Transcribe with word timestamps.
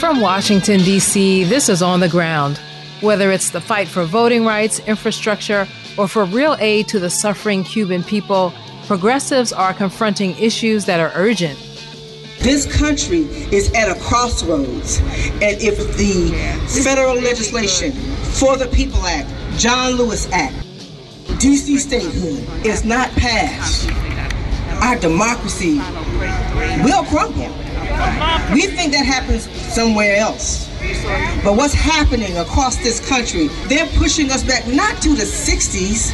From 0.00 0.20
Washington, 0.20 0.80
D.C., 0.80 1.44
this 1.44 1.68
is 1.68 1.82
On 1.82 2.00
the 2.00 2.08
Ground. 2.08 2.58
Whether 3.00 3.30
it's 3.30 3.50
the 3.50 3.60
fight 3.60 3.86
for 3.86 4.04
voting 4.04 4.44
rights, 4.44 4.80
infrastructure, 4.80 5.68
or 5.96 6.08
for 6.08 6.24
real 6.24 6.56
aid 6.58 6.88
to 6.88 6.98
the 6.98 7.10
suffering 7.10 7.64
Cuban 7.64 8.02
people, 8.02 8.52
progressives 8.86 9.52
are 9.52 9.72
confronting 9.72 10.36
issues 10.38 10.86
that 10.86 11.00
are 11.00 11.12
urgent. 11.14 11.58
This 12.40 12.64
country 12.64 13.20
is 13.52 13.70
at 13.74 13.94
a 13.94 14.00
crossroads, 14.00 14.98
and 14.98 15.60
if 15.60 15.76
the 15.98 16.30
federal 16.82 17.14
legislation 17.16 17.92
for 17.92 18.56
the 18.56 18.66
People 18.68 19.04
Act, 19.04 19.30
John 19.58 19.92
Lewis 19.92 20.26
Act, 20.32 20.54
DC 21.36 21.76
statehood 21.78 22.64
is 22.64 22.82
not 22.82 23.10
passed, 23.10 23.90
our 24.82 24.96
democracy 24.98 25.76
will 26.82 27.04
crumble. 27.04 27.52
We 28.54 28.68
think 28.68 28.92
that 28.92 29.04
happens 29.04 29.50
somewhere 29.74 30.16
else. 30.16 30.66
But 31.44 31.56
what's 31.56 31.74
happening 31.74 32.38
across 32.38 32.78
this 32.78 33.06
country, 33.06 33.48
they're 33.68 33.86
pushing 33.98 34.30
us 34.30 34.42
back 34.42 34.66
not 34.66 35.02
to 35.02 35.10
the 35.10 35.24
60s, 35.24 36.12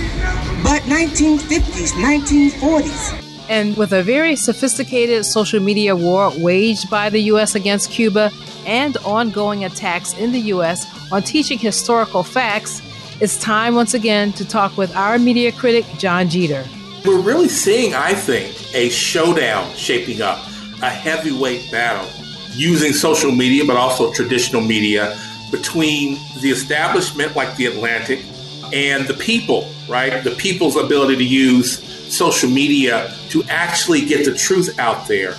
but 0.65 0.83
1950s, 0.83 1.93
1940s. 1.93 3.26
And 3.49 3.77
with 3.77 3.93
a 3.93 4.03
very 4.03 4.35
sophisticated 4.35 5.25
social 5.25 5.61
media 5.61 5.95
war 5.95 6.33
waged 6.39 6.91
by 6.91 7.11
the 7.11 7.21
U.S. 7.33 7.55
against 7.55 7.91
Cuba 7.91 8.33
and 8.67 8.97
ongoing 8.99 9.65
attacks 9.65 10.15
in 10.15 10.33
the 10.33 10.41
U.S. 10.55 10.85
on 11.13 11.23
teaching 11.23 11.59
historical 11.59 12.25
facts, 12.25 12.83
it's 13.21 13.39
time 13.39 13.77
once 13.77 13.95
again 13.95 14.33
to 14.33 14.45
talk 14.45 14.77
with 14.77 14.95
our 14.97 15.19
media 15.19 15.53
critic, 15.53 15.85
Jon 15.97 16.29
Jeter. 16.29 16.65
We're 17.05 17.21
really 17.21 17.49
seeing, 17.49 17.95
I 17.95 18.15
think, 18.15 18.75
a 18.75 18.89
showdown 18.89 19.73
shaping 19.77 20.23
up 20.23 20.39
a 20.83 20.91
heavyweight 20.91 21.71
battle 21.71 22.11
using 22.53 22.93
social 22.93 23.31
media, 23.31 23.65
but 23.65 23.77
also 23.77 24.13
traditional 24.13 24.61
media 24.61 25.17
between 25.53 26.19
the 26.43 26.51
establishment 26.51 27.37
like 27.37 27.57
the 27.57 27.67
Atlantic 27.67 28.25
and 28.73 29.07
the 29.07 29.15
people, 29.15 29.71
right? 29.89 30.25
The 30.25 30.33
people's 30.33 30.77
ability 30.77 31.17
to 31.17 31.25
use 31.25 31.86
social 32.11 32.51
media 32.51 33.13
to 33.31 33.43
actually 33.45 34.05
get 34.05 34.25
the 34.25 34.35
truth 34.35 34.79
out 34.79 35.09
there. 35.09 35.35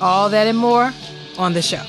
All 0.00 0.28
that 0.30 0.46
and 0.46 0.58
more 0.58 0.92
on 1.38 1.52
the 1.52 1.62
show. 1.62 1.82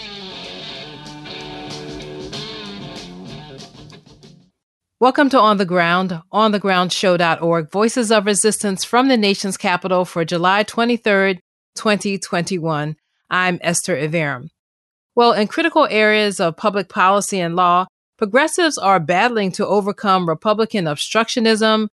Welcome 5.02 5.30
to 5.30 5.40
On 5.40 5.58
the 5.58 5.66
Ground, 5.66 6.22
onthegroundshow.org, 6.34 7.72
voices 7.72 8.12
of 8.12 8.26
resistance 8.26 8.84
from 8.84 9.08
the 9.08 9.16
nation's 9.16 9.56
capital 9.56 10.04
for 10.04 10.26
July 10.26 10.66
23rd, 10.66 11.40
2021. 11.76 12.98
I'm 13.30 13.60
Esther 13.62 13.96
Iverem. 13.96 14.50
Well, 15.16 15.32
in 15.32 15.48
critical 15.48 15.88
areas 15.90 16.42
of 16.42 16.58
public 16.58 16.90
policy 16.90 17.40
and 17.40 17.56
law, 17.56 17.88
progressives 18.18 18.78
are 18.78 19.00
battling 19.00 19.54
to 19.54 19.66
overcome 19.66 20.28
Republican 20.28 20.84
obstructionism, 20.84 21.88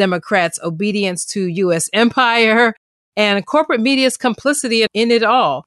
Democrats' 0.00 0.58
obedience 0.62 1.26
to 1.26 1.46
U.S. 1.46 1.90
empire, 1.92 2.74
and 3.16 3.44
corporate 3.44 3.82
media's 3.82 4.16
complicity 4.16 4.86
in 4.94 5.10
it 5.10 5.22
all. 5.22 5.66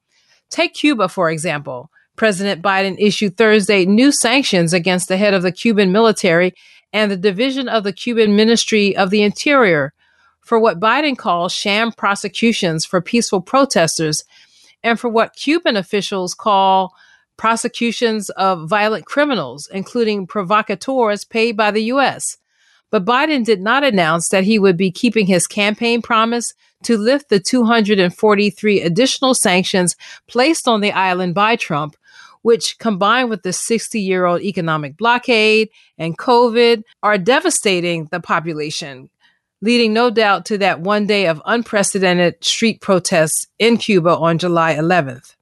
Take 0.50 0.74
Cuba, 0.74 1.08
for 1.08 1.30
example. 1.30 1.88
President 2.16 2.60
Biden 2.60 2.96
issued 2.98 3.36
Thursday 3.36 3.86
new 3.86 4.10
sanctions 4.10 4.72
against 4.72 5.06
the 5.06 5.16
head 5.16 5.34
of 5.34 5.42
the 5.42 5.52
Cuban 5.52 5.92
military 5.92 6.52
and 6.92 7.10
the 7.10 7.16
division 7.16 7.68
of 7.68 7.84
the 7.84 7.92
Cuban 7.92 8.34
Ministry 8.34 8.96
of 8.96 9.10
the 9.10 9.22
Interior 9.22 9.92
for 10.40 10.58
what 10.58 10.80
Biden 10.80 11.16
calls 11.16 11.52
sham 11.52 11.92
prosecutions 11.92 12.84
for 12.84 13.00
peaceful 13.00 13.40
protesters 13.40 14.24
and 14.82 14.98
for 14.98 15.08
what 15.08 15.36
Cuban 15.36 15.76
officials 15.76 16.34
call 16.34 16.92
prosecutions 17.36 18.30
of 18.30 18.68
violent 18.68 19.06
criminals, 19.06 19.68
including 19.72 20.26
provocateurs 20.26 21.24
paid 21.24 21.56
by 21.56 21.70
the 21.70 21.84
U.S. 21.94 22.36
But 22.94 23.04
Biden 23.04 23.44
did 23.44 23.60
not 23.60 23.82
announce 23.82 24.28
that 24.28 24.44
he 24.44 24.56
would 24.56 24.76
be 24.76 24.92
keeping 24.92 25.26
his 25.26 25.48
campaign 25.48 26.00
promise 26.00 26.54
to 26.84 26.96
lift 26.96 27.28
the 27.28 27.40
243 27.40 28.82
additional 28.82 29.34
sanctions 29.34 29.96
placed 30.28 30.68
on 30.68 30.80
the 30.80 30.92
island 30.92 31.34
by 31.34 31.56
Trump, 31.56 31.96
which 32.42 32.78
combined 32.78 33.30
with 33.30 33.42
the 33.42 33.52
60 33.52 34.00
year 34.00 34.26
old 34.26 34.42
economic 34.42 34.96
blockade 34.96 35.70
and 35.98 36.16
COVID 36.16 36.84
are 37.02 37.18
devastating 37.18 38.06
the 38.12 38.20
population, 38.20 39.10
leading 39.60 39.92
no 39.92 40.08
doubt 40.08 40.46
to 40.46 40.58
that 40.58 40.78
one 40.78 41.04
day 41.04 41.26
of 41.26 41.42
unprecedented 41.46 42.44
street 42.44 42.80
protests 42.80 43.48
in 43.58 43.76
Cuba 43.76 44.16
on 44.16 44.38
July 44.38 44.76
11th. 44.76 45.34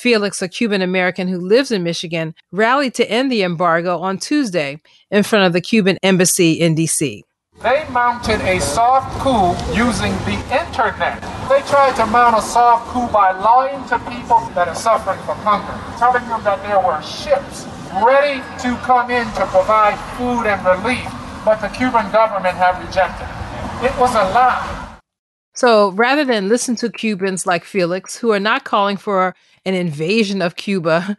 Felix, 0.00 0.40
a 0.40 0.48
Cuban 0.48 0.80
American 0.80 1.28
who 1.28 1.38
lives 1.38 1.70
in 1.70 1.82
Michigan, 1.82 2.34
rallied 2.52 2.94
to 2.94 3.10
end 3.10 3.30
the 3.30 3.42
embargo 3.42 3.98
on 3.98 4.16
Tuesday 4.16 4.80
in 5.10 5.22
front 5.22 5.44
of 5.44 5.52
the 5.52 5.60
Cuban 5.60 5.98
embassy 6.02 6.52
in 6.52 6.74
D.C. 6.74 7.22
They 7.62 7.86
mounted 7.90 8.40
a 8.40 8.58
soft 8.62 9.12
coup 9.20 9.52
using 9.76 10.12
the 10.24 10.40
internet. 10.48 11.20
They 11.50 11.60
tried 11.68 11.96
to 11.96 12.06
mount 12.06 12.38
a 12.38 12.40
soft 12.40 12.88
coup 12.88 13.12
by 13.12 13.32
lying 13.32 13.86
to 13.88 13.98
people 14.08 14.40
that 14.54 14.68
are 14.68 14.74
suffering 14.74 15.20
from 15.24 15.36
hunger, 15.40 15.76
telling 15.98 16.26
them 16.28 16.42
that 16.44 16.62
there 16.62 16.80
were 16.80 17.02
ships 17.02 17.66
ready 18.02 18.40
to 18.64 18.76
come 18.86 19.10
in 19.10 19.26
to 19.34 19.44
provide 19.52 19.98
food 20.16 20.46
and 20.46 20.64
relief, 20.64 21.04
but 21.44 21.60
the 21.60 21.68
Cuban 21.68 22.10
government 22.10 22.56
had 22.56 22.80
rejected 22.80 23.28
it. 23.28 23.92
It 23.92 24.00
was 24.00 24.14
a 24.14 24.24
lie. 24.32 24.96
So 25.52 25.90
rather 25.90 26.24
than 26.24 26.48
listen 26.48 26.74
to 26.76 26.90
Cubans 26.90 27.44
like 27.44 27.64
Felix, 27.64 28.16
who 28.16 28.32
are 28.32 28.40
not 28.40 28.64
calling 28.64 28.96
for 28.96 29.34
an 29.64 29.74
invasion 29.74 30.42
of 30.42 30.56
Cuba, 30.56 31.16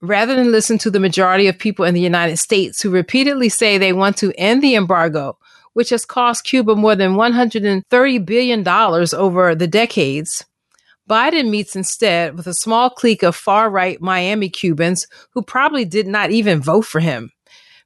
rather 0.00 0.34
than 0.34 0.52
listen 0.52 0.78
to 0.78 0.90
the 0.90 1.00
majority 1.00 1.46
of 1.46 1.58
people 1.58 1.84
in 1.84 1.94
the 1.94 2.00
United 2.00 2.36
States 2.36 2.82
who 2.82 2.90
repeatedly 2.90 3.48
say 3.48 3.78
they 3.78 3.92
want 3.92 4.16
to 4.18 4.32
end 4.36 4.62
the 4.62 4.74
embargo, 4.74 5.38
which 5.72 5.90
has 5.90 6.04
cost 6.04 6.44
Cuba 6.44 6.76
more 6.76 6.94
than 6.94 7.14
$130 7.14 8.26
billion 8.26 8.68
over 8.68 9.54
the 9.54 9.66
decades, 9.66 10.44
Biden 11.08 11.50
meets 11.50 11.76
instead 11.76 12.36
with 12.36 12.46
a 12.46 12.54
small 12.54 12.88
clique 12.88 13.22
of 13.22 13.36
far 13.36 13.68
right 13.68 14.00
Miami 14.00 14.48
Cubans 14.48 15.06
who 15.32 15.42
probably 15.42 15.84
did 15.84 16.06
not 16.06 16.30
even 16.30 16.62
vote 16.62 16.86
for 16.86 17.00
him. 17.00 17.30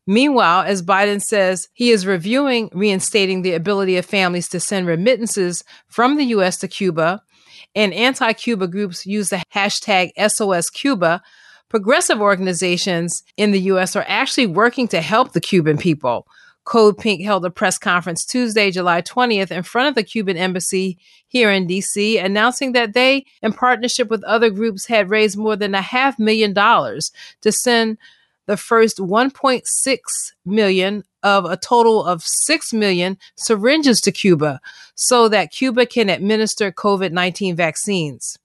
Meanwhile, 0.06 0.62
as 0.62 0.82
Biden 0.82 1.20
says, 1.20 1.68
he 1.74 1.90
is 1.90 2.06
reviewing 2.06 2.70
reinstating 2.72 3.42
the 3.42 3.54
ability 3.54 3.96
of 3.96 4.06
families 4.06 4.48
to 4.48 4.60
send 4.60 4.86
remittances 4.86 5.64
from 5.88 6.16
the 6.16 6.24
U.S. 6.26 6.58
to 6.58 6.68
Cuba, 6.68 7.22
and 7.78 7.94
anti 7.94 8.32
Cuba 8.32 8.66
groups 8.66 9.06
use 9.06 9.30
the 9.30 9.40
hashtag 9.54 10.10
SOS 10.18 10.68
Cuba. 10.68 11.22
Progressive 11.68 12.20
organizations 12.20 13.22
in 13.36 13.52
the 13.52 13.60
U.S. 13.72 13.94
are 13.94 14.04
actually 14.08 14.48
working 14.48 14.88
to 14.88 15.00
help 15.00 15.32
the 15.32 15.40
Cuban 15.40 15.78
people. 15.78 16.26
Code 16.64 16.98
Pink 16.98 17.22
held 17.22 17.44
a 17.44 17.50
press 17.50 17.78
conference 17.78 18.26
Tuesday, 18.26 18.72
July 18.72 19.00
20th, 19.00 19.52
in 19.52 19.62
front 19.62 19.88
of 19.88 19.94
the 19.94 20.02
Cuban 20.02 20.36
embassy 20.36 20.98
here 21.28 21.52
in 21.52 21.68
DC, 21.68 22.22
announcing 22.22 22.72
that 22.72 22.94
they, 22.94 23.24
in 23.42 23.52
partnership 23.52 24.10
with 24.10 24.24
other 24.24 24.50
groups, 24.50 24.86
had 24.86 25.08
raised 25.08 25.38
more 25.38 25.54
than 25.54 25.74
a 25.74 25.80
half 25.80 26.18
million 26.18 26.52
dollars 26.52 27.12
to 27.42 27.52
send 27.52 27.96
the 28.48 28.56
first 28.56 28.96
1.6 28.96 29.98
million 30.44 31.04
of 31.22 31.44
a 31.44 31.56
total 31.56 32.04
of 32.04 32.22
6 32.22 32.72
million 32.72 33.18
syringes 33.36 34.00
to 34.00 34.10
Cuba 34.10 34.58
so 34.94 35.28
that 35.28 35.52
Cuba 35.52 35.84
can 35.86 36.08
administer 36.08 36.72
COVID 36.72 37.12
19 37.12 37.54
vaccines. 37.54 38.38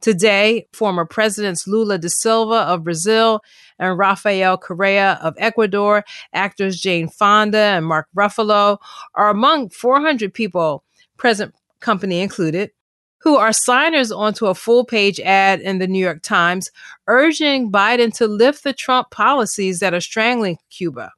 Today, 0.00 0.66
former 0.72 1.04
Presidents 1.04 1.66
Lula 1.66 1.98
da 1.98 2.08
Silva 2.08 2.56
of 2.56 2.84
Brazil 2.84 3.40
and 3.78 3.98
Rafael 3.98 4.56
Correa 4.56 5.18
of 5.22 5.34
Ecuador, 5.38 6.04
actors 6.32 6.80
Jane 6.80 7.08
Fonda 7.08 7.58
and 7.58 7.86
Mark 7.86 8.08
Ruffalo 8.16 8.78
are 9.14 9.28
among 9.28 9.70
400 9.70 10.32
people, 10.32 10.84
present 11.16 11.54
company 11.80 12.20
included, 12.20 12.70
who 13.24 13.36
are 13.38 13.54
signers 13.54 14.12
onto 14.12 14.46
a 14.46 14.54
full 14.54 14.84
page 14.84 15.18
ad 15.20 15.60
in 15.60 15.78
the 15.78 15.86
New 15.86 15.98
York 15.98 16.20
Times 16.20 16.70
urging 17.08 17.72
Biden 17.72 18.14
to 18.18 18.28
lift 18.28 18.62
the 18.62 18.74
Trump 18.74 19.10
policies 19.10 19.80
that 19.80 19.94
are 19.94 20.00
strangling 20.00 20.58
Cuba. 20.68 21.10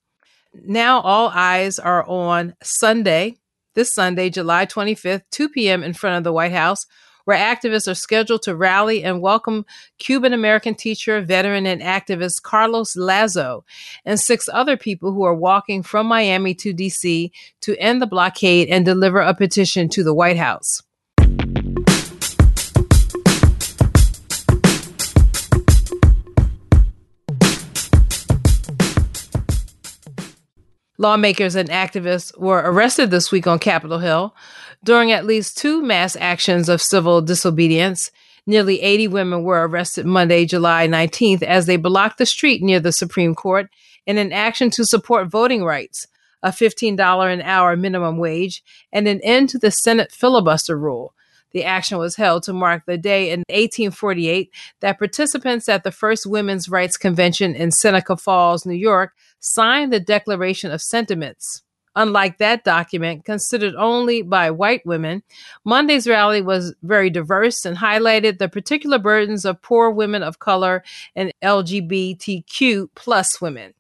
Now 0.55 1.01
all 1.01 1.31
eyes 1.35 1.81
are 1.81 2.09
on 2.09 2.55
Sunday, 2.63 3.35
this 3.75 3.93
Sunday, 3.93 4.31
July 4.31 4.67
25th, 4.67 5.23
2 5.33 5.49
p.m. 5.49 5.83
in 5.83 5.95
front 5.95 6.17
of 6.17 6.23
the 6.23 6.33
White 6.33 6.53
House, 6.53 6.87
where 7.25 7.37
activists 7.37 7.91
are 7.91 7.95
scheduled 7.95 8.43
to 8.43 8.55
rally 8.55 9.03
and 9.03 9.21
welcome 9.21 9.67
Cuban 9.99 10.33
American 10.33 10.77
teacher, 10.77 11.21
veteran, 11.21 11.67
and 11.67 11.83
activist 11.83 12.43
Carlos 12.43 12.95
Lazo 12.95 13.65
and 14.05 14.21
six 14.21 14.49
other 14.53 14.77
people 14.77 15.13
who 15.13 15.25
are 15.25 15.35
walking 15.35 15.83
from 15.83 16.07
Miami 16.07 16.55
to 16.55 16.73
D.C. 16.73 17.33
to 17.63 17.77
end 17.79 18.01
the 18.01 18.07
blockade 18.07 18.69
and 18.69 18.85
deliver 18.85 19.19
a 19.19 19.35
petition 19.35 19.89
to 19.89 20.05
the 20.05 20.15
White 20.15 20.39
House. 20.39 20.83
Lawmakers 30.99 31.55
and 31.55 31.69
activists 31.69 32.37
were 32.39 32.63
arrested 32.65 33.11
this 33.11 33.31
week 33.31 33.47
on 33.47 33.59
Capitol 33.59 33.99
Hill 33.99 34.35
during 34.83 35.13
at 35.13 35.27
least 35.27 35.59
two 35.59 35.83
mass 35.83 36.17
actions 36.17 36.69
of 36.69 36.81
civil 36.81 37.21
disobedience. 37.21 38.11
Nearly 38.47 38.81
80 38.81 39.09
women 39.09 39.43
were 39.43 39.67
arrested 39.67 40.07
Monday, 40.07 40.47
July 40.47 40.87
19th, 40.87 41.43
as 41.43 41.67
they 41.67 41.77
blocked 41.77 42.19
the 42.19 42.27
street 42.27 42.63
near 42.63 42.81
the 42.81 42.93
Supreme 42.93 43.35
Court 43.35 43.69
in 44.07 44.19
an 44.19 44.33
action 44.33 44.71
to 44.71 44.85
support 44.85 45.29
voting 45.29 45.65
rights, 45.65 46.07
a 46.43 46.51
$15 46.51 47.33
an 47.33 47.43
hour 47.43 47.77
minimum 47.77 48.19
wage, 48.19 48.63
and 48.93 49.09
an 49.09 49.21
end 49.23 49.49
to 49.51 49.59
the 49.59 49.71
Senate 49.71 50.13
filibuster 50.13 50.79
rule. 50.79 51.13
The 51.53 51.65
action 51.65 51.99
was 51.99 52.17
held 52.17 52.43
to 52.45 52.53
mark 52.53 52.85
the 52.87 52.99
day 52.99 53.31
in 53.31 53.41
1848 53.49 54.51
that 54.81 54.99
participants 54.99 55.69
at 55.69 55.85
the 55.85 55.91
first 55.91 56.27
Women's 56.27 56.69
Rights 56.69 56.97
Convention 56.97 57.55
in 57.55 57.73
Seneca 57.73 58.17
Falls, 58.17 58.67
New 58.67 58.75
York, 58.75 59.13
signed 59.47 59.93
the 59.93 60.01
Declaration 60.01 60.73
of 60.73 60.83
Sentiments. 60.83 61.63
Unlike 61.95 62.39
that 62.39 62.65
document, 62.65 63.25
considered 63.25 63.75
only 63.75 64.21
by 64.21 64.51
white 64.51 64.85
women, 64.85 65.23
Monday's 65.65 66.07
rally 66.07 66.43
was 66.43 66.75
very 66.83 67.09
diverse 67.09 67.65
and 67.65 67.79
highlighted 67.79 68.37
the 68.39 68.51
particular 68.51 68.99
burdens 68.99 69.47
of 69.47 69.63
poor 69.63 69.91
women 69.91 70.23
of 70.23 70.39
color 70.39 70.85
and 71.15 71.33
LGBTQ 71.43 72.89
plus 72.95 73.41
women. 73.41 73.73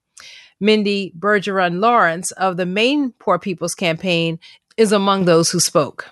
Mindy 0.58 1.12
Bergeron 1.18 1.80
Lawrence 1.80 2.30
of 2.30 2.56
the 2.56 2.64
Maine 2.64 3.12
Poor 3.18 3.38
People's 3.38 3.74
Campaign 3.74 4.38
is 4.78 4.92
among 4.92 5.26
those 5.26 5.50
who 5.50 5.60
spoke. 5.60 6.06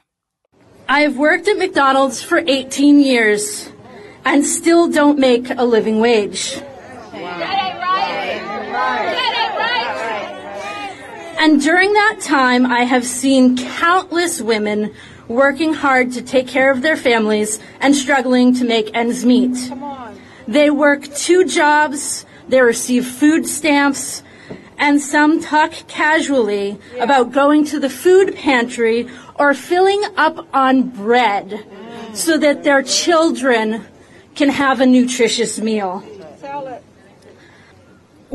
I 0.87 1.01
have 1.01 1.17
worked 1.17 1.49
at 1.49 1.57
McDonald's 1.57 2.23
for 2.23 2.43
18 2.47 3.01
years 3.01 3.71
and 4.27 4.45
still 4.45 4.91
don't 4.91 5.19
make 5.19 5.49
a 5.49 5.65
living 5.65 6.01
wage. 6.01 6.61
And 11.45 11.61
during 11.61 11.93
that 11.93 12.21
time, 12.23 12.65
I 12.65 12.85
have 12.85 13.05
seen 13.05 13.59
countless 13.59 14.41
women 14.41 14.95
working 15.29 15.75
hard 15.75 16.11
to 16.13 16.23
take 16.23 16.49
care 16.49 16.71
of 16.71 16.81
their 16.81 16.97
families 16.97 17.61
and 17.81 17.95
struggling 17.95 18.55
to 18.55 18.65
make 18.65 18.97
ends 18.97 19.27
meet. 19.27 19.71
They 20.49 20.71
work 20.71 21.05
two 21.15 21.45
jobs, 21.45 22.25
they 22.49 22.63
receive 22.63 23.07
food 23.07 23.47
stamps, 23.47 24.23
and 24.79 25.03
some 25.03 25.39
talk 25.39 25.73
casually 25.87 26.79
about 26.99 27.33
going 27.33 27.67
to 27.67 27.79
the 27.79 27.91
food 27.91 28.35
pantry 28.37 29.07
or 29.35 29.53
filling 29.53 30.03
up 30.17 30.49
on 30.55 30.89
bread 30.89 31.63
so 32.15 32.39
that 32.39 32.65
their 32.65 32.83
children 32.83 33.85
can 34.35 34.49
have 34.49 34.81
a 34.81 34.87
nutritious 34.87 35.61
meal. 35.61 36.03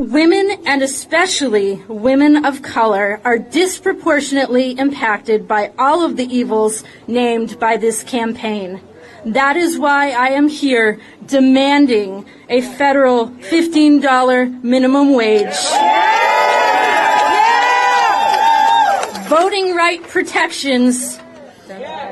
Women, 0.00 0.62
and 0.64 0.80
especially 0.80 1.74
women 1.86 2.46
of 2.46 2.62
color, 2.62 3.20
are 3.22 3.36
disproportionately 3.36 4.70
impacted 4.70 5.46
by 5.46 5.72
all 5.78 6.02
of 6.02 6.16
the 6.16 6.24
evils 6.24 6.84
named 7.06 7.60
by 7.60 7.76
this 7.76 8.02
campaign. 8.02 8.80
That 9.26 9.58
is 9.58 9.78
why 9.78 10.12
I 10.12 10.28
am 10.28 10.48
here 10.48 10.98
demanding 11.26 12.24
a 12.48 12.62
federal 12.62 13.28
$15 13.28 14.64
minimum 14.64 15.12
wage. 15.12 15.54
Voting 19.28 19.74
right 19.76 20.02
protections 20.04 21.18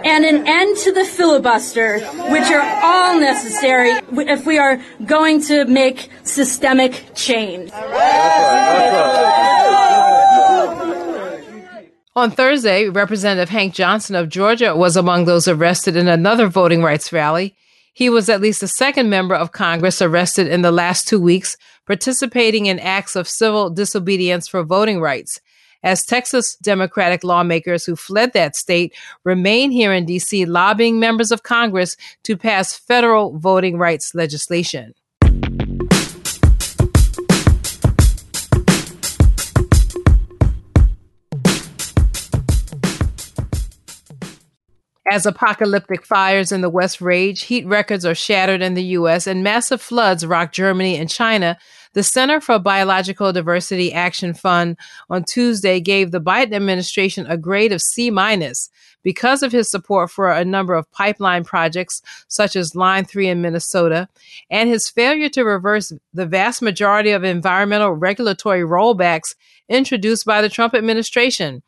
and 0.04 0.24
an 0.24 0.46
end 0.46 0.76
to 0.78 0.92
the 0.92 1.04
filibuster, 1.04 2.00
which 2.30 2.50
are 2.50 2.80
all 2.82 3.20
necessary 3.20 3.92
if 4.28 4.46
we 4.46 4.58
are 4.58 4.80
going 5.04 5.42
to 5.42 5.64
make 5.66 6.08
systemic 6.22 7.10
change. 7.14 7.70
On 12.16 12.30
Thursday, 12.32 12.88
Representative 12.88 13.48
Hank 13.48 13.74
Johnson 13.74 14.16
of 14.16 14.28
Georgia 14.28 14.74
was 14.74 14.96
among 14.96 15.24
those 15.24 15.46
arrested 15.46 15.94
in 15.94 16.08
another 16.08 16.48
voting 16.48 16.82
rights 16.82 17.12
rally. 17.12 17.54
He 17.94 18.10
was 18.10 18.28
at 18.28 18.40
least 18.40 18.60
the 18.60 18.68
second 18.68 19.08
member 19.08 19.34
of 19.34 19.52
Congress 19.52 20.02
arrested 20.02 20.48
in 20.48 20.62
the 20.62 20.72
last 20.72 21.06
two 21.06 21.20
weeks, 21.20 21.56
participating 21.86 22.66
in 22.66 22.78
acts 22.80 23.14
of 23.14 23.28
civil 23.28 23.70
disobedience 23.70 24.48
for 24.48 24.64
voting 24.64 25.00
rights. 25.00 25.40
As 25.84 26.04
Texas 26.04 26.56
Democratic 26.56 27.22
lawmakers 27.22 27.84
who 27.84 27.94
fled 27.94 28.32
that 28.32 28.56
state 28.56 28.92
remain 29.24 29.70
here 29.70 29.92
in 29.92 30.06
D.C., 30.06 30.44
lobbying 30.44 30.98
members 30.98 31.30
of 31.30 31.44
Congress 31.44 31.96
to 32.24 32.36
pass 32.36 32.76
federal 32.76 33.38
voting 33.38 33.78
rights 33.78 34.12
legislation. 34.12 34.92
As 45.10 45.24
apocalyptic 45.24 46.04
fires 46.04 46.52
in 46.52 46.60
the 46.60 46.68
West 46.68 47.00
rage, 47.00 47.42
heat 47.42 47.66
records 47.66 48.04
are 48.04 48.14
shattered 48.14 48.60
in 48.60 48.74
the 48.74 48.82
U.S., 48.82 49.26
and 49.26 49.42
massive 49.42 49.80
floods 49.80 50.26
rock 50.26 50.52
Germany 50.52 50.96
and 50.96 51.08
China. 51.08 51.56
The 51.94 52.02
Center 52.02 52.40
for 52.40 52.58
Biological 52.58 53.32
Diversity 53.32 53.92
Action 53.92 54.34
Fund 54.34 54.76
on 55.08 55.24
Tuesday 55.24 55.80
gave 55.80 56.10
the 56.10 56.20
Biden 56.20 56.54
administration 56.54 57.26
a 57.26 57.36
grade 57.36 57.72
of 57.72 57.80
C 57.80 58.10
minus 58.10 58.68
because 59.02 59.42
of 59.42 59.52
his 59.52 59.70
support 59.70 60.10
for 60.10 60.30
a 60.30 60.44
number 60.44 60.74
of 60.74 60.90
pipeline 60.92 61.44
projects, 61.44 62.02
such 62.28 62.56
as 62.56 62.74
Line 62.74 63.04
3 63.04 63.28
in 63.28 63.40
Minnesota, 63.40 64.08
and 64.50 64.68
his 64.68 64.90
failure 64.90 65.28
to 65.30 65.44
reverse 65.44 65.92
the 66.12 66.26
vast 66.26 66.60
majority 66.60 67.10
of 67.10 67.24
environmental 67.24 67.92
regulatory 67.92 68.62
rollbacks 68.62 69.34
introduced 69.68 70.26
by 70.26 70.42
the 70.42 70.48
Trump 70.48 70.74
administration. 70.74 71.62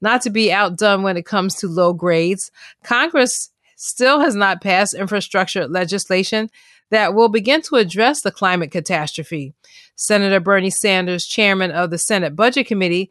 Not 0.00 0.22
to 0.22 0.30
be 0.30 0.52
outdone 0.52 1.02
when 1.02 1.16
it 1.16 1.26
comes 1.26 1.56
to 1.56 1.68
low 1.68 1.92
grades, 1.92 2.50
Congress 2.84 3.50
still 3.76 4.20
has 4.20 4.34
not 4.34 4.60
passed 4.60 4.94
infrastructure 4.94 5.66
legislation 5.66 6.50
that 6.90 7.14
will 7.14 7.28
begin 7.28 7.62
to 7.62 7.76
address 7.76 8.22
the 8.22 8.30
climate 8.30 8.70
catastrophe. 8.70 9.54
Senator 9.96 10.40
Bernie 10.40 10.70
Sanders, 10.70 11.26
chairman 11.26 11.70
of 11.70 11.90
the 11.90 11.98
Senate 11.98 12.36
Budget 12.36 12.66
Committee, 12.66 13.10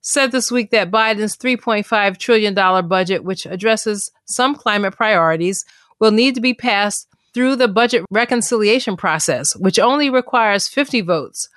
said 0.00 0.32
this 0.32 0.50
week 0.50 0.70
that 0.70 0.90
Biden's 0.90 1.36
$3.5 1.36 2.18
trillion 2.18 2.54
budget, 2.88 3.24
which 3.24 3.46
addresses 3.46 4.10
some 4.24 4.54
climate 4.54 4.96
priorities, 4.96 5.64
will 5.98 6.12
need 6.12 6.34
to 6.34 6.40
be 6.40 6.54
passed 6.54 7.08
through 7.34 7.56
the 7.56 7.68
budget 7.68 8.04
reconciliation 8.10 8.96
process, 8.96 9.54
which 9.56 9.78
only 9.78 10.10
requires 10.10 10.68
50 10.68 11.02
votes, 11.02 11.48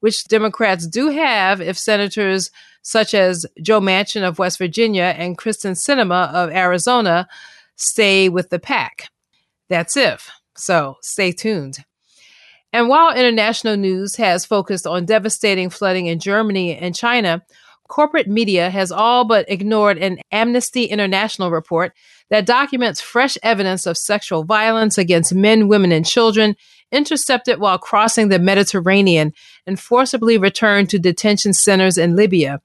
which 0.00 0.24
Democrats 0.24 0.86
do 0.86 1.08
have 1.08 1.60
if 1.60 1.78
senators 1.78 2.50
such 2.82 3.14
as 3.14 3.46
Joe 3.62 3.80
Manchin 3.80 4.26
of 4.26 4.38
West 4.38 4.58
Virginia 4.58 5.14
and 5.16 5.36
Kyrsten 5.36 5.76
Sinema 5.76 6.32
of 6.32 6.50
Arizona 6.50 7.28
stay 7.76 8.28
with 8.28 8.50
the 8.50 8.58
pack. 8.58 9.08
That's 9.68 9.96
if. 9.96 10.30
So 10.60 10.96
stay 11.02 11.32
tuned. 11.32 11.78
And 12.72 12.88
while 12.88 13.14
international 13.14 13.76
news 13.76 14.16
has 14.16 14.44
focused 14.44 14.86
on 14.86 15.04
devastating 15.04 15.70
flooding 15.70 16.06
in 16.06 16.20
Germany 16.20 16.76
and 16.76 16.94
China, 16.94 17.42
corporate 17.88 18.28
media 18.28 18.70
has 18.70 18.92
all 18.92 19.24
but 19.24 19.50
ignored 19.50 19.98
an 19.98 20.18
Amnesty 20.30 20.84
International 20.84 21.50
report 21.50 21.92
that 22.30 22.46
documents 22.46 23.00
fresh 23.00 23.36
evidence 23.42 23.86
of 23.86 23.98
sexual 23.98 24.44
violence 24.44 24.96
against 24.98 25.34
men, 25.34 25.66
women, 25.66 25.90
and 25.90 26.06
children 26.06 26.54
intercepted 26.92 27.58
while 27.58 27.78
crossing 27.78 28.28
the 28.28 28.38
Mediterranean 28.38 29.32
and 29.66 29.80
forcibly 29.80 30.38
returned 30.38 30.90
to 30.90 30.98
detention 30.98 31.52
centers 31.52 31.98
in 31.98 32.14
Libya. 32.14 32.60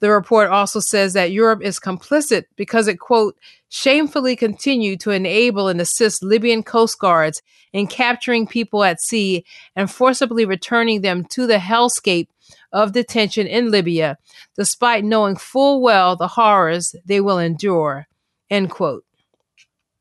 The 0.00 0.10
report 0.10 0.50
also 0.50 0.80
says 0.80 1.12
that 1.14 1.32
Europe 1.32 1.60
is 1.62 1.80
complicit 1.80 2.44
because 2.56 2.86
it, 2.86 3.00
quote, 3.00 3.36
shamefully 3.68 4.36
continued 4.36 5.00
to 5.00 5.10
enable 5.10 5.68
and 5.68 5.80
assist 5.80 6.22
Libyan 6.22 6.62
coast 6.62 6.98
guards 6.98 7.42
in 7.72 7.86
capturing 7.86 8.46
people 8.46 8.84
at 8.84 9.00
sea 9.00 9.44
and 9.74 9.90
forcibly 9.90 10.44
returning 10.44 11.00
them 11.00 11.24
to 11.30 11.46
the 11.46 11.56
hellscape 11.56 12.28
of 12.72 12.92
detention 12.92 13.46
in 13.46 13.70
Libya, 13.70 14.18
despite 14.56 15.04
knowing 15.04 15.36
full 15.36 15.82
well 15.82 16.16
the 16.16 16.28
horrors 16.28 16.94
they 17.04 17.20
will 17.20 17.38
endure, 17.38 18.06
end 18.50 18.70
quote. 18.70 19.04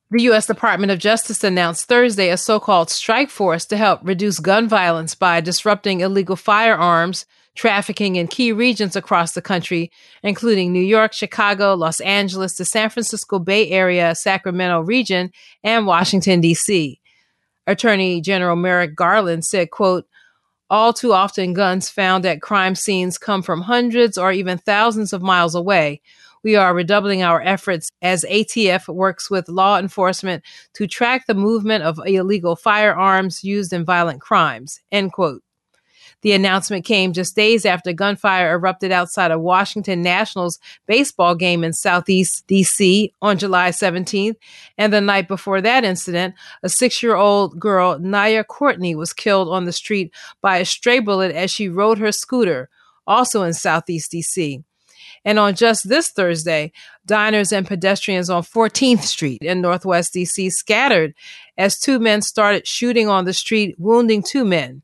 The 0.09 0.23
U.S. 0.23 0.47
Department 0.47 0.91
of 0.91 0.99
Justice 0.99 1.43
announced 1.43 1.85
Thursday 1.85 2.29
a 2.29 2.37
so 2.37 2.61
called 2.61 2.89
strike 2.89 3.29
force 3.29 3.65
to 3.65 3.75
help 3.75 3.99
reduce 4.03 4.39
gun 4.39 4.69
violence 4.69 5.15
by 5.15 5.41
disrupting 5.41 5.99
illegal 5.99 6.37
firearms 6.37 7.25
trafficking 7.57 8.15
in 8.15 8.27
key 8.27 8.53
regions 8.53 8.95
across 8.95 9.33
the 9.33 9.41
country, 9.41 9.91
including 10.23 10.71
New 10.71 10.79
York, 10.79 11.11
Chicago, 11.11 11.73
Los 11.73 11.99
Angeles, 11.99 12.55
the 12.55 12.63
San 12.63 12.89
Francisco 12.89 13.39
Bay 13.39 13.69
Area, 13.69 14.15
Sacramento 14.15 14.81
region, 14.81 15.31
and 15.63 15.87
Washington, 15.87 16.39
D.C. 16.39 17.01
Attorney 17.65 18.21
General 18.21 18.55
Merrick 18.55 18.95
Garland 18.95 19.43
said, 19.43 19.71
quote, 19.71 20.05
all 20.69 20.93
too 20.93 21.13
often 21.13 21.53
guns 21.53 21.89
found 21.89 22.25
at 22.25 22.41
crime 22.41 22.75
scenes 22.75 23.17
come 23.17 23.41
from 23.41 23.61
hundreds 23.61 24.17
or 24.17 24.31
even 24.31 24.57
thousands 24.57 25.13
of 25.13 25.21
miles 25.21 25.55
away. 25.55 26.01
We 26.43 26.55
are 26.55 26.73
redoubling 26.73 27.23
our 27.23 27.41
efforts 27.41 27.89
as 28.01 28.23
ATF 28.25 28.93
works 28.93 29.29
with 29.29 29.49
law 29.49 29.79
enforcement 29.79 30.43
to 30.73 30.87
track 30.87 31.25
the 31.25 31.33
movement 31.33 31.83
of 31.83 31.99
illegal 32.05 32.55
firearms 32.55 33.43
used 33.43 33.73
in 33.73 33.85
violent 33.85 34.21
crimes. 34.21 34.79
End 34.91 35.11
quote. 35.11 35.41
The 36.23 36.31
announcement 36.33 36.83
came 36.83 37.13
just 37.13 37.35
days 37.35 37.65
after 37.65 37.93
gunfire 37.93 38.51
erupted 38.53 38.91
outside 38.91 39.31
a 39.31 39.39
Washington 39.39 40.01
Nationals 40.01 40.59
baseball 40.87 41.35
game 41.35 41.63
in 41.63 41.73
Southeast 41.73 42.47
DC 42.47 43.11
on 43.21 43.37
July 43.37 43.69
17th. 43.69 44.35
And 44.77 44.91
the 44.91 45.01
night 45.01 45.27
before 45.27 45.61
that 45.61 45.83
incident, 45.83 46.33
a 46.63 46.69
six 46.69 47.03
year 47.03 47.15
old 47.15 47.59
girl, 47.59 47.99
Nyiah 47.99 48.45
Courtney, 48.45 48.95
was 48.95 49.13
killed 49.13 49.49
on 49.49 49.65
the 49.65 49.71
street 49.71 50.13
by 50.41 50.57
a 50.57 50.65
stray 50.65 50.99
bullet 50.99 51.35
as 51.35 51.51
she 51.51 51.69
rode 51.69 51.99
her 51.99 52.11
scooter, 52.11 52.69
also 53.05 53.43
in 53.43 53.53
Southeast 53.53 54.11
DC. 54.11 54.63
And 55.23 55.39
on 55.39 55.55
just 55.55 55.89
this 55.89 56.09
Thursday, 56.09 56.71
diners 57.05 57.51
and 57.51 57.67
pedestrians 57.67 58.29
on 58.29 58.43
14th 58.43 59.03
Street 59.03 59.41
in 59.41 59.61
Northwest 59.61 60.13
DC 60.13 60.51
scattered 60.51 61.13
as 61.57 61.79
two 61.79 61.99
men 61.99 62.21
started 62.21 62.67
shooting 62.67 63.07
on 63.07 63.25
the 63.25 63.33
street, 63.33 63.75
wounding 63.77 64.23
two 64.23 64.45
men. 64.45 64.83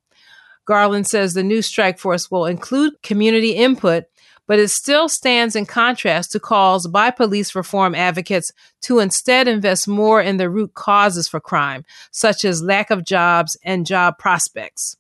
Garland 0.66 1.08
says 1.08 1.34
the 1.34 1.44
new 1.44 1.62
strike 1.62 2.00
force 2.00 2.32
will 2.32 2.46
include 2.46 3.02
community 3.02 3.52
input, 3.52 4.06
but 4.48 4.60
it 4.60 4.70
still 4.70 5.08
stands 5.08 5.56
in 5.56 5.66
contrast 5.66 6.32
to 6.32 6.40
calls 6.40 6.88
by 6.88 7.12
police 7.12 7.56
reform 7.56 7.96
advocates 7.96 8.52
to 8.82 9.00
instead 9.00 9.48
invest 9.48 9.88
more 9.88 10.22
in 10.22 10.38
the 10.38 10.50
root 10.50 10.74
causes 10.74 11.28
for 11.28 11.40
crime, 11.40 11.86
such 12.12 12.44
as 12.44 12.62
lack 12.62 12.90
of 12.90 13.06
jobs 13.06 13.58
and 13.64 13.86
job 13.86 14.18
prospects. 14.18 14.98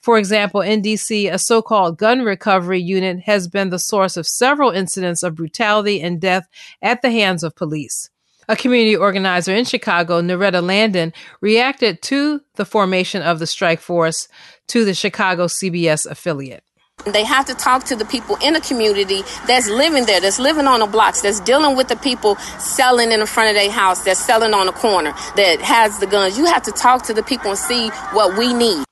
For 0.00 0.18
example, 0.18 0.60
in 0.60 0.82
DC, 0.82 1.32
a 1.32 1.38
so 1.38 1.62
called 1.62 1.96
gun 1.96 2.22
recovery 2.22 2.78
unit 2.78 3.20
has 3.20 3.48
been 3.48 3.70
the 3.70 3.78
source 3.78 4.18
of 4.18 4.26
several 4.26 4.70
incidents 4.70 5.22
of 5.22 5.34
brutality 5.34 6.02
and 6.02 6.20
death 6.20 6.46
at 6.82 7.00
the 7.00 7.10
hands 7.10 7.42
of 7.42 7.56
police. 7.56 8.10
A 8.48 8.56
community 8.56 8.96
organizer 8.96 9.54
in 9.54 9.64
Chicago, 9.64 10.20
Noretta 10.20 10.62
Landon, 10.62 11.12
reacted 11.40 12.02
to 12.02 12.40
the 12.56 12.64
formation 12.64 13.22
of 13.22 13.38
the 13.38 13.46
strike 13.46 13.80
force 13.80 14.28
to 14.68 14.84
the 14.84 14.94
Chicago 14.94 15.46
CBS 15.46 16.06
affiliate. 16.06 16.64
They 17.06 17.24
have 17.24 17.44
to 17.46 17.54
talk 17.54 17.84
to 17.84 17.96
the 17.96 18.04
people 18.04 18.36
in 18.42 18.54
the 18.54 18.60
community 18.60 19.22
that's 19.46 19.68
living 19.68 20.06
there, 20.06 20.20
that's 20.20 20.38
living 20.38 20.66
on 20.66 20.80
the 20.80 20.86
blocks, 20.86 21.20
that's 21.20 21.40
dealing 21.40 21.76
with 21.76 21.88
the 21.88 21.96
people 21.96 22.36
selling 22.58 23.12
in 23.12 23.20
the 23.20 23.26
front 23.26 23.50
of 23.50 23.56
their 23.56 23.70
house, 23.70 24.04
that's 24.04 24.20
selling 24.20 24.54
on 24.54 24.66
the 24.66 24.72
corner, 24.72 25.12
that 25.36 25.60
has 25.60 25.98
the 25.98 26.06
guns. 26.06 26.38
You 26.38 26.46
have 26.46 26.62
to 26.62 26.72
talk 26.72 27.04
to 27.06 27.14
the 27.14 27.22
people 27.22 27.50
and 27.50 27.58
see 27.58 27.88
what 28.12 28.38
we 28.38 28.54
need. 28.54 28.84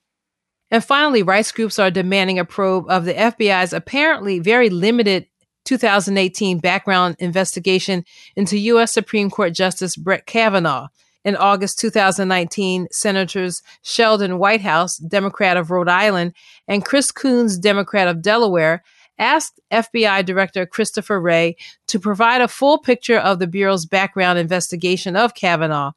And 0.70 0.84
finally, 0.84 1.22
rights 1.22 1.52
groups 1.52 1.78
are 1.78 1.90
demanding 1.90 2.38
a 2.38 2.44
probe 2.44 2.88
of 2.88 3.04
the 3.04 3.14
FBI's 3.14 3.72
apparently 3.72 4.40
very 4.40 4.68
limited 4.68 5.26
2018 5.64 6.58
background 6.58 7.16
investigation 7.18 8.04
into 8.36 8.58
U.S. 8.58 8.92
Supreme 8.92 9.30
Court 9.30 9.52
Justice 9.52 9.96
Brett 9.96 10.26
Kavanaugh. 10.26 10.88
In 11.24 11.36
August 11.36 11.78
2019, 11.78 12.88
Senators 12.90 13.62
Sheldon 13.82 14.38
Whitehouse, 14.38 14.96
Democrat 14.98 15.56
of 15.56 15.70
Rhode 15.70 15.88
Island, 15.88 16.34
and 16.66 16.84
Chris 16.84 17.12
Coons, 17.12 17.58
Democrat 17.58 18.08
of 18.08 18.22
Delaware, 18.22 18.82
asked 19.18 19.60
FBI 19.70 20.24
Director 20.24 20.66
Christopher 20.66 21.20
Wray 21.20 21.56
to 21.86 22.00
provide 22.00 22.40
a 22.40 22.48
full 22.48 22.78
picture 22.78 23.18
of 23.18 23.38
the 23.38 23.46
Bureau's 23.46 23.86
background 23.86 24.38
investigation 24.38 25.14
of 25.14 25.34
Kavanaugh. 25.34 25.92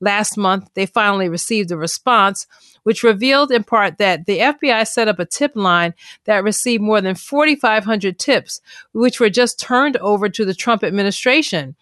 Last 0.00 0.36
month, 0.36 0.70
they 0.74 0.86
finally 0.86 1.28
received 1.28 1.70
a 1.70 1.76
response, 1.76 2.46
which 2.82 3.02
revealed 3.02 3.50
in 3.50 3.64
part 3.64 3.98
that 3.98 4.26
the 4.26 4.38
FBI 4.38 4.86
set 4.86 5.08
up 5.08 5.18
a 5.18 5.24
tip 5.24 5.52
line 5.54 5.94
that 6.24 6.44
received 6.44 6.82
more 6.82 7.00
than 7.00 7.14
4,500 7.14 8.18
tips, 8.18 8.60
which 8.92 9.20
were 9.20 9.30
just 9.30 9.60
turned 9.60 9.96
over 9.98 10.28
to 10.28 10.44
the 10.44 10.54
Trump 10.54 10.82
administration. 10.82 11.76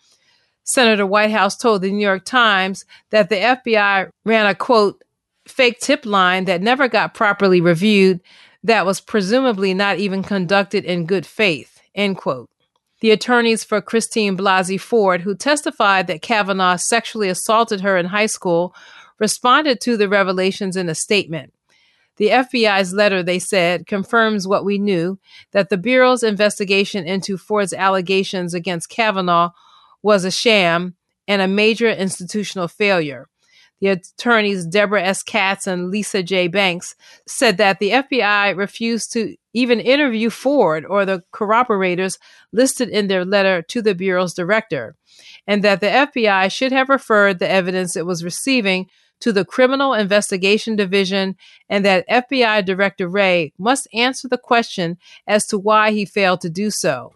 Senator 0.64 1.06
Whitehouse 1.06 1.56
told 1.56 1.82
the 1.82 1.90
New 1.90 2.06
York 2.06 2.24
Times 2.24 2.84
that 3.10 3.28
the 3.28 3.36
FBI 3.36 4.10
ran 4.24 4.46
a 4.46 4.54
quote, 4.54 5.02
fake 5.48 5.80
tip 5.80 6.06
line 6.06 6.44
that 6.44 6.62
never 6.62 6.88
got 6.88 7.14
properly 7.14 7.60
reviewed, 7.60 8.20
that 8.62 8.86
was 8.86 9.00
presumably 9.00 9.74
not 9.74 9.98
even 9.98 10.22
conducted 10.22 10.84
in 10.84 11.06
good 11.06 11.26
faith, 11.26 11.80
end 11.94 12.18
quote. 12.18 12.48
The 13.00 13.10
attorneys 13.10 13.64
for 13.64 13.80
Christine 13.80 14.36
Blasey 14.36 14.78
Ford, 14.78 15.22
who 15.22 15.34
testified 15.34 16.06
that 16.06 16.20
Kavanaugh 16.20 16.76
sexually 16.76 17.30
assaulted 17.30 17.80
her 17.80 17.96
in 17.96 18.06
high 18.06 18.26
school, 18.26 18.74
responded 19.20 19.80
to 19.82 19.96
the 19.96 20.08
revelations 20.08 20.76
in 20.76 20.88
a 20.88 20.94
statement. 20.94 21.52
The 22.16 22.28
FBI's 22.28 22.92
letter, 22.92 23.22
they 23.22 23.38
said, 23.38 23.86
confirms 23.86 24.48
what 24.48 24.64
we 24.64 24.78
knew 24.78 25.18
that 25.52 25.68
the 25.68 25.78
Bureau's 25.78 26.22
investigation 26.22 27.06
into 27.06 27.38
Ford's 27.38 27.72
allegations 27.72 28.52
against 28.52 28.90
Kavanaugh 28.90 29.50
was 30.02 30.24
a 30.24 30.30
sham 30.30 30.96
and 31.28 31.40
a 31.40 31.48
major 31.48 31.88
institutional 31.88 32.68
failure. 32.68 33.28
The 33.80 33.88
attorneys 33.88 34.66
Deborah 34.66 35.02
S. 35.02 35.22
Katz 35.22 35.66
and 35.66 35.90
Lisa 35.90 36.22
J. 36.22 36.48
Banks 36.48 36.94
said 37.26 37.56
that 37.56 37.78
the 37.78 37.90
FBI 37.90 38.54
refused 38.54 39.12
to 39.12 39.36
even 39.54 39.80
interview 39.80 40.28
Ford 40.28 40.84
or 40.84 41.06
the 41.06 41.22
corroborators 41.32 42.18
listed 42.52 42.90
in 42.90 43.06
their 43.06 43.24
letter 43.24 43.62
to 43.62 43.80
the 43.80 43.94
Bureau's 43.94 44.34
director, 44.34 44.96
and 45.46 45.64
that 45.64 45.80
the 45.80 45.86
FBI 45.86 46.52
should 46.52 46.72
have 46.72 46.90
referred 46.90 47.38
the 47.38 47.50
evidence 47.50 47.96
it 47.96 48.04
was 48.04 48.22
receiving 48.22 48.86
to 49.20 49.32
the 49.32 49.44
Criminal 49.44 49.94
Investigation 49.94 50.76
Division, 50.76 51.36
and 51.68 51.84
that 51.84 52.08
FBI 52.08 52.64
Director 52.64 53.08
Wray 53.08 53.52
must 53.58 53.88
answer 53.92 54.28
the 54.28 54.38
question 54.38 54.98
as 55.26 55.46
to 55.46 55.58
why 55.58 55.92
he 55.92 56.04
failed 56.04 56.40
to 56.42 56.50
do 56.50 56.70
so. 56.70 57.12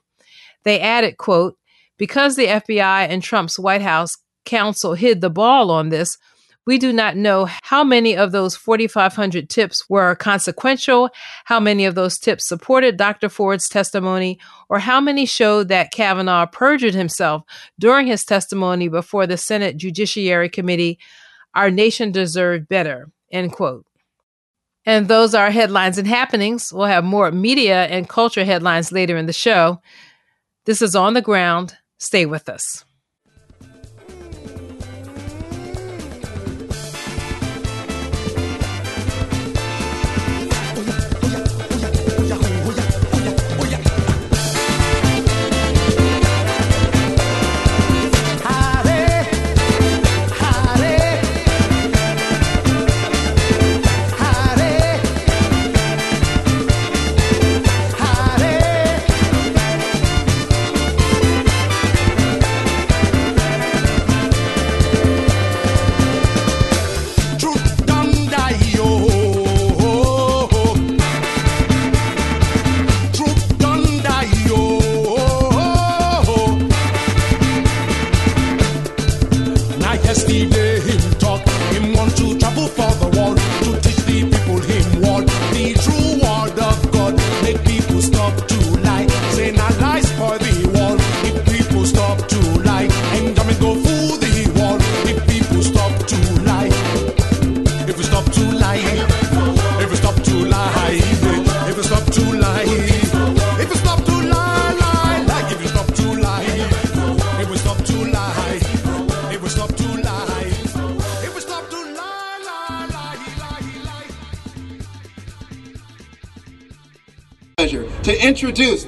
They 0.65 0.81
added, 0.81 1.19
quote, 1.19 1.57
because 1.99 2.37
the 2.37 2.47
FBI 2.47 3.09
and 3.09 3.23
Trump's 3.23 3.59
White 3.59 3.83
House 3.83 4.17
counsel 4.45 4.95
hid 4.95 5.21
the 5.21 5.31
ball 5.31 5.71
on 5.71 5.89
this, 5.89 6.19
we 6.67 6.79
do 6.79 6.93
not 6.93 7.17
know 7.17 7.47
how 7.63 7.85
many 7.85 8.17
of 8.17 8.33
those 8.33 8.57
4,500 8.57 9.51
tips 9.51 9.85
were 9.91 10.15
consequential, 10.15 11.11
how 11.45 11.61
many 11.61 11.85
of 11.85 11.95
those 11.95 12.19
tips 12.19 12.49
supported 12.49 12.97
Dr. 12.97 13.29
Ford's 13.29 13.69
testimony, 13.69 14.39
or 14.71 14.79
how 14.79 14.99
many 15.01 15.27
showed 15.27 15.69
that 15.69 15.93
Kavanaugh 15.93 16.47
perjured 16.47 16.95
himself 16.95 17.43
during 17.79 18.07
his 18.07 18.25
testimony 18.25 18.89
before 18.89 19.27
the 19.27 19.37
Senate 19.37 19.77
Judiciary 19.77 20.49
Committee. 20.49 20.99
Our 21.55 21.71
nation 21.71 22.13
deserved 22.13 22.69
better. 22.69 23.11
End 23.31 23.53
quote. 23.53 23.87
And 24.87 25.09
those 25.09 25.35
are 25.35 25.51
headlines 25.51 25.99
and 25.99 26.07
happenings. 26.07 26.73
We'll 26.73 26.87
have 26.87 27.05
more 27.05 27.31
media 27.31 27.87
and 27.87 28.09
culture 28.09 28.45
headlines 28.45 28.93
later 28.93 29.17
in 29.17 29.27
the 29.27 29.33
show. 29.33 29.81
This 30.67 30.83
is 30.83 30.95
On 30.95 31.15
the 31.15 31.23
Ground. 31.23 31.77
Stay 31.99 32.27
with 32.27 32.49
us. 32.49 32.85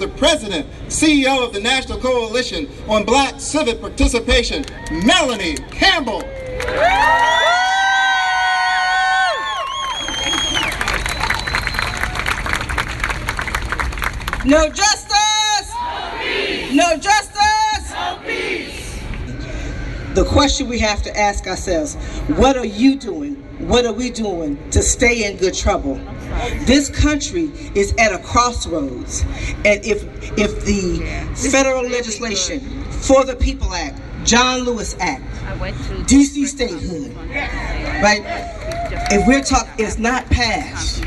The 0.06 0.18
president, 0.18 0.66
CEO 0.86 1.44
of 1.44 1.52
the 1.52 1.60
National 1.60 1.98
Coalition 1.98 2.68
on 2.88 3.04
Black 3.04 3.40
Civic 3.40 3.80
Participation, 3.80 4.64
Melanie 5.04 5.56
Campbell. 5.72 6.20
No 14.44 14.68
justice! 14.68 15.72
No 15.74 16.18
peace! 16.22 16.72
No 16.72 16.96
justice! 16.96 17.92
No 17.92 18.20
peace! 18.24 19.02
The 20.14 20.24
question 20.24 20.68
we 20.68 20.78
have 20.78 21.02
to 21.02 21.18
ask 21.18 21.48
ourselves 21.48 21.96
what 22.38 22.56
are 22.56 22.64
you 22.64 22.94
doing? 22.94 23.34
What 23.58 23.84
are 23.84 23.92
we 23.92 24.10
doing 24.10 24.56
to 24.70 24.82
stay 24.82 25.28
in 25.28 25.36
good 25.36 25.54
trouble? 25.54 26.00
This 26.66 26.88
country 26.88 27.50
is 27.74 27.94
at 27.98 28.12
a 28.12 28.18
crossroads, 28.18 29.22
and 29.64 29.84
if 29.84 30.04
if 30.38 30.64
the 30.64 30.98
federal 31.50 31.82
legislation 31.82 32.60
for 32.90 33.24
the 33.24 33.36
People 33.36 33.72
Act, 33.72 34.00
John 34.24 34.60
Lewis 34.60 34.96
Act, 35.00 35.22
DC 36.06 36.46
statehood, 36.46 37.14
right? 38.02 38.22
If 39.10 39.26
we're 39.26 39.42
talking, 39.42 39.72
it's 39.78 39.98
not 39.98 40.26
passed. 40.26 41.02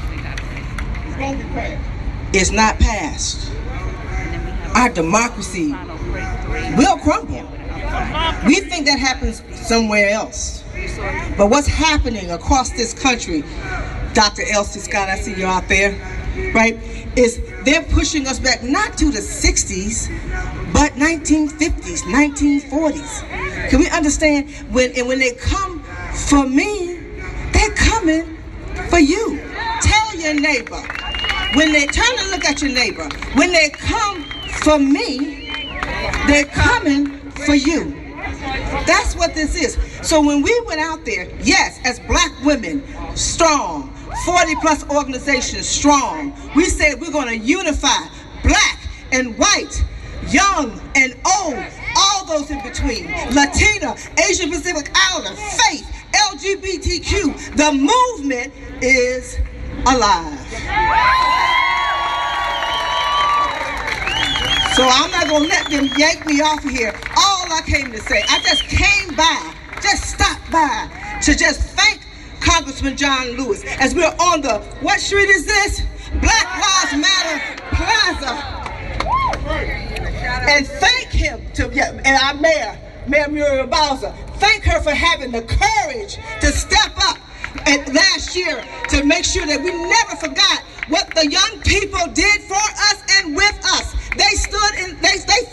It's 2.34 2.52
not 2.52 2.80
passed. 2.80 3.52
Our 4.76 4.90
democracy 4.90 5.74
will 6.78 6.98
crumble. 7.00 7.50
We 8.46 8.62
think 8.62 8.86
that 8.86 9.00
happens 9.00 9.44
somewhere 9.68 10.10
else. 10.10 10.64
But 11.38 11.48
what's 11.48 11.68
happening 11.68 12.32
across 12.32 12.70
this 12.72 12.94
country, 12.94 13.44
Dr. 14.20 14.44
Elsie 14.52 14.82
Scott, 14.82 15.08
I 15.08 15.16
see 15.16 15.34
you 15.34 15.46
out 15.46 15.70
there, 15.70 15.92
right, 16.54 16.78
is 17.16 17.42
they're 17.64 17.84
pushing 17.84 18.28
us 18.28 18.38
back 18.38 18.62
not 18.62 18.98
to 18.98 19.06
the 19.06 19.22
60s, 19.22 20.10
but 20.74 20.92
1950s, 20.96 22.02
1940s. 22.02 23.70
Can 23.70 23.80
we 23.80 23.90
understand 23.92 24.50
when 24.74 24.92
and 24.98 25.08
when 25.08 25.20
they 25.20 25.32
come 25.36 25.82
for 26.28 26.46
me, 26.46 27.00
they're 27.54 27.74
coming 27.76 28.38
for 28.90 29.00
you. 29.00 29.40
Tell 29.82 30.18
your 30.18 30.34
neighbor. 30.34 30.82
When 31.54 31.72
they 31.72 31.86
turn 31.86 32.20
and 32.20 32.30
look 32.32 32.44
at 32.44 32.62
your 32.62 32.72
neighbor, 32.72 33.08
when 33.36 33.54
they 33.54 33.70
come 33.70 34.26
for 34.64 34.78
me, 34.78 35.50
they're 36.28 36.44
coming 36.44 37.22
for 37.46 37.56
you. 37.56 37.96
That's 38.86 39.16
what 39.16 39.34
this 39.34 39.56
is. 39.56 39.78
So 40.06 40.20
when 40.20 40.42
we 40.42 40.62
went 40.68 40.82
out 40.82 41.06
there, 41.06 41.30
yes, 41.42 41.80
as 41.86 42.02
black 42.02 42.34
women, 42.44 42.84
strong, 43.16 43.96
40 44.26 44.56
plus 44.56 44.90
organizations 44.90 45.68
strong, 45.68 46.34
we 46.56 46.66
said 46.66 47.00
we're 47.00 47.12
going 47.12 47.28
to 47.28 47.38
unify 47.38 48.08
black 48.44 48.80
and 49.12 49.38
white, 49.38 49.84
young 50.30 50.80
and 50.96 51.16
old, 51.26 51.64
all 51.96 52.26
those 52.26 52.52
in 52.52 52.62
between, 52.62 53.08
Latina, 53.34 53.96
Asian 54.30 54.50
Pacific 54.50 54.92
Islander, 54.96 55.36
faith, 55.36 55.88
LGBTQ. 56.14 57.56
The 57.56 57.72
movement 57.72 58.54
is 58.82 59.38
alive. 59.88 60.40
So 64.76 64.88
I'm 64.88 65.12
not 65.12 65.28
going 65.28 65.44
to 65.44 65.50
let 65.50 65.70
them 65.70 65.90
yank 65.98 66.26
me 66.26 66.42
off 66.42 66.64
of 66.64 66.72
here. 66.72 66.94
All 67.18 67.52
I 67.52 67.62
came 67.66 67.92
to 67.92 67.98
say, 67.98 68.24
I 68.30 68.40
just 68.40 68.64
came 68.64 69.16
by, 69.16 69.54
just 69.82 70.06
stopped 70.06 70.50
by 70.52 71.20
to 71.22 71.36
just 71.36 71.62
thank 71.62 72.00
Congressman 72.39 72.98
John 72.98 73.31
Lewis 73.38 73.63
as 73.79 73.93
we're 73.96 74.15
on 74.19 74.41
the, 74.41 74.60
what 74.81 75.00
street 75.00 75.29
is 75.29 75.46
this? 75.46 75.81
Black 76.22 76.46
Lives 76.60 76.98
Matter 76.98 77.62
Plaza. 77.75 78.60
And 80.50 80.67
thank 80.67 81.10
him 81.10 81.41
to, 81.53 81.69
yeah, 81.74 81.91
and 82.05 82.08
our 82.08 82.34
mayor, 82.41 82.77
Mayor 83.08 83.29
Muriel 83.29 83.67
Bowser, 83.67 84.13
thank 84.38 84.63
her 84.63 84.81
for 84.81 84.91
having 84.91 85.31
the 85.31 85.41
courage 85.41 86.17
to 86.41 86.48
step 86.48 86.91
up 86.98 87.17
and 87.65 87.93
last 87.93 88.36
year 88.36 88.63
to 88.89 89.03
make 89.03 89.25
sure 89.25 89.46
that 89.46 89.60
we 89.62 89.72
never 89.72 90.15
forgot 90.15 90.63
what 90.89 91.13
the 91.15 91.29
young 91.29 91.62
people 91.62 92.01
did 92.13 92.41
for 92.41 92.55
us 92.55 93.03
and 93.17 93.36
with 93.36 93.60
us. 93.65 93.93
They 94.17 94.36
stood 94.36 94.74
and 94.77 94.98
they, 95.00 95.17
they 95.17 95.46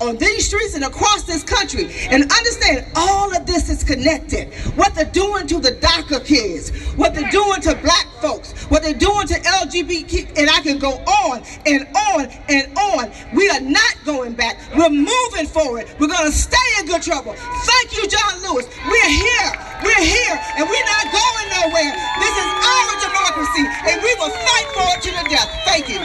on 0.00 0.16
these 0.16 0.46
streets 0.46 0.74
and 0.74 0.84
across 0.84 1.24
this 1.24 1.42
country. 1.42 1.88
And 2.10 2.22
understand 2.24 2.86
all 2.94 3.34
of 3.34 3.46
this 3.46 3.68
is 3.68 3.84
connected. 3.84 4.52
What 4.76 4.94
they're 4.94 5.04
doing 5.04 5.46
to 5.48 5.60
the 5.60 5.72
DACA 5.72 6.24
kids, 6.24 6.70
what 6.94 7.14
they're 7.14 7.30
doing 7.30 7.60
to 7.62 7.74
black 7.76 8.06
folks, 8.20 8.52
what 8.70 8.82
they're 8.82 8.94
doing 8.94 9.26
to 9.28 9.34
LGBT, 9.34 10.38
and 10.38 10.50
I 10.50 10.60
can 10.60 10.78
go 10.78 10.92
on 10.92 11.42
and 11.66 11.86
on 11.96 12.26
and 12.48 12.76
on. 12.78 13.10
We 13.34 13.48
are 13.50 13.60
not 13.60 13.96
going 14.04 14.34
back. 14.34 14.58
We're 14.76 14.90
moving 14.90 15.46
forward. 15.46 15.86
We're 15.98 16.08
going 16.08 16.26
to 16.26 16.32
stay 16.32 16.56
in 16.80 16.86
good 16.86 17.02
trouble. 17.02 17.34
Thank 17.34 17.96
you, 17.96 18.08
John 18.08 18.42
Lewis. 18.42 18.66
We're 18.86 19.10
here. 19.10 19.52
We're 19.82 20.02
here, 20.02 20.36
and 20.58 20.68
we're 20.68 20.88
not 20.90 21.04
going 21.06 21.46
nowhere. 21.54 21.92
This 22.18 22.34
is 22.34 22.50
our 22.50 22.92
democracy, 22.98 23.64
and 23.86 24.02
we 24.02 24.12
will 24.18 24.30
fight 24.30 24.68
for 24.74 24.88
it 24.98 25.02
to 25.06 25.10
the 25.14 25.22
death. 25.30 25.50
Thank 25.64 25.88
you. 25.88 26.00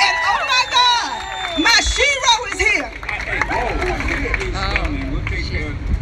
And 0.00 0.14
oh 0.24 0.40
my 0.48 0.64
God, 0.72 1.12
my 1.68 1.80
shero 1.84 2.34
is 2.52 2.60
here. 2.60 2.90
Oh. 3.52 3.88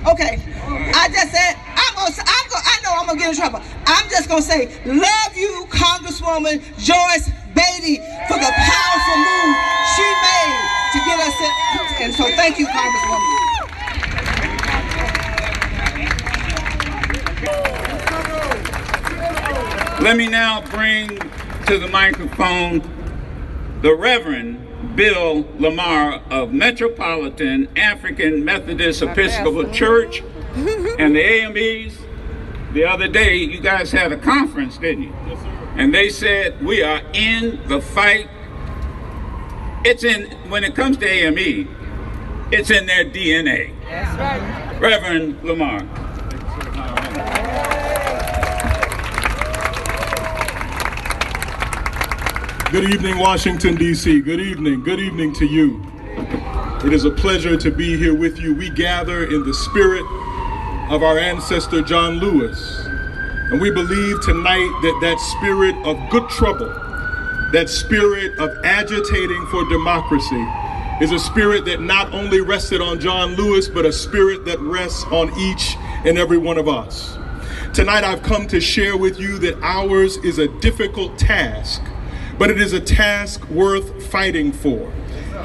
Okay, 0.07 0.39
I 0.95 1.09
just 1.11 1.33
said 1.33 1.57
I'm 1.67 1.95
gonna. 1.97 2.15
I'm 2.15 2.49
gonna. 2.49 2.63
I 2.63 2.79
know 2.85 2.93
I'm 2.95 3.07
gonna 3.07 3.19
get 3.19 3.31
in 3.31 3.37
trouble. 3.37 3.61
I'm 3.87 4.09
just 4.09 4.29
gonna 4.29 4.41
say, 4.41 4.71
love 4.87 5.37
you, 5.37 5.67
Congresswoman 5.69 6.63
Joyce 6.79 7.31
Beatty, 7.59 7.97
for 8.31 8.39
the 8.39 8.53
powerful 8.55 9.19
move 9.19 9.57
she 9.97 10.07
made 10.23 10.63
to 10.93 10.99
get 11.03 11.19
us 11.19 11.35
in. 11.43 12.05
And 12.05 12.15
so, 12.15 12.25
thank 12.37 12.59
you, 12.61 12.67
Congresswoman. 12.69 13.47
Let 20.01 20.17
me 20.17 20.29
now 20.29 20.61
bring 20.71 21.09
to 21.67 21.79
the 21.79 21.89
microphone 21.89 22.81
the 23.83 23.93
Reverend 23.93 24.66
Bill 24.97 25.47
Lamar 25.59 26.23
of 26.31 26.55
Metropolitan 26.55 27.69
African 27.77 28.45
Methodist 28.45 29.03
Episcopal 29.03 29.71
Church 29.71 30.23
and 30.55 31.15
the 31.15 31.23
AMEs. 31.23 31.99
The 32.73 32.85
other 32.85 33.07
day, 33.07 33.37
you 33.37 33.61
guys 33.61 33.93
had 33.93 34.11
a 34.13 34.17
conference, 34.17 34.79
didn't 34.79 35.05
you? 35.05 35.15
Yes, 35.27 35.39
sir. 35.41 35.73
And 35.77 35.95
they 35.95 36.09
said, 36.09 36.65
We 36.65 36.83
are 36.83 37.03
in 37.13 37.61
the 37.69 37.83
fight. 37.83 38.29
It's 39.85 40.03
in, 40.03 40.31
when 40.49 40.65
it 40.65 40.75
comes 40.75 40.97
to 40.97 41.07
AME, 41.07 41.69
it's 42.51 42.71
in 42.71 42.87
their 42.87 43.05
DNA. 43.05 43.73
Reverend 44.81 45.45
Lamar. 45.45 45.81
Good 52.73 52.93
evening, 52.93 53.19
Washington, 53.19 53.77
D.C. 53.77 54.23
Good 54.23 54.41
evening. 54.41 54.83
Good 54.83 54.99
evening 54.99 55.33
to 55.35 55.47
you. 55.47 55.81
It 56.85 56.93
is 56.93 57.05
a 57.05 57.13
pleasure 57.13 57.57
to 57.57 57.71
be 57.71 57.97
here 57.97 58.13
with 58.13 58.41
you. 58.41 58.57
We 58.57 58.71
gather 58.71 59.25
in 59.25 59.45
the 59.45 59.55
spirit 59.55 60.05
of 60.91 61.05
our 61.05 61.17
ancestor, 61.17 61.81
John 61.81 62.15
Lewis. 62.15 62.85
And 63.53 63.61
we 63.61 63.71
believe 63.71 64.21
tonight 64.21 64.69
that 64.83 64.99
that 65.01 65.21
spirit 65.39 65.77
of 65.87 66.11
good 66.11 66.29
trouble, 66.29 66.67
that 67.53 67.69
spirit 67.69 68.37
of 68.41 68.51
agitating 68.65 69.47
for 69.47 69.65
democracy, 69.69 70.45
is 71.01 71.13
a 71.13 71.21
spirit 71.21 71.65
that 71.67 71.81
not 71.81 72.13
only 72.13 72.41
rested 72.41 72.81
on 72.81 72.99
John 72.99 73.37
Lewis, 73.37 73.69
but 73.69 73.87
a 73.87 73.93
spirit 73.93 74.45
that 74.47 74.59
rests 74.59 75.05
on 75.13 75.33
each 75.39 75.77
and 76.05 76.19
every 76.19 76.39
one 76.39 76.59
of 76.59 76.67
us. 76.67 77.17
Tonight, 77.73 78.03
I've 78.03 78.25
come 78.25 78.49
to 78.49 78.61
share 78.61 78.97
with 78.97 79.21
you 79.21 79.39
that 79.39 79.57
ours 79.63 80.17
is 80.17 80.41
a 80.41 80.49
difficult 80.59 81.17
task 81.17 81.81
but 82.39 82.51
it 82.51 82.61
is 82.61 82.73
a 82.73 82.81
task 82.81 83.49
worth 83.49 84.07
fighting 84.07 84.53
for. 84.53 84.93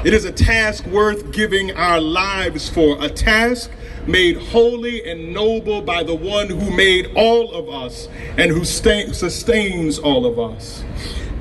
It 0.04 0.12
is 0.14 0.24
a 0.24 0.32
task 0.32 0.86
worth 0.86 1.32
giving 1.32 1.72
our 1.72 2.00
lives 2.00 2.68
for, 2.68 2.96
a 3.02 3.08
task 3.08 3.70
made 4.06 4.36
holy 4.36 5.08
and 5.08 5.32
noble 5.32 5.80
by 5.80 6.02
the 6.02 6.14
one 6.14 6.48
who 6.48 6.70
made 6.76 7.10
all 7.14 7.52
of 7.52 7.68
us 7.68 8.08
and 8.36 8.50
who 8.50 8.64
sustains 8.64 9.98
all 9.98 10.26
of 10.26 10.38
us. 10.38 10.84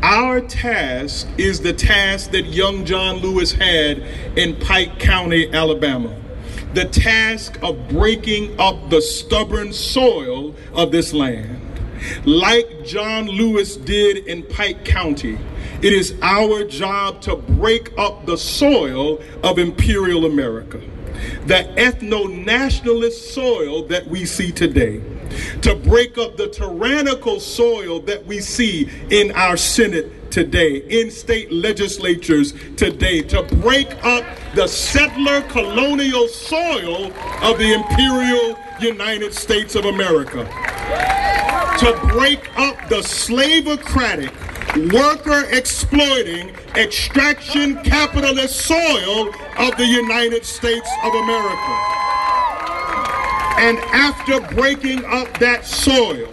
Our 0.04 0.42
task 0.42 1.28
is 1.38 1.62
the 1.62 1.74
task 1.74 2.32
that 2.32 2.48
young 2.48 2.86
John 2.86 3.18
Lewis 3.18 3.52
had 3.52 4.00
in 4.36 4.56
Pike 4.56 5.00
County, 5.00 5.52
Alabama. 5.54 6.16
The 6.74 6.86
task 6.86 7.62
of 7.62 7.88
breaking 7.90 8.60
up 8.60 8.90
the 8.90 9.02
stubborn 9.02 9.74
soil 9.74 10.56
of 10.74 10.92
this 10.92 11.14
land. 11.14 11.61
Like 12.26 12.86
John 12.86 13.28
Lewis 13.28 13.78
did 13.78 14.28
in 14.28 14.44
Pike 14.44 14.86
County, 14.86 15.38
it 15.82 15.94
is 15.94 16.16
our 16.22 16.64
job 16.64 17.22
to 17.22 17.36
break 17.36 17.98
up 17.98 18.26
the 18.26 18.38
soil 18.38 19.22
of 19.44 19.58
imperial 19.58 20.26
America, 20.26 20.80
the 21.48 21.74
ethno 21.78 22.32
nationalist 22.46 23.34
soil 23.34 23.84
that 23.88 24.06
we 24.08 24.26
see 24.26 24.52
today, 24.52 25.02
to 25.62 25.76
break 25.76 26.18
up 26.18 26.38
the 26.38 26.50
tyrannical 26.50 27.40
soil 27.40 28.00
that 28.02 28.26
we 28.26 28.40
see 28.42 28.90
in 29.10 29.32
our 29.32 29.58
Senate 29.58 30.12
today, 30.32 30.78
in 30.90 31.12
state 31.12 31.52
legislatures 31.52 32.54
today, 32.78 33.22
to 33.22 33.44
break 33.62 33.92
up 34.04 34.26
the 34.56 34.68
settler 34.68 35.42
colonial 35.50 36.28
soil 36.28 37.12
of 37.42 37.58
the 37.58 37.74
imperial 37.74 38.58
United 38.80 39.34
States 39.34 39.76
of 39.76 39.86
America 39.86 40.50
to 41.82 42.00
break 42.10 42.48
up 42.60 42.78
the 42.90 43.02
slavocratic, 43.02 44.32
worker 44.94 45.48
exploiting 45.52 46.56
extraction 46.76 47.82
capitalist 47.84 48.56
soil 48.62 49.30
of 49.58 49.76
the 49.78 49.86
United 49.86 50.46
States 50.46 50.88
of 51.04 51.14
America. 51.14 51.74
And 53.58 53.80
after 53.94 54.42
breaking 54.56 55.04
up 55.06 55.36
that 55.40 55.66
soil, 55.66 56.32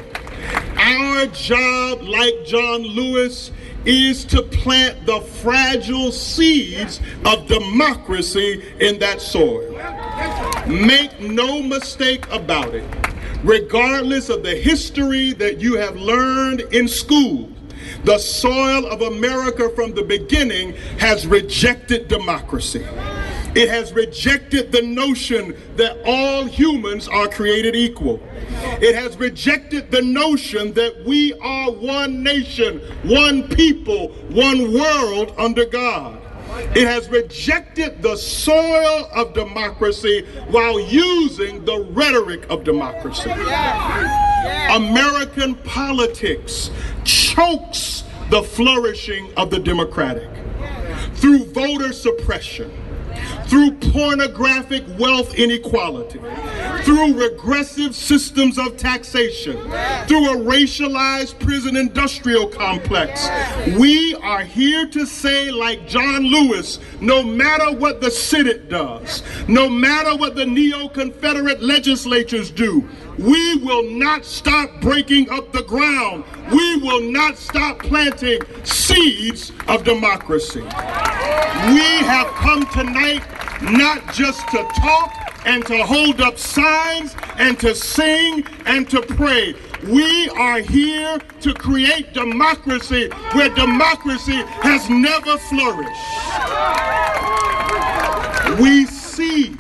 our 0.77 1.27
job, 1.27 2.03
like 2.03 2.45
John 2.45 2.83
Lewis, 2.83 3.51
is 3.85 4.25
to 4.27 4.43
plant 4.43 5.07
the 5.07 5.21
fragile 5.21 6.13
seeds 6.13 7.01
of 7.25 7.47
democracy 7.47 8.63
in 8.81 8.99
that 8.99 9.21
soil. 9.21 9.73
Make 10.67 11.21
no 11.21 11.63
mistake 11.63 12.31
about 12.31 12.75
it, 12.75 12.85
regardless 13.43 14.29
of 14.29 14.43
the 14.43 14.55
history 14.55 15.33
that 15.35 15.61
you 15.61 15.77
have 15.77 15.97
learned 15.97 16.61
in 16.73 16.89
school, 16.89 17.51
the 18.05 18.19
soil 18.19 18.87
of 18.87 19.03
America 19.03 19.71
from 19.71 19.95
the 19.95 20.03
beginning 20.03 20.75
has 20.99 21.27
rejected 21.27 22.09
democracy. 22.09 22.85
It 23.55 23.69
has 23.69 23.93
rejected 23.93 24.73
the 24.73 24.83
notion 24.83 25.57
that 25.77 25.99
all 26.05 26.45
humans 26.45 27.09
are 27.09 27.29
created 27.29 27.75
equal. 27.75 28.21
It 28.81 28.95
has 28.95 29.17
rejected 29.17 29.91
the 29.91 30.03
notion 30.03 30.73
that 30.75 31.05
we 31.05 31.33
are 31.41 31.71
one 31.71 32.23
nation, 32.23 32.81
one 33.03 33.49
people, 33.49 34.09
one 34.31 34.73
world 34.73 35.35
under 35.39 35.65
God. 35.65 36.21
It 36.75 36.87
has 36.87 37.09
rejected 37.09 38.03
the 38.03 38.17
soil 38.17 39.09
of 39.15 39.35
democracy 39.35 40.25
while 40.49 40.79
using 40.81 41.65
the 41.65 41.81
rhetoric 41.91 42.47
of 42.51 42.65
democracy. 42.65 43.31
American 44.71 45.55
politics 45.57 46.71
chokes 47.05 48.05
the 48.31 48.43
flourishing 48.43 49.33
of 49.37 49.51
the 49.51 49.59
democratic 49.59 50.29
through 51.15 51.45
voter 51.47 51.93
suppression 51.93 52.71
through 53.49 53.73
pornographic 53.73 54.85
wealth 54.99 55.35
inequality, 55.35 56.19
through 56.83 57.19
regressive 57.19 57.95
systems 57.95 58.59
of 58.59 58.77
taxation, 58.77 59.57
through 60.07 60.31
a 60.31 60.37
racialized 60.37 61.39
prison 61.39 61.77
industrial 61.77 62.47
complex. 62.47 63.29
We 63.79 64.15
are 64.17 64.45
here 64.45 64.87
to 64.89 65.07
say, 65.07 65.51
like 65.51 65.89
John 65.89 66.25
Lewis, 66.25 66.79
no 67.01 67.23
matter 67.23 67.73
what 67.73 68.01
the 68.01 68.11
Senate 68.11 68.69
does, 68.69 69.23
no 69.49 69.69
matter 69.69 70.15
what 70.17 70.37
the 70.37 70.47
neo 70.47 70.89
Confederate 70.89 71.63
legislatures 71.63 72.51
do, 72.51 72.87
we 73.19 73.57
will 73.57 73.91
not 73.91 74.25
stop 74.25 74.81
breaking 74.81 75.29
up 75.31 75.53
the 75.53 75.65
ground. 75.65 76.25
We 76.53 76.77
will 76.77 77.01
not 77.11 77.37
stop 77.37 77.81
planting 77.81 78.41
seeds 78.65 79.53
of 79.67 79.85
democracy. 79.85 80.61
We 80.61 81.89
have 82.05 82.29
come 82.29 82.65
tonight 82.67 83.25
not 83.63 84.13
just 84.13 84.41
to 84.49 84.59
talk 84.81 85.15
and 85.45 85.65
to 85.67 85.83
hold 85.85 86.21
up 86.21 86.39
signs 86.39 87.15
and 87.39 87.59
to 87.61 87.75
sing 87.75 88.45
and 88.67 88.89
to 88.91 89.01
pray. 89.03 89.55
We 89.85 90.29
are 90.31 90.61
here 90.61 91.19
to 91.41 91.55
create 91.55 92.13
democracy 92.13 93.09
where 93.33 93.49
democracy 93.49 94.43
has 94.63 94.89
never 94.91 95.39
flourished. 95.39 95.91
We 98.61 98.87
see. 98.87 99.57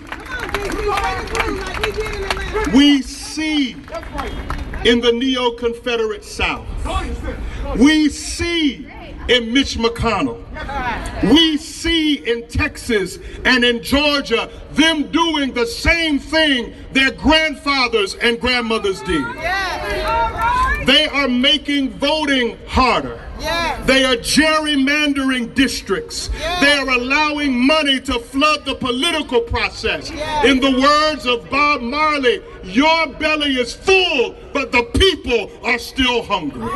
We 2.74 3.02
see 3.02 3.76
in 4.84 5.00
the 5.00 5.12
neo 5.12 5.52
Confederate 5.52 6.24
South. 6.24 6.66
We 7.76 8.08
see 8.08 8.88
in 9.28 9.52
Mitch 9.52 9.76
McConnell. 9.76 10.42
We 11.30 11.56
see 11.58 12.14
in 12.14 12.48
Texas 12.48 13.18
and 13.44 13.64
in 13.64 13.82
Georgia 13.82 14.50
them 14.72 15.10
doing 15.10 15.52
the 15.52 15.66
same 15.66 16.18
thing 16.18 16.74
their 16.92 17.10
grandfathers 17.12 18.14
and 18.16 18.40
grandmothers 18.40 19.00
did. 19.02 19.24
They 20.86 21.08
are 21.12 21.28
making 21.28 21.90
voting 21.90 22.58
harder. 22.66 23.27
They 23.86 24.04
are 24.04 24.16
gerrymandering 24.16 25.54
districts. 25.54 26.28
They 26.60 26.72
are 26.72 26.88
allowing 26.88 27.58
money 27.58 28.00
to 28.00 28.18
flood 28.18 28.64
the 28.64 28.74
political 28.74 29.40
process. 29.40 30.10
In 30.44 30.60
the 30.60 30.80
words 30.80 31.26
of 31.26 31.48
Bob 31.50 31.80
Marley, 31.80 32.42
your 32.64 33.06
belly 33.14 33.54
is 33.54 33.74
full, 33.74 34.34
but 34.52 34.72
the 34.72 34.82
people 34.94 35.50
are 35.64 35.78
still 35.78 36.22
hungry. 36.22 36.70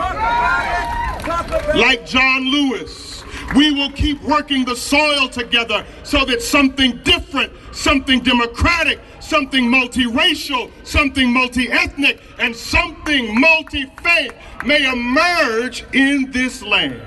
Like 1.79 2.07
John 2.07 2.51
Lewis, 2.51 3.12
we 3.55 3.71
will 3.71 3.91
keep 3.93 4.21
working 4.23 4.65
the 4.65 4.75
soil 4.77 5.29
together 5.29 5.85
so 6.03 6.25
that 6.25 6.43
something 6.43 6.99
different, 7.03 7.53
something 7.73 8.21
democratic, 8.21 8.99
something 9.21 9.65
multiracial, 9.71 10.71
something 10.85 11.33
multi-ethnic, 11.33 12.21
and 12.39 12.55
something 12.55 13.39
multi-faith 13.39 14.33
may 14.65 14.91
emerge 14.91 15.85
in 15.93 16.31
this 16.31 16.63
land. 16.63 17.01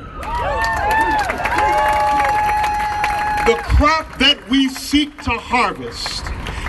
The 3.45 3.55
crop 3.63 4.17
that 4.19 4.39
we 4.49 4.69
seek 4.69 5.21
to 5.23 5.31
harvest, 5.31 6.25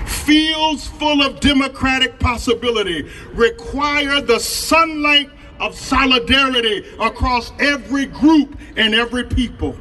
fields 0.06 0.86
full 0.86 1.22
of 1.22 1.40
democratic 1.40 2.18
possibility, 2.18 3.08
require 3.32 4.20
the 4.20 4.38
sunlight 4.38 5.30
of 5.61 5.75
solidarity 5.75 6.85
across 7.01 7.53
every 7.59 8.07
group 8.07 8.59
and 8.77 8.95
every 8.95 9.25
people. 9.25 9.77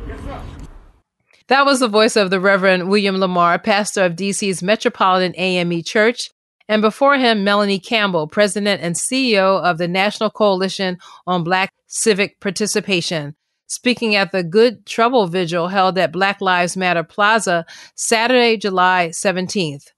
That 1.48 1.66
was 1.66 1.80
the 1.80 1.88
voice 1.88 2.16
of 2.16 2.32
the 2.32 2.40
Reverend 2.40 2.90
William 2.90 3.18
Lamar, 3.18 3.60
pastor 3.60 4.04
of 4.04 4.16
DC's 4.16 4.64
Metropolitan 4.64 5.34
AME 5.38 5.84
Church, 5.84 6.30
and 6.68 6.82
before 6.82 7.18
him, 7.18 7.44
Melanie 7.44 7.80
Campbell, 7.80 8.28
president 8.28 8.82
and 8.82 8.96
CEO 8.96 9.62
of 9.62 9.78
the 9.78 9.88
National 9.88 10.32
Coalition 10.32 10.98
on 11.28 11.44
Black 11.44 11.72
Civic 11.86 12.40
Participation, 12.40 13.36
speaking 13.68 14.16
at 14.16 14.32
the 14.32 14.44
Good 14.44 14.86
Trouble 14.88 15.28
Vigil 15.28 15.68
held 15.68 15.98
at 16.00 16.12
Black 16.12 16.42
Lives 16.42 16.76
Matter 16.76 17.04
Plaza 17.04 17.66
Saturday, 17.96 18.58
July 18.58 19.10
17th. 19.14 19.92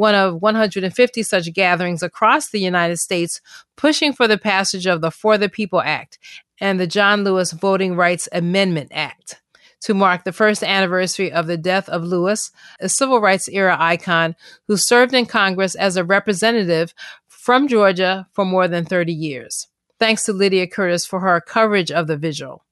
One 0.00 0.14
of 0.14 0.40
150 0.40 1.22
such 1.22 1.52
gatherings 1.52 2.02
across 2.02 2.48
the 2.48 2.58
United 2.58 2.96
States 2.96 3.42
pushing 3.76 4.14
for 4.14 4.26
the 4.26 4.38
passage 4.38 4.86
of 4.86 5.02
the 5.02 5.10
For 5.10 5.36
the 5.36 5.50
People 5.50 5.82
Act 5.82 6.18
and 6.58 6.80
the 6.80 6.86
John 6.86 7.22
Lewis 7.22 7.52
Voting 7.52 7.94
Rights 7.94 8.26
Amendment 8.32 8.92
Act 8.94 9.42
to 9.82 9.92
mark 9.92 10.24
the 10.24 10.32
first 10.32 10.62
anniversary 10.62 11.30
of 11.30 11.46
the 11.46 11.58
death 11.58 11.86
of 11.90 12.02
Lewis, 12.02 12.50
a 12.80 12.88
civil 12.88 13.20
rights 13.20 13.46
era 13.50 13.76
icon 13.78 14.36
who 14.68 14.78
served 14.78 15.12
in 15.12 15.26
Congress 15.26 15.74
as 15.74 15.98
a 15.98 16.02
representative 16.02 16.94
from 17.28 17.68
Georgia 17.68 18.26
for 18.32 18.46
more 18.46 18.68
than 18.68 18.86
30 18.86 19.12
years. 19.12 19.68
Thanks 19.98 20.24
to 20.24 20.32
Lydia 20.32 20.66
Curtis 20.66 21.04
for 21.04 21.20
her 21.20 21.42
coverage 21.42 21.90
of 21.90 22.06
the 22.06 22.16
vigil. 22.16 22.64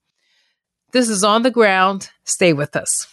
This 0.92 1.10
is 1.10 1.22
On 1.22 1.42
the 1.42 1.50
Ground. 1.50 2.08
Stay 2.24 2.54
with 2.54 2.74
us. 2.74 3.06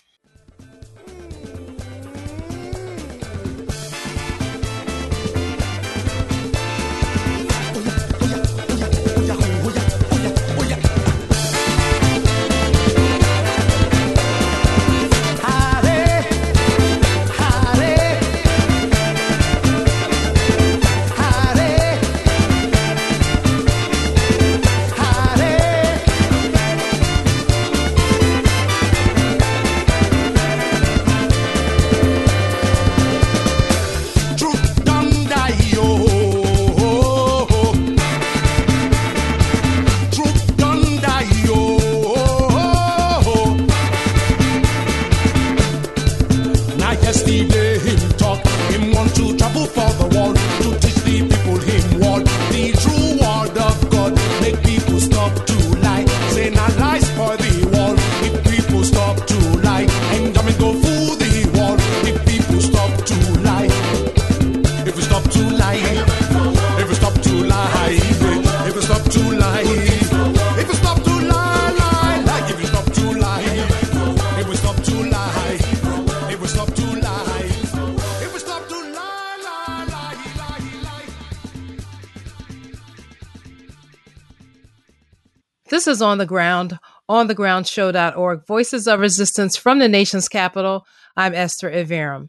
Is 85.95 86.01
On 86.01 86.17
the 86.17 86.25
Ground, 86.25 86.77
onthegroundshow.org, 87.09 88.45
Voices 88.45 88.85
of 88.85 88.99
Resistance 88.99 89.55
from 89.55 89.79
the 89.79 89.87
nation's 89.87 90.27
capital. 90.27 90.85
I'm 91.15 91.33
Esther 91.33 91.71
Iverem. 91.71 92.27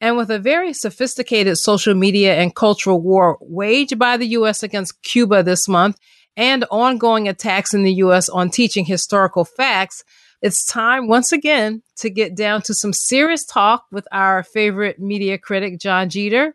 And 0.00 0.16
with 0.16 0.30
a 0.30 0.38
very 0.38 0.72
sophisticated 0.72 1.58
social 1.58 1.92
media 1.92 2.36
and 2.36 2.54
cultural 2.54 3.02
war 3.02 3.36
waged 3.42 3.98
by 3.98 4.16
the 4.16 4.28
U.S. 4.28 4.62
against 4.62 5.02
Cuba 5.02 5.42
this 5.42 5.68
month 5.68 5.98
and 6.38 6.64
ongoing 6.70 7.28
attacks 7.28 7.74
in 7.74 7.82
the 7.82 7.92
U.S. 7.96 8.30
on 8.30 8.48
teaching 8.48 8.86
historical 8.86 9.44
facts, 9.44 10.02
it's 10.40 10.64
time 10.64 11.06
once 11.06 11.32
again 11.32 11.82
to 11.96 12.08
get 12.08 12.34
down 12.34 12.62
to 12.62 12.72
some 12.72 12.94
serious 12.94 13.44
talk 13.44 13.84
with 13.92 14.08
our 14.10 14.42
favorite 14.42 14.98
media 14.98 15.36
critic, 15.36 15.78
Jon 15.78 16.08
Jeter 16.08 16.54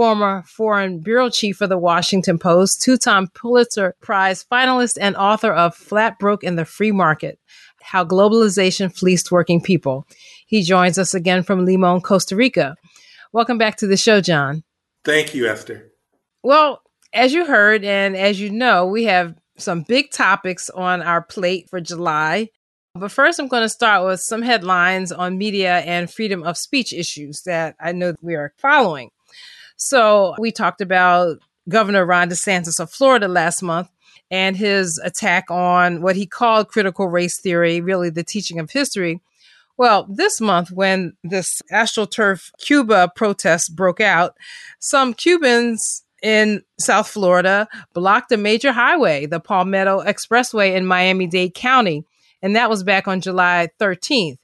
former 0.00 0.42
foreign 0.46 0.98
bureau 0.98 1.28
chief 1.28 1.58
for 1.58 1.66
the 1.66 1.76
Washington 1.76 2.38
Post, 2.38 2.80
two 2.80 2.96
time 2.96 3.26
Pulitzer 3.34 3.94
Prize 4.00 4.46
finalist, 4.50 4.96
and 4.98 5.14
author 5.14 5.52
of 5.52 5.74
Flat 5.74 6.18
Broke 6.18 6.42
in 6.42 6.56
the 6.56 6.64
Free 6.64 6.90
Market 6.90 7.38
How 7.82 8.02
Globalization 8.02 8.90
Fleeced 8.90 9.30
Working 9.30 9.60
People. 9.60 10.06
He 10.46 10.62
joins 10.62 10.96
us 10.96 11.12
again 11.12 11.42
from 11.42 11.66
Limon, 11.66 12.00
Costa 12.00 12.34
Rica. 12.34 12.76
Welcome 13.34 13.58
back 13.58 13.76
to 13.76 13.86
the 13.86 13.98
show, 13.98 14.22
Jon. 14.22 14.64
Thank 15.04 15.34
you, 15.34 15.46
Esther. 15.46 15.92
Well, 16.42 16.80
as 17.12 17.34
you 17.34 17.44
heard, 17.44 17.84
and 17.84 18.16
as 18.16 18.40
you 18.40 18.48
know, 18.48 18.86
we 18.86 19.04
have 19.04 19.34
some 19.58 19.82
big 19.82 20.12
topics 20.12 20.70
on 20.70 21.02
our 21.02 21.20
plate 21.20 21.68
for 21.68 21.78
July. 21.78 22.48
But 22.94 23.12
first, 23.12 23.38
I'm 23.38 23.48
going 23.48 23.64
to 23.64 23.68
start 23.68 24.06
with 24.06 24.22
some 24.22 24.40
headlines 24.40 25.12
on 25.12 25.36
media 25.36 25.80
and 25.80 26.10
freedom 26.10 26.42
of 26.42 26.56
speech 26.56 26.94
issues 26.94 27.42
that 27.42 27.76
I 27.78 27.92
know 27.92 28.14
we 28.22 28.34
are 28.34 28.54
following. 28.56 29.10
So 29.82 30.34
we 30.38 30.52
talked 30.52 30.82
about 30.82 31.38
Governor 31.66 32.04
Ron 32.04 32.28
DeSantis 32.28 32.78
of 32.78 32.90
Florida 32.90 33.26
last 33.28 33.62
month 33.62 33.88
and 34.30 34.54
his 34.54 35.00
attack 35.02 35.50
on 35.50 36.02
what 36.02 36.16
he 36.16 36.26
called 36.26 36.68
critical 36.68 37.08
race 37.08 37.40
theory, 37.40 37.80
really 37.80 38.10
the 38.10 38.22
teaching 38.22 38.58
of 38.58 38.70
history. 38.70 39.20
Well, 39.78 40.06
this 40.10 40.38
month, 40.38 40.70
when 40.70 41.14
this 41.24 41.62
AstroTurf 41.72 42.50
Cuba 42.58 43.10
protest 43.16 43.74
broke 43.74 44.02
out, 44.02 44.36
some 44.80 45.14
Cubans 45.14 46.04
in 46.22 46.62
South 46.78 47.08
Florida 47.08 47.66
blocked 47.94 48.30
a 48.32 48.36
major 48.36 48.72
highway, 48.72 49.24
the 49.24 49.40
Palmetto 49.40 50.02
Expressway 50.04 50.76
in 50.76 50.84
Miami 50.84 51.26
Dade 51.26 51.54
County. 51.54 52.04
And 52.42 52.54
that 52.54 52.68
was 52.68 52.84
back 52.84 53.08
on 53.08 53.22
July 53.22 53.68
13th. 53.80 54.36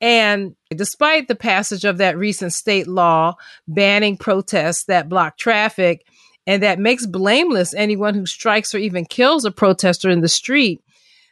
And 0.00 0.56
despite 0.74 1.28
the 1.28 1.34
passage 1.34 1.84
of 1.84 1.98
that 1.98 2.16
recent 2.16 2.52
state 2.52 2.86
law 2.86 3.34
banning 3.68 4.16
protests 4.16 4.84
that 4.84 5.08
block 5.08 5.36
traffic 5.36 6.06
and 6.46 6.62
that 6.62 6.78
makes 6.78 7.06
blameless 7.06 7.74
anyone 7.74 8.14
who 8.14 8.24
strikes 8.24 8.74
or 8.74 8.78
even 8.78 9.04
kills 9.04 9.44
a 9.44 9.50
protester 9.50 10.08
in 10.08 10.20
the 10.20 10.28
street, 10.28 10.80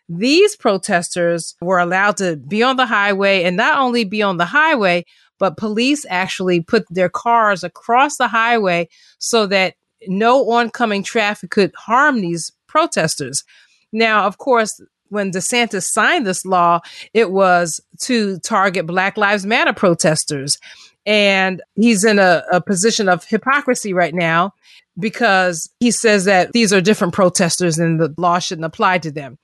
these 0.09 0.57
protesters 0.57 1.55
were 1.61 1.79
allowed 1.79 2.17
to 2.19 2.37
be 2.37 2.63
on 2.63 2.77
the 2.77 2.87
highway 2.87 3.45
and 3.45 3.57
not 3.57 3.79
only 3.79 4.05
be 4.05 4.23
on 4.23 4.37
the 4.37 4.47
highway, 4.47 5.05
but 5.39 5.57
police 5.57 6.05
actually 6.09 6.61
put 6.61 6.87
their 6.91 7.09
cars 7.09 7.63
across 7.63 8.17
the 8.17 8.29
highway 8.29 8.89
so 9.19 9.47
that 9.47 9.75
no 10.07 10.51
oncoming 10.51 11.03
traffic 11.03 11.51
could 11.51 11.73
harm 11.75 12.21
these 12.21 12.53
protesters. 12.67 13.45
Now, 13.93 14.27
of 14.27 14.39
course, 14.39 14.81
when 15.11 15.33
DeSantis 15.33 15.85
signed 15.85 16.27
this 16.27 16.45
law, 16.45 16.81
it 17.15 17.31
was 17.31 17.81
to 18.01 18.39
target 18.41 18.87
Black 18.87 19.17
Lives 19.17 19.47
Matter 19.47 19.73
protesters. 19.73 20.59
And 21.07 21.63
he's 21.75 22.05
in 22.05 22.19
a, 22.19 22.43
a 22.53 22.61
position 22.61 23.09
of 23.09 23.25
hypocrisy 23.25 23.95
right 23.95 24.15
now 24.15 24.53
because 24.99 25.71
he 25.81 25.91
says 25.91 26.25
that 26.25 26.53
these 26.53 26.73
are 26.73 26.81
different 26.81 27.15
protesters 27.15 27.79
and 27.79 28.01
the 28.01 28.15
law 28.19 28.39
shouldn't 28.39 28.67
apply 28.67 28.99
to 28.99 29.11
them. 29.11 29.39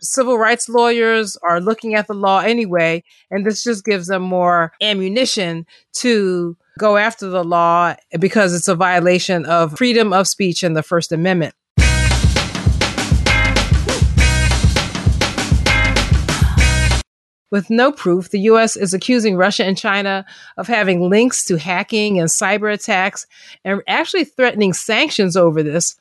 Civil 0.00 0.38
rights 0.38 0.68
lawyers 0.68 1.36
are 1.42 1.60
looking 1.60 1.94
at 1.94 2.06
the 2.08 2.14
law 2.14 2.40
anyway, 2.40 3.02
and 3.30 3.46
this 3.46 3.62
just 3.62 3.84
gives 3.84 4.08
them 4.08 4.22
more 4.22 4.72
ammunition 4.82 5.66
to 5.94 6.56
go 6.78 6.96
after 6.96 7.28
the 7.28 7.44
law 7.44 7.94
because 8.18 8.54
it's 8.54 8.68
a 8.68 8.74
violation 8.74 9.46
of 9.46 9.76
freedom 9.78 10.12
of 10.12 10.26
speech 10.26 10.62
and 10.62 10.76
the 10.76 10.82
First 10.82 11.12
Amendment. 11.12 11.54
With 17.54 17.70
no 17.70 17.92
proof, 17.92 18.30
the 18.30 18.40
U.S. 18.50 18.74
is 18.74 18.92
accusing 18.92 19.36
Russia 19.36 19.64
and 19.64 19.78
China 19.78 20.26
of 20.56 20.66
having 20.66 21.08
links 21.08 21.44
to 21.44 21.56
hacking 21.56 22.18
and 22.18 22.28
cyber 22.28 22.74
attacks 22.74 23.28
and 23.64 23.80
actually 23.86 24.24
threatening 24.24 24.72
sanctions 24.72 25.36
over 25.36 25.62
this. 25.62 25.94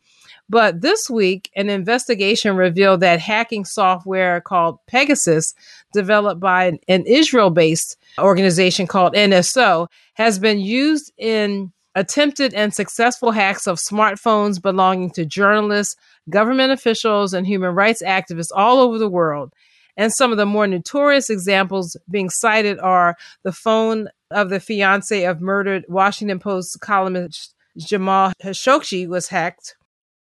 But 0.49 0.81
this 0.81 1.11
week, 1.11 1.51
an 1.55 1.69
investigation 1.69 2.55
revealed 2.55 3.01
that 3.01 3.19
hacking 3.19 3.65
software 3.65 4.41
called 4.41 4.79
Pegasus, 4.87 5.53
developed 5.93 6.41
by 6.41 6.79
an 6.87 7.03
Israel 7.05 7.51
based 7.51 7.97
organization 8.17 8.87
called 8.87 9.13
NSO, 9.13 9.89
has 10.15 10.39
been 10.39 10.59
used 10.59 11.13
in 11.19 11.71
attempted 11.93 12.55
and 12.55 12.73
successful 12.73 13.29
hacks 13.29 13.67
of 13.67 13.77
smartphones 13.77 14.59
belonging 14.59 15.11
to 15.11 15.23
journalists, 15.23 15.95
government 16.31 16.71
officials, 16.71 17.31
and 17.31 17.45
human 17.45 17.75
rights 17.75 18.01
activists 18.01 18.49
all 18.55 18.79
over 18.79 18.97
the 18.97 19.07
world. 19.07 19.53
And 19.95 20.11
some 20.11 20.31
of 20.31 20.37
the 20.37 20.45
more 20.45 20.67
notorious 20.67 21.29
examples 21.29 21.95
being 22.09 22.29
cited 22.29 22.79
are 22.79 23.15
the 23.43 23.51
phone 23.51 24.09
of 24.31 24.49
the 24.49 24.59
fiance 24.59 25.23
of 25.25 25.41
murdered 25.41 25.85
Washington 25.87 26.39
Post 26.39 26.79
columnist 26.81 27.53
Jamal 27.77 28.33
Khashoggi 28.41 29.07
was 29.07 29.27
hacked, 29.27 29.75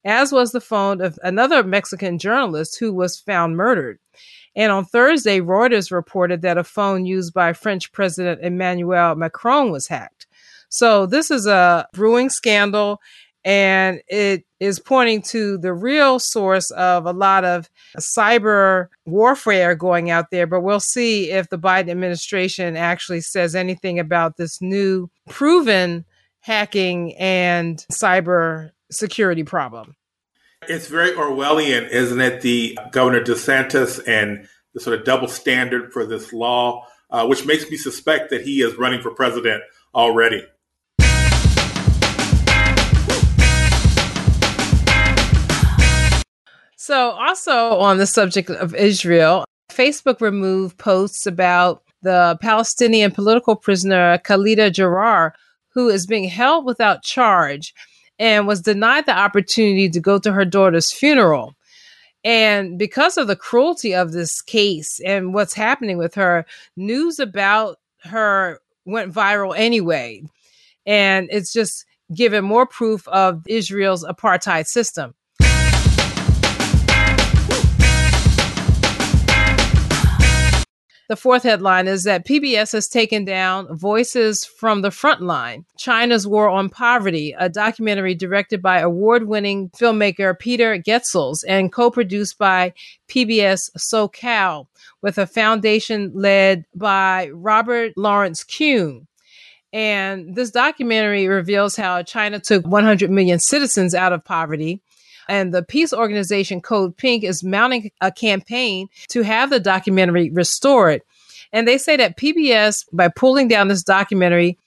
as 0.04 0.32
was 0.32 0.52
the 0.52 0.62
phone 0.62 1.02
of 1.02 1.18
another 1.24 1.64
Mexican 1.64 2.18
journalist 2.20 2.80
who 2.80 2.94
was 2.94 3.20
found 3.20 3.58
murdered. 3.58 4.00
And 4.56 4.72
on 4.72 4.86
Thursday, 4.86 5.42
Reuters 5.42 5.92
reported 5.92 6.42
that 6.44 6.58
a 6.58 6.64
phone 6.64 7.06
used 7.06 7.34
by 7.34 7.54
French 7.54 7.92
President 7.92 8.42
Emmanuel 8.42 9.16
Macron 9.16 9.72
was 9.72 9.88
hacked. 9.88 10.28
So 10.70 11.06
this 11.06 11.30
is 11.30 11.46
a 11.46 11.88
brewing 11.94 12.30
scandal 12.30 13.00
and 13.46 14.02
it 14.08 14.44
is 14.60 14.80
pointing 14.80 15.22
to 15.22 15.60
the 15.60 15.72
real 15.72 16.18
source 16.18 16.72
of 16.72 17.06
a 17.06 17.14
lot 17.14 17.46
of 17.46 17.70
cyber 18.00 18.88
warfare 19.06 19.76
going 19.76 20.10
out 20.10 20.32
there. 20.32 20.48
But 20.48 20.62
we'll 20.62 20.80
see 20.80 21.30
if 21.30 21.50
the 21.50 21.60
Biden 21.60 21.92
administration 21.92 22.76
actually 22.76 23.22
says 23.22 23.56
anything 23.56 24.00
about 24.00 24.38
this 24.38 24.62
new 24.62 25.10
proven 25.30 26.06
hacking 26.42 27.16
and 27.18 27.78
cyber 27.92 28.72
security 28.92 29.44
problem. 29.44 29.96
It's 30.68 30.88
very 30.88 31.12
Orwellian, 31.12 31.88
isn't 31.90 32.20
it? 32.20 32.42
The 32.42 32.78
Governor 32.92 33.22
DeSantis 33.22 34.02
and 34.08 34.48
the 34.74 34.80
sort 34.80 34.98
of 34.98 35.06
double 35.06 35.28
standard 35.28 35.94
for 35.94 36.04
this 36.04 36.34
law, 36.34 36.88
uh, 37.12 37.28
which 37.28 37.46
makes 37.46 37.70
me 37.70 37.78
suspect 37.78 38.32
that 38.32 38.42
he 38.42 38.62
is 38.62 38.76
running 38.76 39.02
for 39.02 39.12
president 39.12 39.62
already. 39.94 40.44
So, 46.86 47.14
also 47.14 47.80
on 47.80 47.98
the 47.98 48.06
subject 48.06 48.48
of 48.52 48.76
Israel, 48.76 49.44
Facebook 49.72 50.22
removed 50.22 50.78
posts 50.78 51.26
about 51.26 51.82
the 52.04 52.38
Palestinian 52.44 53.10
political 53.10 53.56
prisoner 53.56 54.20
Khalida 54.20 54.70
Jarrar, 54.70 55.32
who 55.70 55.90
is 55.90 56.06
being 56.06 56.26
held 56.26 56.64
without 56.64 57.02
charge 57.02 57.74
and 58.20 58.46
was 58.46 58.62
denied 58.62 59.08
the 59.08 59.18
opportunity 59.18 59.90
to 59.90 60.00
go 60.00 60.20
to 60.20 60.32
her 60.32 60.46
daughter's 60.46 60.92
funeral. 60.92 61.56
And 62.24 62.78
because 62.78 63.18
of 63.18 63.26
the 63.26 63.36
cruelty 63.36 63.96
of 63.96 64.12
this 64.12 64.40
case 64.44 65.00
and 65.04 65.34
what's 65.34 65.56
happening 65.56 65.98
with 65.98 66.14
her, 66.14 66.46
news 66.78 67.18
about 67.18 67.80
her 68.04 68.60
went 68.86 69.12
viral 69.12 69.58
anyway. 69.58 70.22
And 70.86 71.30
it's 71.32 71.52
just 71.52 71.84
given 72.14 72.46
more 72.46 72.68
proof 72.68 73.08
of 73.08 73.42
Israel's 73.48 74.06
apartheid 74.06 74.68
system. 74.68 75.16
The 81.08 81.16
fourth 81.16 81.44
headline 81.44 81.88
is 81.88 82.04
that 82.06 82.26
PBS 82.26 82.72
has 82.72 82.88
taken 82.88 83.26
down 83.26 83.78
Voices 83.78 84.44
from 84.44 84.82
the 84.82 84.90
Frontline 84.90 85.66
China's 85.78 86.28
War 86.28 86.50
on 86.50 86.68
Poverty, 86.68 87.36
a 87.38 87.48
documentary 87.48 88.16
directed 88.16 88.60
by 88.60 88.80
award 88.80 89.28
winning 89.28 89.70
filmmaker 89.70 90.38
Peter 90.38 90.80
Getzels 90.80 91.44
and 91.48 91.72
co 91.72 91.92
produced 91.92 92.40
by 92.40 92.74
PBS 93.08 93.70
SoCal 93.78 94.66
with 95.04 95.20
a 95.20 95.28
foundation 95.28 96.12
led 96.16 96.66
by 96.74 97.30
Robert 97.30 97.94
Lawrence 97.96 98.44
Kuhn. 98.44 99.06
And 99.72 100.36
this 100.36 100.50
documentary 100.50 101.28
reveals 101.28 101.76
how 101.76 102.02
China 102.02 102.40
took 102.40 102.66
100 102.66 103.12
million 103.12 103.40
citizens 103.40 103.94
out 103.94 104.14
of 104.14 104.26
poverty 104.26 104.82
and 105.28 105.54
the 105.54 105.64
peace 105.64 105.94
organization 105.94 106.62
Code 106.62 106.96
Pink 106.98 107.24
is 107.24 107.44
mounting 107.44 107.92
a 108.02 108.12
campaign 108.12 108.88
to 109.10 109.22
have 109.22 109.50
the 109.50 109.60
documentary 109.60 110.30
restored. 110.30 111.02
And 111.52 111.68
they 111.68 111.78
say 111.78 111.98
that 111.98 112.18
PBS, 112.18 112.86
by 112.92 113.08
pulling 113.08 113.48
down 113.48 113.68
this 113.68 113.84
documentary, 113.84 114.58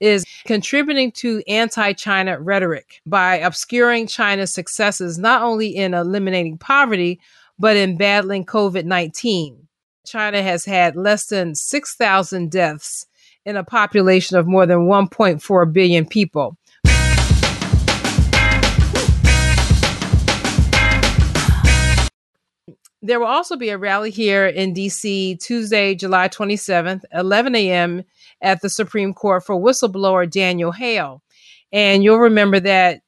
is 0.00 0.24
contributing 0.44 1.12
to 1.12 1.42
anti 1.46 1.92
China 1.92 2.40
rhetoric 2.40 3.00
by 3.06 3.36
obscuring 3.36 4.06
China's 4.08 4.52
successes, 4.52 5.18
not 5.18 5.42
only 5.42 5.68
in 5.68 5.94
eliminating 5.94 6.58
poverty, 6.58 7.20
but 7.58 7.76
in 7.76 7.96
battling 7.96 8.44
COVID 8.44 8.84
19. 8.84 9.68
China 10.04 10.42
has 10.42 10.64
had 10.64 10.96
less 10.96 11.26
than 11.26 11.54
6,000 11.54 12.50
deaths 12.50 13.06
in 13.44 13.56
a 13.56 13.64
population 13.64 14.36
of 14.36 14.48
more 14.48 14.66
than 14.66 14.88
1.4 14.88 15.72
billion 15.72 16.06
people. 16.06 16.56
There 23.04 23.18
will 23.18 23.26
also 23.26 23.56
be 23.56 23.70
a 23.70 23.78
rally 23.78 24.10
here 24.10 24.46
in 24.46 24.74
DC 24.74 25.40
Tuesday, 25.40 25.96
July 25.96 26.28
27th, 26.28 27.02
11 27.12 27.56
a.m. 27.56 28.04
at 28.40 28.60
the 28.60 28.70
Supreme 28.70 29.12
Court 29.12 29.44
for 29.44 29.56
whistleblower 29.56 30.30
Daniel 30.30 30.70
Hale. 30.70 31.20
And 31.72 32.04
you'll 32.04 32.18
remember 32.18 32.60
that 32.60 33.00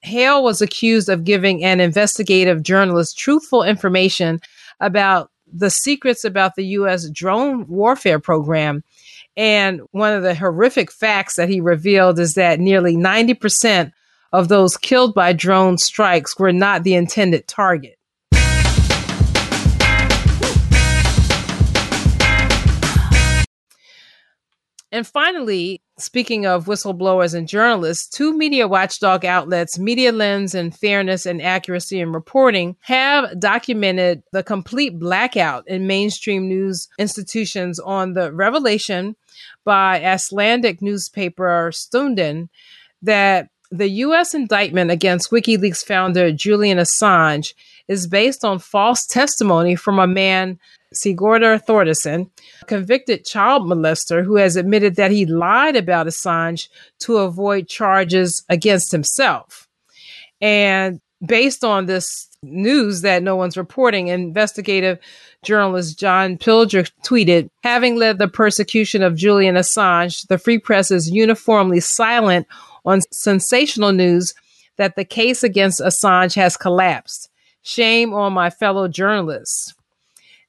Hale 0.00 0.42
was 0.42 0.62
accused 0.62 1.10
of 1.10 1.24
giving 1.24 1.62
an 1.62 1.80
investigative 1.80 2.62
journalist 2.62 3.18
truthful 3.18 3.62
information 3.62 4.40
about 4.80 5.30
the 5.52 5.70
secrets 5.70 6.24
about 6.24 6.54
the 6.54 6.64
U.S. 6.66 7.10
drone 7.10 7.68
warfare 7.68 8.18
program. 8.18 8.82
And 9.36 9.82
one 9.90 10.14
of 10.14 10.22
the 10.22 10.34
horrific 10.34 10.90
facts 10.90 11.36
that 11.36 11.50
he 11.50 11.60
revealed 11.60 12.18
is 12.18 12.34
that 12.34 12.58
nearly 12.58 12.96
90% 12.96 13.92
of 14.32 14.48
those 14.48 14.78
killed 14.78 15.14
by 15.14 15.34
drone 15.34 15.76
strikes 15.76 16.38
were 16.38 16.52
not 16.54 16.84
the 16.84 16.94
intended 16.94 17.46
target. 17.46 17.98
And 24.92 25.06
finally, 25.06 25.80
speaking 25.96 26.44
of 26.44 26.66
whistleblowers 26.66 27.34
and 27.34 27.48
journalists, 27.48 28.06
two 28.06 28.36
media 28.36 28.68
watchdog 28.68 29.24
outlets, 29.24 29.78
Media 29.78 30.12
Lens 30.12 30.54
and 30.54 30.76
Fairness 30.76 31.24
and 31.24 31.40
Accuracy 31.40 31.98
in 31.98 32.12
Reporting, 32.12 32.76
have 32.82 33.40
documented 33.40 34.22
the 34.32 34.42
complete 34.42 34.98
blackout 34.98 35.66
in 35.66 35.86
mainstream 35.86 36.46
news 36.46 36.88
institutions 36.98 37.80
on 37.80 38.12
the 38.12 38.34
revelation 38.34 39.16
by 39.64 40.04
Icelandic 40.04 40.82
newspaper 40.82 41.70
Stundin 41.72 42.50
that 43.00 43.48
the 43.70 43.88
U.S. 43.88 44.34
indictment 44.34 44.90
against 44.90 45.30
WikiLeaks 45.30 45.82
founder 45.82 46.30
Julian 46.32 46.76
Assange 46.76 47.54
is 47.88 48.06
based 48.06 48.44
on 48.44 48.58
false 48.58 49.06
testimony 49.06 49.74
from 49.74 49.98
a 49.98 50.06
man 50.06 50.58
Sigurdur 50.92 51.64
Thordarson, 51.64 52.30
a 52.60 52.64
convicted 52.66 53.24
child 53.24 53.62
molester 53.62 54.24
who 54.24 54.36
has 54.36 54.56
admitted 54.56 54.96
that 54.96 55.10
he 55.10 55.26
lied 55.26 55.76
about 55.76 56.06
Assange 56.06 56.68
to 57.00 57.18
avoid 57.18 57.68
charges 57.68 58.44
against 58.48 58.92
himself. 58.92 59.68
And 60.40 61.00
based 61.24 61.64
on 61.64 61.86
this 61.86 62.28
news 62.42 63.02
that 63.02 63.22
no 63.22 63.36
one's 63.36 63.56
reporting, 63.56 64.08
investigative 64.08 64.98
journalist 65.44 65.98
John 65.98 66.36
Pilger 66.36 66.90
tweeted, 67.04 67.48
having 67.62 67.96
led 67.96 68.18
the 68.18 68.28
persecution 68.28 69.02
of 69.02 69.16
Julian 69.16 69.54
Assange, 69.54 70.26
the 70.28 70.38
Free 70.38 70.58
Press 70.58 70.90
is 70.90 71.10
uniformly 71.10 71.80
silent 71.80 72.46
on 72.84 73.00
sensational 73.12 73.92
news 73.92 74.34
that 74.76 74.96
the 74.96 75.04
case 75.04 75.44
against 75.44 75.80
Assange 75.80 76.34
has 76.34 76.56
collapsed. 76.56 77.28
Shame 77.62 78.12
on 78.12 78.32
my 78.32 78.50
fellow 78.50 78.88
journalists. 78.88 79.74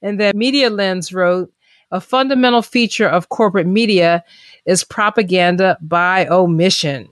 And 0.03 0.19
then 0.19 0.37
Media 0.37 0.69
Lens 0.69 1.13
wrote, 1.13 1.51
a 1.89 2.01
fundamental 2.01 2.61
feature 2.61 3.07
of 3.07 3.29
corporate 3.29 3.67
media 3.67 4.23
is 4.65 4.83
propaganda 4.83 5.77
by 5.81 6.27
omission. 6.27 7.07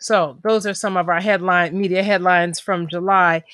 So 0.00 0.38
those 0.42 0.66
are 0.66 0.74
some 0.74 0.96
of 0.96 1.08
our 1.08 1.20
headline 1.20 1.78
media 1.78 2.02
headlines 2.02 2.58
from 2.58 2.88
July. 2.88 3.44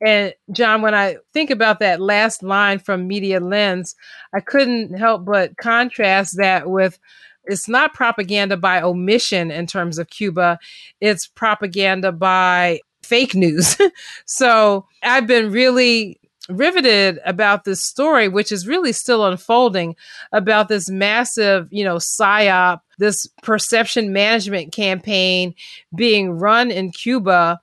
And 0.00 0.34
Jon, 0.52 0.82
when 0.82 0.94
I 0.94 1.16
think 1.32 1.50
about 1.50 1.80
that 1.80 2.00
last 2.00 2.42
line 2.42 2.78
from 2.78 3.08
Media 3.08 3.40
Lens, 3.40 3.94
I 4.34 4.40
couldn't 4.40 4.94
help 4.94 5.24
but 5.24 5.56
contrast 5.56 6.36
that 6.36 6.68
with 6.70 6.98
it's 7.46 7.68
not 7.68 7.94
propaganda 7.94 8.56
by 8.56 8.80
omission 8.80 9.50
in 9.50 9.66
terms 9.66 9.98
of 9.98 10.10
Cuba, 10.10 10.58
it's 11.00 11.26
propaganda 11.26 12.12
by 12.12 12.80
fake 13.02 13.34
news. 13.34 13.76
so 14.26 14.86
I've 15.02 15.26
been 15.26 15.50
really 15.50 16.20
riveted 16.48 17.18
about 17.24 17.64
this 17.64 17.84
story, 17.84 18.28
which 18.28 18.52
is 18.52 18.66
really 18.66 18.92
still 18.92 19.26
unfolding 19.26 19.96
about 20.32 20.68
this 20.68 20.88
massive, 20.88 21.68
you 21.70 21.84
know, 21.84 21.96
psyop, 21.96 22.80
this 22.98 23.26
perception 23.42 24.12
management 24.12 24.72
campaign 24.72 25.54
being 25.94 26.30
run 26.30 26.70
in 26.70 26.92
Cuba. 26.92 27.60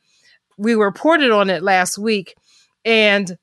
We 0.58 0.76
reported 0.76 1.32
on 1.32 1.50
it 1.50 1.64
last 1.64 1.98
week. 1.98 2.36
And 2.86 3.38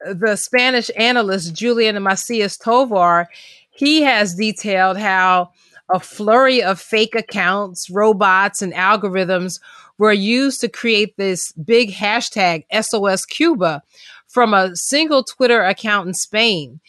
the 0.00 0.36
Spanish 0.36 0.90
analyst, 0.96 1.54
Julian 1.54 2.02
Macias 2.02 2.56
Tovar, 2.56 3.28
he 3.70 4.02
has 4.02 4.34
detailed 4.34 4.96
how 4.96 5.50
a 5.88 6.00
flurry 6.00 6.62
of 6.62 6.80
fake 6.80 7.14
accounts, 7.14 7.88
robots, 7.90 8.62
and 8.62 8.72
algorithms 8.72 9.60
were 9.98 10.12
used 10.12 10.60
to 10.60 10.68
create 10.68 11.16
this 11.16 11.52
big 11.52 11.90
hashtag 11.90 12.64
SOS 12.72 13.24
Cuba 13.24 13.82
from 14.26 14.52
a 14.52 14.74
single 14.74 15.22
Twitter 15.22 15.62
account 15.62 16.08
in 16.08 16.14
Spain. 16.14 16.80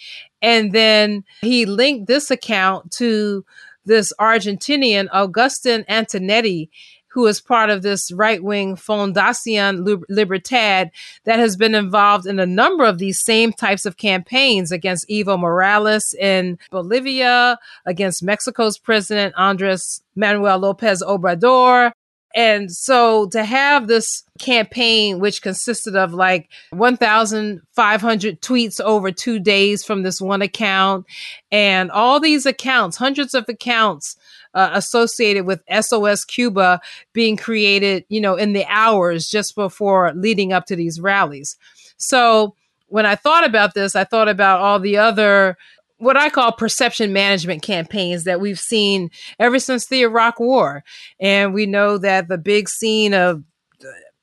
And 0.42 0.74
then 0.74 1.24
he 1.42 1.66
linked 1.66 2.08
this 2.08 2.30
account 2.30 2.92
to 2.94 3.46
this 3.86 4.12
Argentinian 4.20 5.08
Agustin 5.14 5.86
Antonetti 5.90 6.70
who 7.17 7.25
is 7.25 7.41
part 7.41 7.71
of 7.71 7.82
this 7.82 8.12
right 8.12 8.43
wing 8.43 8.75
Fundacion 8.75 10.03
Libertad 10.08 10.91
that 11.23 11.39
has 11.39 11.58
been 11.58 11.73
involved 11.73 12.27
in 12.27 12.39
a 12.39 12.45
number 12.45 12.86
of 12.86 12.99
these 12.99 13.19
same 13.19 13.51
types 13.51 13.88
of 13.88 13.97
campaigns 13.97 14.71
against 14.71 15.10
Evo 15.10 15.39
Morales 15.39 16.13
in 16.13 16.60
Bolivia, 16.69 17.58
against 17.88 18.21
Mexico's 18.21 18.77
president 18.77 19.34
Andres 19.36 20.03
Manuel 20.15 20.60
Lopez 20.60 21.01
Obrador, 21.01 21.91
and 22.36 22.71
so 22.71 23.27
to 23.30 23.43
have 23.43 23.88
this 23.88 24.23
campaign, 24.38 25.17
which 25.17 25.41
consisted 25.41 25.95
of 25.95 26.13
like 26.13 26.49
1,500 26.69 28.41
tweets 28.43 28.80
over 28.80 29.12
two 29.12 29.39
days 29.39 29.84
from 29.84 30.03
this 30.03 30.21
one 30.21 30.43
account, 30.43 31.08
and 31.51 31.89
all 31.89 32.19
these 32.19 32.45
accounts, 32.45 32.95
hundreds 32.95 33.34
of 33.34 33.45
accounts 33.49 34.17
uh, 34.58 34.72
associated 34.74 35.46
with 35.46 35.62
SOS 35.70 36.26
Cuba 36.26 36.82
being 37.13 37.38
created, 37.38 38.04
you 38.10 38.20
know, 38.20 38.36
in 38.36 38.54
the 38.54 38.65
hours 38.67 39.30
just 39.30 39.54
before 39.54 40.12
leading 40.15 40.52
up 40.52 40.65
to 40.65 40.76
these 40.76 41.00
rallies. 41.00 41.56
So 41.98 42.56
when 42.88 43.06
I 43.06 43.13
thought 43.13 43.46
about 43.46 43.76
this, 43.76 43.96
I 43.96 44.04
thought 44.04 44.28
about 44.28 44.60
all 44.60 44.80
the 44.80 44.98
other 44.98 45.58
what 46.00 46.17
I 46.17 46.30
call 46.30 46.52
perception 46.52 47.13
management 47.13 47.62
campaigns 47.62 48.24
that 48.24 48.39
we've 48.39 48.60
seen 48.60 49.10
ever 49.39 49.60
since 49.60 49.88
the 49.88 50.02
Iraq 50.02 50.39
War. 50.39 50.84
And 51.20 51.54
we 51.54 51.65
know 51.65 51.98
that 52.00 52.28
the 52.28 52.38
big 52.38 52.67
scene 52.67 53.13
of 53.13 53.43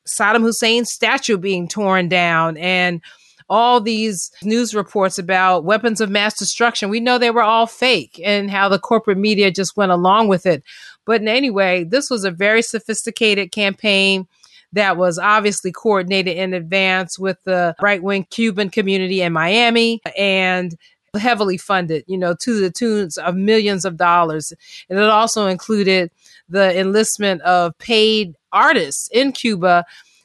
Saddam 0.07 0.43
Hussein's 0.43 0.91
statue 0.91 1.37
being 1.37 1.69
torn 1.69 2.09
down 2.09 2.57
and 2.57 3.01
all 3.49 3.81
these 3.81 4.31
news 4.43 4.75
reports 4.75 5.19
about 5.19 5.65
weapons 5.65 6.01
of 6.01 6.11
mass 6.11 6.39
destruction, 6.39 6.91
we 6.91 7.01
know 7.01 7.19
they 7.19 7.31
were 7.31 7.43
all 7.43 7.67
fake 7.67 8.21
and 8.25 8.51
how 8.51 8.69
the 8.69 8.79
corporate 8.79 9.19
media 9.19 9.51
just 9.51 9.77
went 9.77 9.93
along 9.93 10.29
with 10.29 10.47
it. 10.47 10.63
But 11.05 11.21
in 11.21 11.29
any 11.29 11.51
this 11.85 12.11
was 12.11 12.25
a 12.25 12.31
very 12.31 12.63
sophisticated 12.63 13.53
campaign 13.53 14.27
that 14.73 14.97
was 14.97 15.19
obviously 15.19 15.71
coordinated 15.71 16.37
in 16.37 16.53
advance 16.55 17.19
with 17.19 17.39
the 17.45 17.77
right 17.81 18.03
wing 18.03 18.27
Cuban 18.31 18.71
community 18.71 19.23
in 19.23 19.33
Miami. 19.33 20.01
And 20.17 20.77
heavily 21.19 21.57
funded, 21.57 22.05
you 22.07 22.19
know, 22.19 22.35
to 22.35 22.61
the 22.61 22.71
tunes 22.71 23.17
of 23.19 23.35
millions 23.35 23.85
of 23.85 23.97
dollars. 23.97 24.53
And 24.89 24.99
it 24.99 25.05
also 25.05 25.47
included 25.47 26.11
the 26.49 26.79
enlistment 26.79 27.41
of 27.43 27.77
paid 27.79 28.35
artists 28.53 29.09
in 29.13 29.33
Cuba 29.33 29.85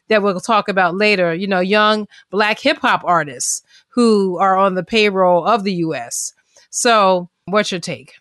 that 0.10 0.22
we'll 0.22 0.40
talk 0.40 0.68
about 0.68 0.96
later, 0.96 1.34
you 1.34 1.48
know, 1.48 1.60
young 1.60 2.08
black 2.30 2.60
hip 2.60 2.78
hop 2.78 3.02
artists 3.06 3.62
who 3.90 4.38
are 4.38 4.58
on 4.58 4.76
the 4.76 4.84
payroll 4.84 5.46
of 5.46 5.64
the 5.64 5.74
US. 5.76 6.34
So, 6.70 7.30
what's 7.46 7.72
your 7.72 7.80
take? 7.80 8.16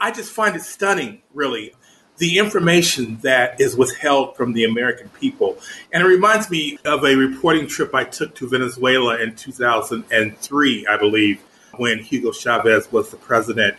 I 0.00 0.10
just 0.10 0.32
find 0.32 0.54
it 0.54 0.62
stunning, 0.62 1.22
really, 1.34 1.72
the 2.18 2.38
information 2.38 3.18
that 3.22 3.60
is 3.60 3.76
withheld 3.76 4.36
from 4.36 4.52
the 4.52 4.64
American 4.64 5.08
people. 5.10 5.58
And 5.92 6.02
it 6.02 6.06
reminds 6.06 6.50
me 6.50 6.78
of 6.84 7.04
a 7.04 7.16
reporting 7.16 7.66
trip 7.66 7.94
I 7.94 8.04
took 8.04 8.34
to 8.36 8.48
Venezuela 8.48 9.18
in 9.18 9.34
2003, 9.34 10.86
I 10.86 10.96
believe, 10.96 11.42
when 11.76 11.98
Hugo 11.98 12.32
Chavez 12.32 12.90
was 12.92 13.10
the 13.10 13.16
president. 13.16 13.76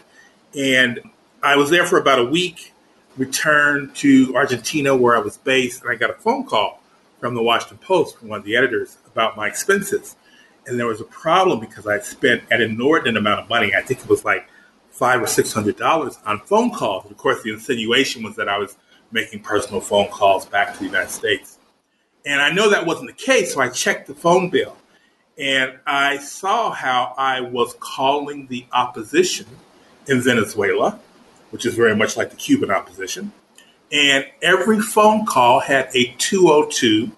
And 0.55 0.99
I 1.43 1.55
was 1.55 1.69
there 1.69 1.85
for 1.85 1.99
about 1.99 2.19
a 2.19 2.25
week, 2.25 2.73
returned 3.15 3.95
to 3.95 4.33
Argentina 4.35 4.95
where 4.95 5.15
I 5.15 5.19
was 5.19 5.37
based, 5.37 5.81
and 5.81 5.91
I 5.91 5.95
got 5.95 6.09
a 6.09 6.13
phone 6.13 6.45
call 6.45 6.81
from 7.19 7.35
the 7.35 7.41
Washington 7.41 7.77
Post 7.79 8.17
from 8.17 8.29
one 8.29 8.39
of 8.39 8.45
the 8.45 8.55
editors 8.55 8.97
about 9.07 9.35
my 9.37 9.47
expenses. 9.47 10.15
And 10.65 10.79
there 10.79 10.87
was 10.87 11.01
a 11.01 11.05
problem 11.05 11.59
because 11.59 11.87
I 11.87 11.99
spent 11.99 12.43
an 12.51 12.61
inordinate 12.61 13.17
amount 13.17 13.41
of 13.41 13.49
money. 13.49 13.73
I 13.75 13.81
think 13.81 14.01
it 14.01 14.09
was 14.09 14.25
like 14.25 14.49
five 14.91 15.21
or 15.21 15.27
six 15.27 15.53
hundred 15.53 15.77
dollars 15.77 16.17
on 16.25 16.39
phone 16.41 16.71
calls. 16.71 17.03
And 17.03 17.11
of 17.11 17.17
course, 17.17 17.41
the 17.43 17.53
insinuation 17.53 18.23
was 18.23 18.35
that 18.35 18.49
I 18.49 18.57
was 18.57 18.75
making 19.11 19.41
personal 19.41 19.79
phone 19.79 20.09
calls 20.09 20.45
back 20.45 20.73
to 20.73 20.79
the 20.79 20.85
United 20.85 21.11
States. 21.11 21.57
And 22.25 22.41
I 22.41 22.51
know 22.51 22.69
that 22.69 22.85
wasn't 22.85 23.07
the 23.07 23.23
case, 23.23 23.53
so 23.53 23.61
I 23.61 23.69
checked 23.69 24.07
the 24.07 24.15
phone 24.15 24.49
bill 24.49 24.75
and 25.37 25.77
I 25.85 26.17
saw 26.17 26.71
how 26.71 27.13
I 27.17 27.41
was 27.41 27.75
calling 27.79 28.47
the 28.47 28.65
opposition 28.73 29.45
in 30.07 30.21
Venezuela, 30.21 30.99
which 31.51 31.65
is 31.65 31.75
very 31.75 31.95
much 31.95 32.17
like 32.17 32.31
the 32.31 32.35
Cuban 32.35 32.71
opposition. 32.71 33.31
And 33.91 34.25
every 34.41 34.81
phone 34.81 35.25
call 35.25 35.59
had 35.61 35.89
a 35.93 36.13
202 36.17 37.11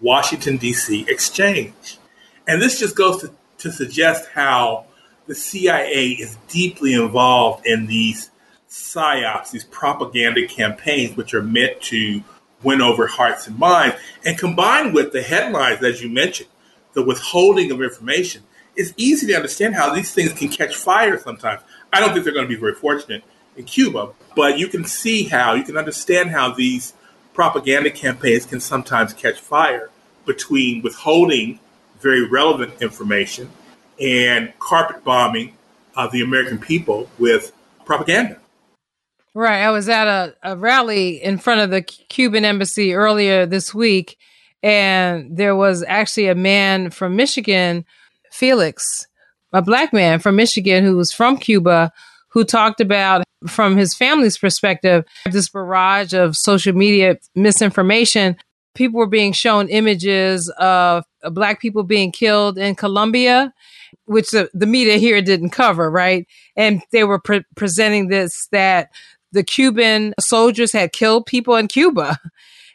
Washington, 0.00 0.56
D.C. 0.56 1.06
exchange. 1.08 1.98
And 2.46 2.60
this 2.60 2.78
just 2.78 2.96
goes 2.96 3.20
to, 3.22 3.30
to 3.58 3.72
suggest 3.72 4.28
how 4.34 4.86
the 5.26 5.34
CIA 5.34 6.08
is 6.08 6.36
deeply 6.48 6.94
involved 6.94 7.66
in 7.66 7.86
these 7.86 8.30
psyops, 8.68 9.50
these 9.50 9.64
propaganda 9.64 10.46
campaigns, 10.46 11.16
which 11.16 11.34
are 11.34 11.42
meant 11.42 11.80
to 11.82 12.22
win 12.62 12.80
over 12.80 13.06
hearts 13.06 13.46
and 13.46 13.58
minds. 13.58 13.96
And 14.24 14.38
combined 14.38 14.94
with 14.94 15.12
the 15.12 15.22
headlines, 15.22 15.82
as 15.82 16.02
you 16.02 16.08
mentioned, 16.08 16.48
the 16.92 17.04
withholding 17.04 17.70
of 17.70 17.80
information, 17.80 18.42
it's 18.76 18.92
easy 18.96 19.26
to 19.28 19.34
understand 19.34 19.74
how 19.74 19.94
these 19.94 20.12
things 20.12 20.32
can 20.32 20.48
catch 20.48 20.74
fire 20.74 21.18
sometimes. 21.18 21.62
I 21.92 22.00
don't 22.00 22.12
think 22.12 22.24
they're 22.24 22.34
going 22.34 22.48
to 22.48 22.54
be 22.54 22.60
very 22.60 22.74
fortunate 22.74 23.22
in 23.56 23.64
Cuba, 23.64 24.10
but 24.36 24.58
you 24.58 24.68
can 24.68 24.84
see 24.84 25.24
how, 25.24 25.54
you 25.54 25.64
can 25.64 25.76
understand 25.76 26.30
how 26.30 26.52
these 26.52 26.94
propaganda 27.34 27.90
campaigns 27.90 28.46
can 28.46 28.60
sometimes 28.60 29.12
catch 29.12 29.38
fire 29.38 29.90
between 30.26 30.82
withholding 30.82 31.58
very 32.00 32.26
relevant 32.26 32.80
information 32.80 33.50
and 34.00 34.52
carpet 34.58 35.04
bombing 35.04 35.56
of 35.94 36.12
the 36.12 36.22
American 36.22 36.58
people 36.58 37.08
with 37.18 37.52
propaganda. 37.84 38.38
Right. 39.34 39.62
I 39.62 39.70
was 39.70 39.88
at 39.88 40.08
a, 40.08 40.34
a 40.42 40.56
rally 40.56 41.22
in 41.22 41.38
front 41.38 41.60
of 41.60 41.70
the 41.70 41.82
Cuban 41.82 42.44
embassy 42.44 42.94
earlier 42.94 43.46
this 43.46 43.72
week, 43.74 44.18
and 44.62 45.36
there 45.36 45.54
was 45.54 45.84
actually 45.86 46.28
a 46.28 46.34
man 46.34 46.90
from 46.90 47.16
Michigan, 47.16 47.84
Felix, 48.32 49.06
a 49.52 49.62
black 49.62 49.92
man 49.92 50.18
from 50.18 50.36
Michigan 50.36 50.84
who 50.84 50.96
was 50.96 51.12
from 51.12 51.36
Cuba, 51.36 51.92
who 52.28 52.44
talked 52.44 52.80
about, 52.80 53.22
from 53.46 53.76
his 53.76 53.94
family's 53.94 54.38
perspective, 54.38 55.04
this 55.30 55.48
barrage 55.48 56.12
of 56.12 56.36
social 56.36 56.74
media 56.74 57.18
misinformation. 57.34 58.36
People 58.74 58.98
were 58.98 59.06
being 59.06 59.32
shown 59.32 59.68
images 59.68 60.48
of 60.58 61.04
black 61.30 61.60
people 61.60 61.82
being 61.82 62.12
killed 62.12 62.56
in 62.56 62.74
Colombia, 62.74 63.52
which 64.04 64.30
the, 64.30 64.48
the 64.54 64.66
media 64.66 64.96
here 64.96 65.20
didn't 65.20 65.50
cover, 65.50 65.90
right? 65.90 66.26
And 66.56 66.82
they 66.92 67.04
were 67.04 67.18
pre- 67.18 67.44
presenting 67.56 68.08
this 68.08 68.46
that 68.52 68.90
the 69.32 69.42
Cuban 69.42 70.14
soldiers 70.20 70.72
had 70.72 70.92
killed 70.92 71.26
people 71.26 71.56
in 71.56 71.68
Cuba. 71.68 72.18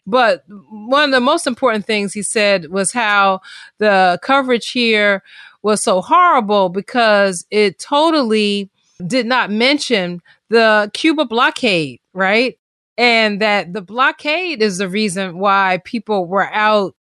But 0.08 0.44
one 0.48 1.06
of 1.06 1.12
the 1.12 1.20
most 1.20 1.48
important 1.48 1.88
things 1.88 2.14
he 2.14 2.22
said 2.22 2.70
was 2.70 2.92
how 2.92 3.42
the 3.80 4.20
coverage 4.22 4.70
here 4.70 5.24
was 5.64 5.82
so 5.82 6.02
horrible 6.02 6.70
because 6.70 7.44
it 7.50 7.80
totally 7.80 8.70
did 9.06 9.26
not 9.26 9.52
mention 9.52 10.22
the 10.50 10.92
Cuba 10.94 11.26
blockade, 11.26 12.00
right? 12.14 12.58
And 12.98 13.42
that 13.42 13.74
the 13.74 13.82
blockade 13.82 14.62
is 14.62 14.78
the 14.78 14.88
reason 14.88 15.38
why 15.38 15.82
people 15.84 16.26
were 16.26 16.50
out 16.52 16.96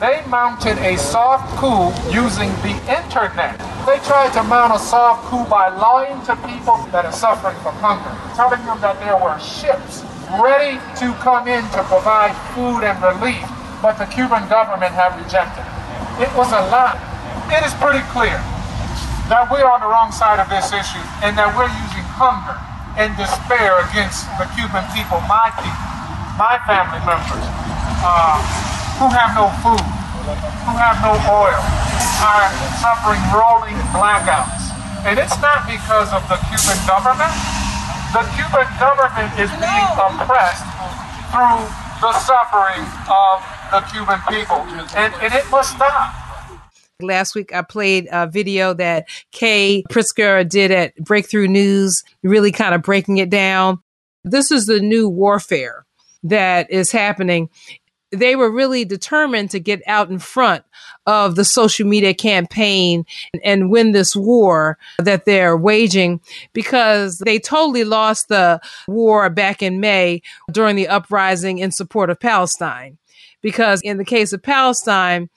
they 0.00 0.24
mounted 0.26 0.78
a 0.78 0.96
soft 0.96 1.44
coup 1.60 1.92
using 2.10 2.48
the 2.64 2.72
internet. 2.88 3.60
They 3.84 4.00
tried 4.08 4.32
to 4.32 4.42
mount 4.42 4.74
a 4.74 4.78
soft 4.78 5.28
coup 5.28 5.44
by 5.44 5.68
lying 5.68 6.16
to 6.24 6.34
people 6.48 6.80
that 6.96 7.04
are 7.04 7.12
suffering 7.12 7.56
from 7.60 7.76
hunger, 7.76 8.08
telling 8.34 8.64
them 8.64 8.80
that 8.80 8.98
there 9.04 9.20
were 9.20 9.38
ships 9.38 10.02
ready 10.40 10.80
to 10.96 11.12
come 11.20 11.46
in 11.46 11.60
to 11.76 11.84
provide 11.92 12.32
food 12.56 12.88
and 12.88 12.96
relief, 13.04 13.44
but 13.84 14.00
the 14.00 14.06
Cuban 14.06 14.48
government 14.48 14.96
had 14.96 15.12
rejected 15.20 15.60
it. 15.60 16.24
It 16.24 16.32
was 16.40 16.48
a 16.56 16.64
lie. 16.72 16.96
It 17.52 17.60
is 17.60 17.74
pretty 17.76 18.00
clear 18.16 18.40
that 19.32 19.48
we're 19.48 19.64
on 19.64 19.80
the 19.80 19.88
wrong 19.88 20.12
side 20.12 20.36
of 20.36 20.44
this 20.52 20.76
issue 20.76 21.00
and 21.24 21.32
that 21.40 21.48
we're 21.56 21.72
using 21.72 22.04
hunger 22.20 22.52
and 23.00 23.16
despair 23.16 23.80
against 23.88 24.28
the 24.36 24.44
Cuban 24.52 24.84
people, 24.92 25.24
my 25.24 25.48
people, 25.56 25.88
my 26.36 26.60
family 26.68 27.00
members. 27.08 27.40
Uh, 28.04 28.36
who 29.00 29.08
have 29.08 29.32
no 29.32 29.48
food, 29.64 29.80
who 30.68 30.74
have 30.76 31.00
no 31.00 31.16
oil, 31.32 31.62
are 32.20 32.48
suffering 32.76 33.24
rolling 33.32 33.78
blackouts. 33.96 34.68
And 35.08 35.16
it's 35.16 35.40
not 35.40 35.64
because 35.64 36.12
of 36.12 36.20
the 36.28 36.36
Cuban 36.52 36.76
government. 36.84 37.32
The 38.12 38.28
Cuban 38.36 38.68
government 38.76 39.32
is 39.40 39.48
being 39.48 39.90
oppressed 39.96 40.68
through 41.32 41.64
the 42.04 42.12
suffering 42.20 42.84
of 43.08 43.40
the 43.72 43.80
Cuban 43.88 44.20
people. 44.28 44.60
And, 44.92 45.10
and 45.24 45.32
it 45.32 45.48
must 45.48 45.72
stop. 45.72 46.21
Last 47.02 47.34
week, 47.34 47.54
I 47.54 47.62
played 47.62 48.08
a 48.10 48.26
video 48.26 48.74
that 48.74 49.08
Kei 49.32 49.84
Pritsker 49.90 50.48
did 50.48 50.70
at 50.70 50.94
Breakthrough 50.96 51.48
News, 51.48 52.02
really 52.22 52.52
kind 52.52 52.74
of 52.74 52.82
breaking 52.82 53.18
it 53.18 53.30
down. 53.30 53.80
This 54.24 54.50
is 54.50 54.66
the 54.66 54.80
new 54.80 55.08
warfare 55.08 55.84
that 56.22 56.70
is 56.70 56.92
happening 56.92 57.50
they 58.12 58.36
were 58.36 58.50
really 58.50 58.84
determined 58.84 59.50
to 59.50 59.58
get 59.58 59.82
out 59.86 60.10
in 60.10 60.18
front 60.18 60.64
of 61.06 61.34
the 61.34 61.44
social 61.44 61.88
media 61.88 62.14
campaign 62.14 63.04
and 63.42 63.70
win 63.70 63.92
this 63.92 64.14
war 64.14 64.78
that 64.98 65.24
they're 65.24 65.56
waging 65.56 66.20
because 66.52 67.18
they 67.18 67.38
totally 67.38 67.84
lost 67.84 68.28
the 68.28 68.60
war 68.86 69.28
back 69.30 69.62
in 69.62 69.80
May 69.80 70.20
during 70.52 70.76
the 70.76 70.88
uprising 70.88 71.58
in 71.58 71.72
support 71.72 72.10
of 72.10 72.20
Palestine. 72.20 72.98
Because 73.40 73.80
in 73.82 73.96
the 73.96 74.04
case 74.04 74.32
of 74.32 74.42
Palestine, 74.42 75.28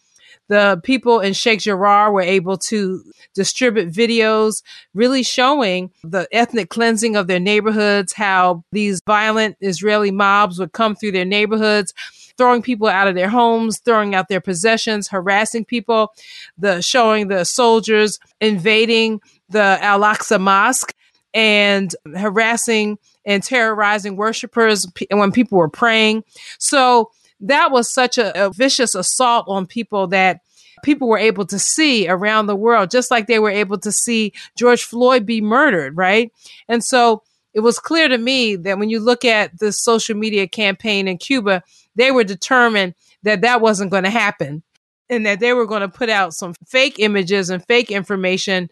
the 0.47 0.79
people 0.83 1.19
in 1.19 1.33
Sheikh 1.33 1.61
Jarrah 1.61 2.11
were 2.11 2.21
able 2.21 2.57
to 2.57 3.03
distribute 3.33 3.91
videos 3.91 4.61
really 4.93 5.23
showing 5.23 5.91
the 6.03 6.27
ethnic 6.31 6.69
cleansing 6.69 7.15
of 7.15 7.27
their 7.27 7.39
neighborhoods, 7.39 8.13
how 8.13 8.63
these 8.71 9.01
violent 9.05 9.57
Israeli 9.59 10.11
mobs 10.11 10.59
would 10.59 10.71
come 10.71 10.95
through 10.95 11.11
their 11.13 11.25
neighborhoods 11.25 11.93
throwing 12.37 12.61
people 12.61 12.87
out 12.87 13.07
of 13.07 13.15
their 13.15 13.29
homes, 13.29 13.79
throwing 13.79 14.13
out 14.13 14.27
their 14.27 14.41
possessions, 14.41 15.07
harassing 15.07 15.65
people, 15.65 16.13
the 16.57 16.81
showing 16.81 17.27
the 17.27 17.45
soldiers 17.45 18.19
invading 18.41 19.21
the 19.49 19.77
Al 19.81 20.01
Aqsa 20.01 20.39
Mosque 20.39 20.93
and 21.33 21.95
harassing 22.15 22.97
and 23.25 23.43
terrorizing 23.43 24.15
worshipers 24.15 24.87
when 25.11 25.31
people 25.31 25.57
were 25.57 25.69
praying. 25.69 26.23
So 26.59 27.11
that 27.41 27.71
was 27.71 27.93
such 27.93 28.17
a, 28.17 28.45
a 28.45 28.51
vicious 28.51 28.95
assault 28.95 29.45
on 29.47 29.67
people 29.67 30.07
that 30.07 30.41
people 30.83 31.07
were 31.07 31.17
able 31.17 31.45
to 31.45 31.59
see 31.59 32.07
around 32.07 32.47
the 32.47 32.55
world, 32.55 32.91
just 32.91 33.11
like 33.11 33.27
they 33.27 33.39
were 33.39 33.49
able 33.49 33.77
to 33.79 33.91
see 33.91 34.33
George 34.57 34.83
Floyd 34.83 35.25
be 35.25 35.41
murdered, 35.41 35.97
right? 35.97 36.31
And 36.67 36.83
so 36.83 37.23
it 37.53 37.61
was 37.61 37.79
clear 37.79 38.07
to 38.07 38.17
me 38.17 38.55
that 38.57 38.77
when 38.77 38.89
you 38.89 38.99
look 38.99 39.25
at 39.25 39.57
the 39.59 39.71
social 39.71 40.15
media 40.15 40.47
campaign 40.47 41.07
in 41.07 41.17
Cuba, 41.17 41.63
they 41.95 42.11
were 42.11 42.23
determined 42.23 42.95
that 43.23 43.41
that 43.41 43.61
wasn't 43.61 43.91
going 43.91 44.03
to 44.03 44.09
happen 44.09 44.61
and 45.09 45.25
that 45.25 45.39
they 45.39 45.53
were 45.53 45.65
going 45.65 45.81
to 45.81 45.87
put 45.87 46.09
out 46.09 46.33
some 46.33 46.53
fake 46.67 46.99
images 46.99 47.49
and 47.49 47.65
fake 47.65 47.91
information. 47.91 48.69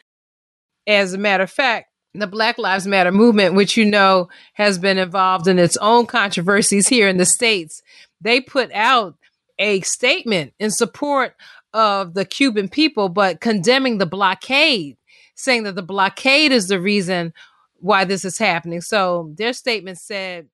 As 0.86 1.14
a 1.14 1.18
matter 1.18 1.44
of 1.44 1.52
fact, 1.52 1.90
the 2.14 2.28
Black 2.28 2.58
Lives 2.58 2.86
Matter 2.86 3.12
movement, 3.12 3.56
which 3.56 3.76
you 3.76 3.86
know 3.86 4.30
has 4.54 4.78
been 4.78 4.98
involved 4.98 5.48
in 5.48 5.58
its 5.58 5.78
own 5.78 6.06
controversies 6.06 6.88
here 6.88 7.08
in 7.08 7.18
the 7.18 7.26
States, 7.26 7.82
they 8.24 8.42
put 8.42 8.72
out 8.74 9.16
a 9.60 9.82
statement 9.82 10.54
in 10.60 10.72
support 10.72 11.36
of 11.74 12.14
the 12.14 12.26
Cuban 12.26 12.70
people, 12.70 13.10
but 13.10 13.42
condemning 13.42 13.98
the 13.98 14.06
blockade, 14.06 14.98
saying 15.36 15.64
that 15.64 15.76
the 15.76 15.84
blockade 15.84 16.52
is 16.52 16.68
the 16.68 16.80
reason 16.80 17.34
why 17.80 18.06
this 18.06 18.24
is 18.26 18.38
happening. 18.38 18.82
So 18.82 19.34
their 19.38 19.54
statement 19.54 19.98
said 20.00 20.48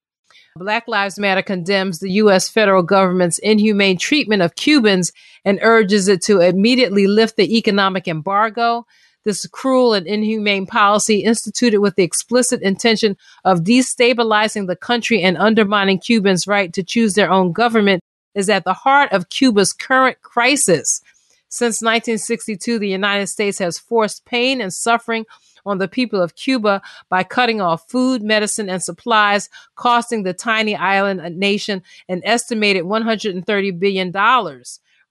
Black 0.55 0.87
Lives 0.87 1.19
Matter 1.19 1.41
condemns 1.41 1.99
the 1.99 2.11
U.S. 2.13 2.49
federal 2.49 2.83
government's 2.83 3.39
inhumane 3.39 3.97
treatment 3.97 4.41
of 4.41 4.55
Cubans 4.55 5.11
and 5.45 5.59
urges 5.61 6.07
it 6.07 6.21
to 6.23 6.41
immediately 6.41 7.07
lift 7.07 7.37
the 7.37 7.57
economic 7.57 8.07
embargo. 8.07 8.85
This 9.29 9.45
cruel 9.45 9.93
and 9.93 10.07
inhumane 10.07 10.65
policy, 10.65 11.19
instituted 11.19 11.81
with 11.81 11.95
the 11.95 12.01
explicit 12.01 12.63
intention 12.63 13.15
of 13.45 13.59
destabilizing 13.59 14.65
the 14.65 14.75
country 14.75 15.21
and 15.21 15.37
undermining 15.37 15.99
Cubans' 15.99 16.47
right 16.47 16.73
to 16.73 16.81
choose 16.81 17.13
their 17.13 17.29
own 17.29 17.51
government, 17.51 18.01
is 18.33 18.49
at 18.49 18.63
the 18.63 18.73
heart 18.73 19.11
of 19.11 19.29
Cuba's 19.29 19.71
current 19.71 20.19
crisis. 20.23 21.03
Since 21.47 21.83
1962, 21.83 22.79
the 22.79 22.87
United 22.87 23.27
States 23.27 23.59
has 23.59 23.77
forced 23.77 24.25
pain 24.25 24.61
and 24.61 24.73
suffering 24.73 25.25
on 25.63 25.77
the 25.77 25.87
people 25.87 26.23
of 26.23 26.33
Cuba 26.33 26.81
by 27.09 27.21
cutting 27.21 27.61
off 27.61 27.87
food, 27.87 28.23
medicine, 28.23 28.67
and 28.67 28.81
supplies, 28.81 29.47
costing 29.75 30.23
the 30.23 30.33
tiny 30.33 30.75
island 30.75 31.37
nation 31.37 31.83
an 32.07 32.23
estimated 32.25 32.83
$130 32.83 33.79
billion. 33.79 34.11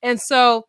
And 0.02 0.20
so 0.20 0.66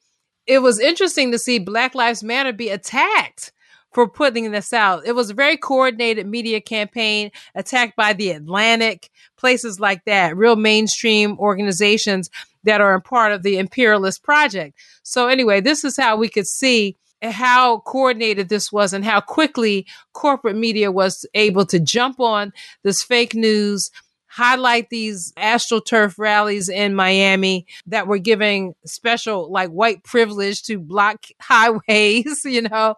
it 0.49 0.63
was 0.63 0.79
interesting 0.79 1.31
to 1.31 1.37
see 1.37 1.59
Black 1.59 1.93
Lives 1.93 2.23
Matter 2.23 2.51
be 2.51 2.69
attacked 2.69 3.53
for 3.93 4.09
putting 4.09 4.51
this 4.51 4.73
out. 4.73 5.05
It 5.05 5.13
was 5.13 5.29
a 5.29 5.35
very 5.35 5.57
coordinated 5.57 6.25
media 6.25 6.59
campaign 6.59 7.29
attacked 7.53 7.95
by 7.95 8.13
the 8.13 8.31
Atlantic, 8.31 9.11
places 9.37 9.79
like 9.79 10.03
that, 10.05 10.35
real 10.35 10.55
mainstream 10.55 11.37
organizations 11.37 12.31
that 12.63 12.81
are 12.81 12.95
a 12.95 13.01
part 13.01 13.31
of 13.31 13.43
the 13.43 13.59
imperialist 13.59 14.23
project. 14.23 14.75
So 15.03 15.27
anyway, 15.27 15.61
this 15.61 15.83
is 15.83 15.95
how 15.95 16.17
we 16.17 16.29
could 16.29 16.47
see 16.47 16.97
how 17.21 17.79
coordinated 17.81 18.49
this 18.49 18.71
was 18.71 18.91
and 18.91 19.05
how 19.05 19.21
quickly 19.21 19.85
corporate 20.13 20.55
media 20.55 20.91
was 20.91 21.27
able 21.35 21.65
to 21.67 21.79
jump 21.79 22.19
on 22.19 22.53
this 22.83 23.03
fake 23.03 23.35
news 23.35 23.91
highlight 24.29 24.89
these 24.89 25.33
astroturf 25.33 26.15
rallies 26.17 26.69
in 26.69 26.95
Miami 26.95 27.65
that 27.87 28.07
were 28.07 28.17
giving 28.17 28.73
special 28.85 29.51
like 29.51 29.69
white 29.69 30.03
privilege 30.03 30.63
to 30.63 30.79
block 30.79 31.25
highways, 31.41 32.41
you 32.45 32.61
know. 32.61 32.95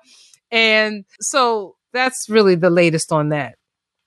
And 0.51 1.05
so 1.19 1.75
that's 1.93 2.29
really 2.29 2.55
the 2.55 2.69
latest 2.69 3.11
on 3.11 3.29
that. 3.29 3.55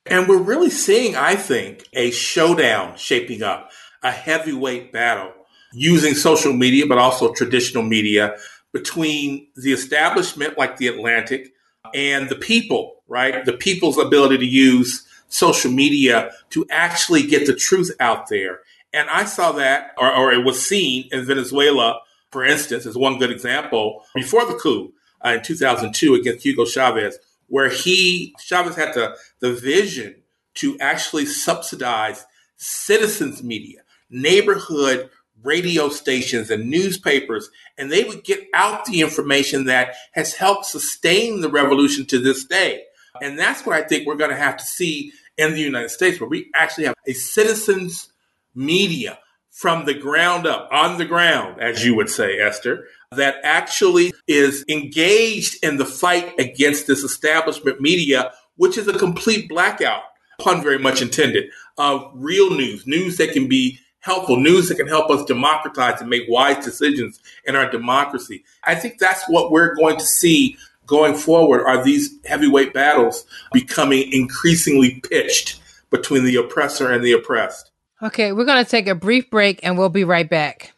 And 0.07 0.29
we're 0.29 0.37
really 0.37 0.71
seeing, 0.71 1.17
I 1.17 1.35
think, 1.35 1.87
a 1.95 2.11
showdown 2.11 2.97
shaping 2.97 3.43
up, 3.43 3.71
a 4.03 4.11
heavyweight 4.11 4.93
battle 4.93 5.33
using 5.73 6.15
social 6.15 6.53
media, 6.53 6.87
but 6.87 6.99
also 6.99 7.33
traditional 7.33 7.83
media 7.83 8.37
between 8.73 9.47
the 9.57 9.73
establishment 9.73 10.59
like 10.59 10.77
the 10.77 10.89
Atlantic 10.89 11.53
and 11.95 12.29
the 12.29 12.37
people, 12.37 12.97
right? 13.09 13.45
The 13.45 13.55
people's 13.55 13.99
ability 13.99 14.39
to 14.39 14.47
use 14.47 15.07
social 15.35 15.71
media 15.71 16.31
to 16.51 16.65
actually 16.71 17.27
get 17.27 17.45
the 17.45 17.55
truth 17.55 17.91
out 17.99 18.29
there. 18.29 18.61
And 18.93 19.11
I 19.11 19.25
saw 19.25 19.51
that, 19.53 19.91
or, 19.99 20.15
or 20.15 20.33
it 20.33 20.45
was 20.45 20.65
seen 20.65 21.09
in 21.11 21.25
Venezuela, 21.25 21.99
for 22.31 22.45
instance, 22.45 22.87
as 22.87 22.97
one 22.97 23.19
good 23.19 23.33
example, 23.33 24.05
before 24.15 24.47
the 24.47 24.55
coup 24.55 24.93
uh, 25.25 25.31
in 25.31 25.43
2002 25.43 26.15
against 26.15 26.45
Hugo 26.45 26.65
Chavez, 26.65 27.19
where 27.49 27.69
he, 27.69 28.33
Chavez 28.39 28.77
had 28.77 28.95
the, 28.95 29.17
the 29.41 29.53
vision 29.53 30.23
to 30.55 30.79
actually 30.79 31.27
subsidize 31.27 32.25
citizens' 32.57 33.43
media, 33.43 33.81
neighborhood 34.09 35.11
radio 35.43 35.89
stations 35.89 36.49
and 36.49 36.71
newspapers, 36.71 37.51
and 37.77 37.91
they 37.91 38.05
would 38.05 38.23
get 38.23 38.47
out 38.55 38.85
the 38.85 39.01
information 39.01 39.65
that 39.65 39.97
has 40.13 40.35
helped 40.35 40.67
sustain 40.67 41.41
the 41.41 41.51
revolution 41.51 42.07
to 42.07 42.21
this 42.21 42.45
day. 42.45 42.85
And 43.21 43.39
that's 43.39 43.65
what 43.67 43.77
I 43.77 43.87
think 43.87 44.07
we're 44.07 44.17
going 44.17 44.31
to 44.31 44.37
have 44.37 44.57
to 44.57 44.65
see 44.65 45.13
in 45.37 45.53
the 45.53 45.61
United 45.61 45.91
States, 45.91 46.21
where 46.21 46.29
we 46.29 46.51
actually 46.55 46.85
have 46.85 46.95
a 47.07 47.13
citizens 47.13 48.13
media 48.55 49.19
from 49.51 49.85
the 49.85 49.95
ground 49.95 50.47
up, 50.47 50.69
on 50.73 50.99
the 50.99 51.05
ground, 51.05 51.61
as 51.61 51.85
you 51.85 51.95
would 51.95 52.11
say, 52.11 52.39
Esther, 52.41 52.87
that 53.13 53.37
actually 53.45 54.13
is 54.27 54.65
engaged 54.69 55.63
in 55.65 55.77
the 55.77 55.85
fight 55.85 56.33
against 56.41 56.89
this 56.89 57.05
establishment 57.05 57.81
media, 57.81 58.33
which 58.57 58.77
is 58.77 58.89
a 58.89 58.99
complete 58.99 59.49
blackout, 59.49 60.03
pun 60.41 60.61
very 60.61 60.79
much 60.79 61.01
intended, 61.01 61.45
of 61.79 62.11
real 62.15 62.51
news, 62.51 62.85
news 62.87 63.17
that 63.17 63.33
can 63.33 63.49
be 63.49 63.79
helpful, 64.01 64.37
news 64.37 64.69
that 64.69 64.75
can 64.75 64.89
help 64.89 65.09
us 65.09 65.25
democratize 65.25 66.01
and 66.01 66.11
make 66.11 66.25
wise 66.29 66.63
decisions 66.65 67.21
in 67.47 67.57
our 67.57 67.71
democracy. 67.71 68.45
I 68.65 68.75
think 68.75 68.99
that's 68.99 69.25
what 69.29 69.51
we're 69.53 69.75
going 69.77 69.97
to 69.99 70.05
see 70.05 70.57
going 70.87 71.15
forward 71.15 71.65
are 71.65 71.83
these 71.83 72.11
heavyweight 72.25 72.73
battles 72.73 73.25
becoming 73.53 74.13
increasingly 74.13 75.01
pitched 75.09 75.61
between 75.91 76.25
the 76.25 76.37
oppressor 76.37 76.91
and 76.91 77.05
the 77.05 77.13
oppressed. 77.13 77.71
Okay, 78.03 78.33
we're 78.33 78.45
going 78.45 78.63
to 78.63 78.71
take 78.71 78.87
a 78.87 78.95
brief 78.95 79.31
break 79.31 79.61
and 79.63 79.79
we'll 79.79 79.89
be 79.89 80.05
right 80.05 80.29
back. 80.29 80.73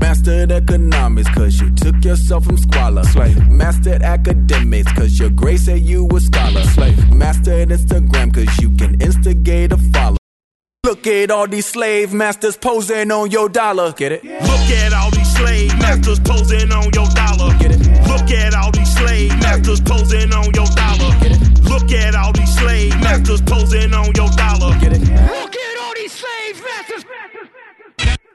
Mastered 0.00 0.52
economics 0.52 1.28
cause 1.34 1.60
you 1.60 1.74
took 1.74 2.04
yourself 2.04 2.44
from 2.44 2.56
squalor. 2.56 3.02
Slave. 3.04 3.48
Mastered 3.48 4.02
academics 4.02 4.92
cause 4.92 5.18
your 5.18 5.30
grace 5.30 5.64
said 5.64 5.80
you 5.80 6.06
a 6.08 6.20
scholar. 6.20 6.62
Slave. 6.62 7.14
Mastered 7.14 7.70
Instagram 7.70 8.32
cause 8.32 8.58
you 8.58 8.70
can 8.76 9.00
instigate 9.00 9.72
a 9.72 9.76
follow. 9.76 10.16
Look 10.84 11.06
at 11.06 11.30
all 11.30 11.48
these 11.48 11.66
slave 11.66 12.14
masters 12.14 12.56
posing 12.56 13.10
on 13.10 13.30
your 13.30 13.48
dollar. 13.48 13.92
Get 13.92 14.12
it? 14.12 14.24
Look 14.24 14.32
at 14.32 14.92
all 14.92 15.10
these 15.10 15.17
slave 15.38 15.78
masters 15.78 16.20
posing 16.20 16.72
on 16.72 16.90
your 16.92 17.06
dollar. 17.14 17.50
Look 18.10 18.30
at 18.30 18.54
all 18.54 18.72
these 18.72 18.92
slave 18.94 19.30
masters 19.40 19.80
posing 19.80 20.32
on 20.32 20.52
your 20.54 20.66
dollar. 20.74 21.10
Look 21.62 21.92
at 21.92 22.14
all 22.14 22.32
these 22.32 22.54
slave 22.58 22.94
masters 23.00 23.40
posing 23.42 23.94
on 23.94 24.10
your 24.16 24.30
dollar. 24.30 24.70
Look 24.74 25.54
at 25.64 25.76
all 25.82 25.94
these 25.94 26.12
slave 26.12 26.62
masters. 26.68 27.04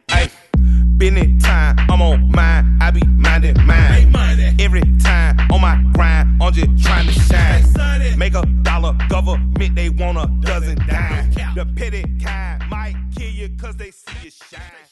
Hey, 0.07 0.29
been 0.97 1.17
it 1.17 1.41
time, 1.41 1.75
I'm 1.89 2.01
on 2.01 2.31
mine, 2.31 2.77
I 2.81 2.91
be 2.91 3.05
minding 3.05 3.57
mine. 3.65 4.15
Every 4.59 4.83
time 4.99 5.37
on 5.51 5.61
my 5.61 5.75
grind, 5.93 6.41
I'm 6.41 6.53
just 6.53 6.83
trying 6.83 7.07
to 7.07 7.13
shine. 7.13 8.17
Make 8.17 8.35
a 8.35 8.45
dollar, 8.61 8.95
government, 9.09 9.75
they 9.75 9.89
want 9.89 10.17
a 10.17 10.27
dozen 10.47 10.77
dime. 10.87 11.31
The 11.55 11.65
petty 11.75 12.03
kind 12.23 12.63
might 12.69 12.95
kill 13.15 13.29
you 13.29 13.49
cause 13.57 13.75
they 13.75 13.91
see 13.91 14.15
you 14.23 14.31
shine. 14.31 14.82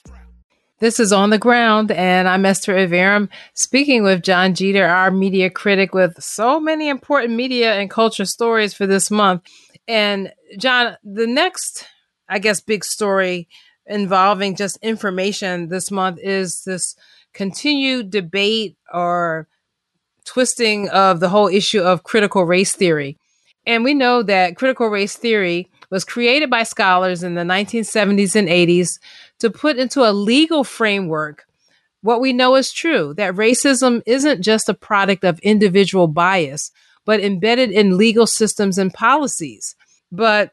This 0.81 0.99
is 0.99 1.13
On 1.13 1.29
the 1.29 1.37
Ground, 1.37 1.91
and 1.91 2.27
I'm 2.27 2.43
Esther 2.43 2.73
Iverem 2.73 3.29
speaking 3.53 4.01
with 4.01 4.23
Jon 4.23 4.55
Jeter, 4.55 4.83
our 4.83 5.11
media 5.11 5.51
critic, 5.51 5.93
with 5.93 6.19
so 6.19 6.59
many 6.59 6.89
important 6.89 7.35
media 7.35 7.75
and 7.75 7.87
culture 7.87 8.25
stories 8.25 8.73
for 8.73 8.87
this 8.87 9.11
month. 9.11 9.43
And 9.87 10.33
Jon, 10.57 10.97
the 11.03 11.27
next, 11.27 11.85
I 12.27 12.39
guess, 12.39 12.61
big 12.61 12.83
story 12.83 13.47
involving 13.85 14.55
just 14.55 14.79
information 14.81 15.67
this 15.67 15.91
month 15.91 16.17
is 16.19 16.63
this 16.63 16.95
continued 17.31 18.09
debate 18.09 18.75
or 18.91 19.47
twisting 20.25 20.89
of 20.89 21.19
the 21.19 21.29
whole 21.29 21.47
issue 21.47 21.81
of 21.81 22.01
critical 22.01 22.43
race 22.43 22.73
theory. 22.73 23.19
And 23.67 23.83
we 23.83 23.93
know 23.93 24.23
that 24.23 24.55
critical 24.55 24.87
race 24.87 25.15
theory 25.15 25.69
was 25.91 26.03
created 26.03 26.49
by 26.49 26.63
scholars 26.63 27.21
in 27.21 27.35
the 27.35 27.43
1970s 27.43 28.35
and 28.35 28.47
80s 28.47 28.97
to 29.41 29.51
put 29.51 29.77
into 29.77 30.09
a 30.09 30.13
legal 30.13 30.63
framework 30.63 31.45
what 32.01 32.21
we 32.21 32.33
know 32.33 32.55
is 32.55 32.71
true 32.71 33.13
that 33.15 33.35
racism 33.35 34.01
isn't 34.05 34.41
just 34.41 34.69
a 34.69 34.73
product 34.73 35.23
of 35.23 35.39
individual 35.39 36.07
bias, 36.07 36.71
but 37.05 37.19
embedded 37.19 37.71
in 37.71 37.97
legal 37.97 38.27
systems 38.27 38.77
and 38.77 38.93
policies. 38.93 39.75
But 40.11 40.51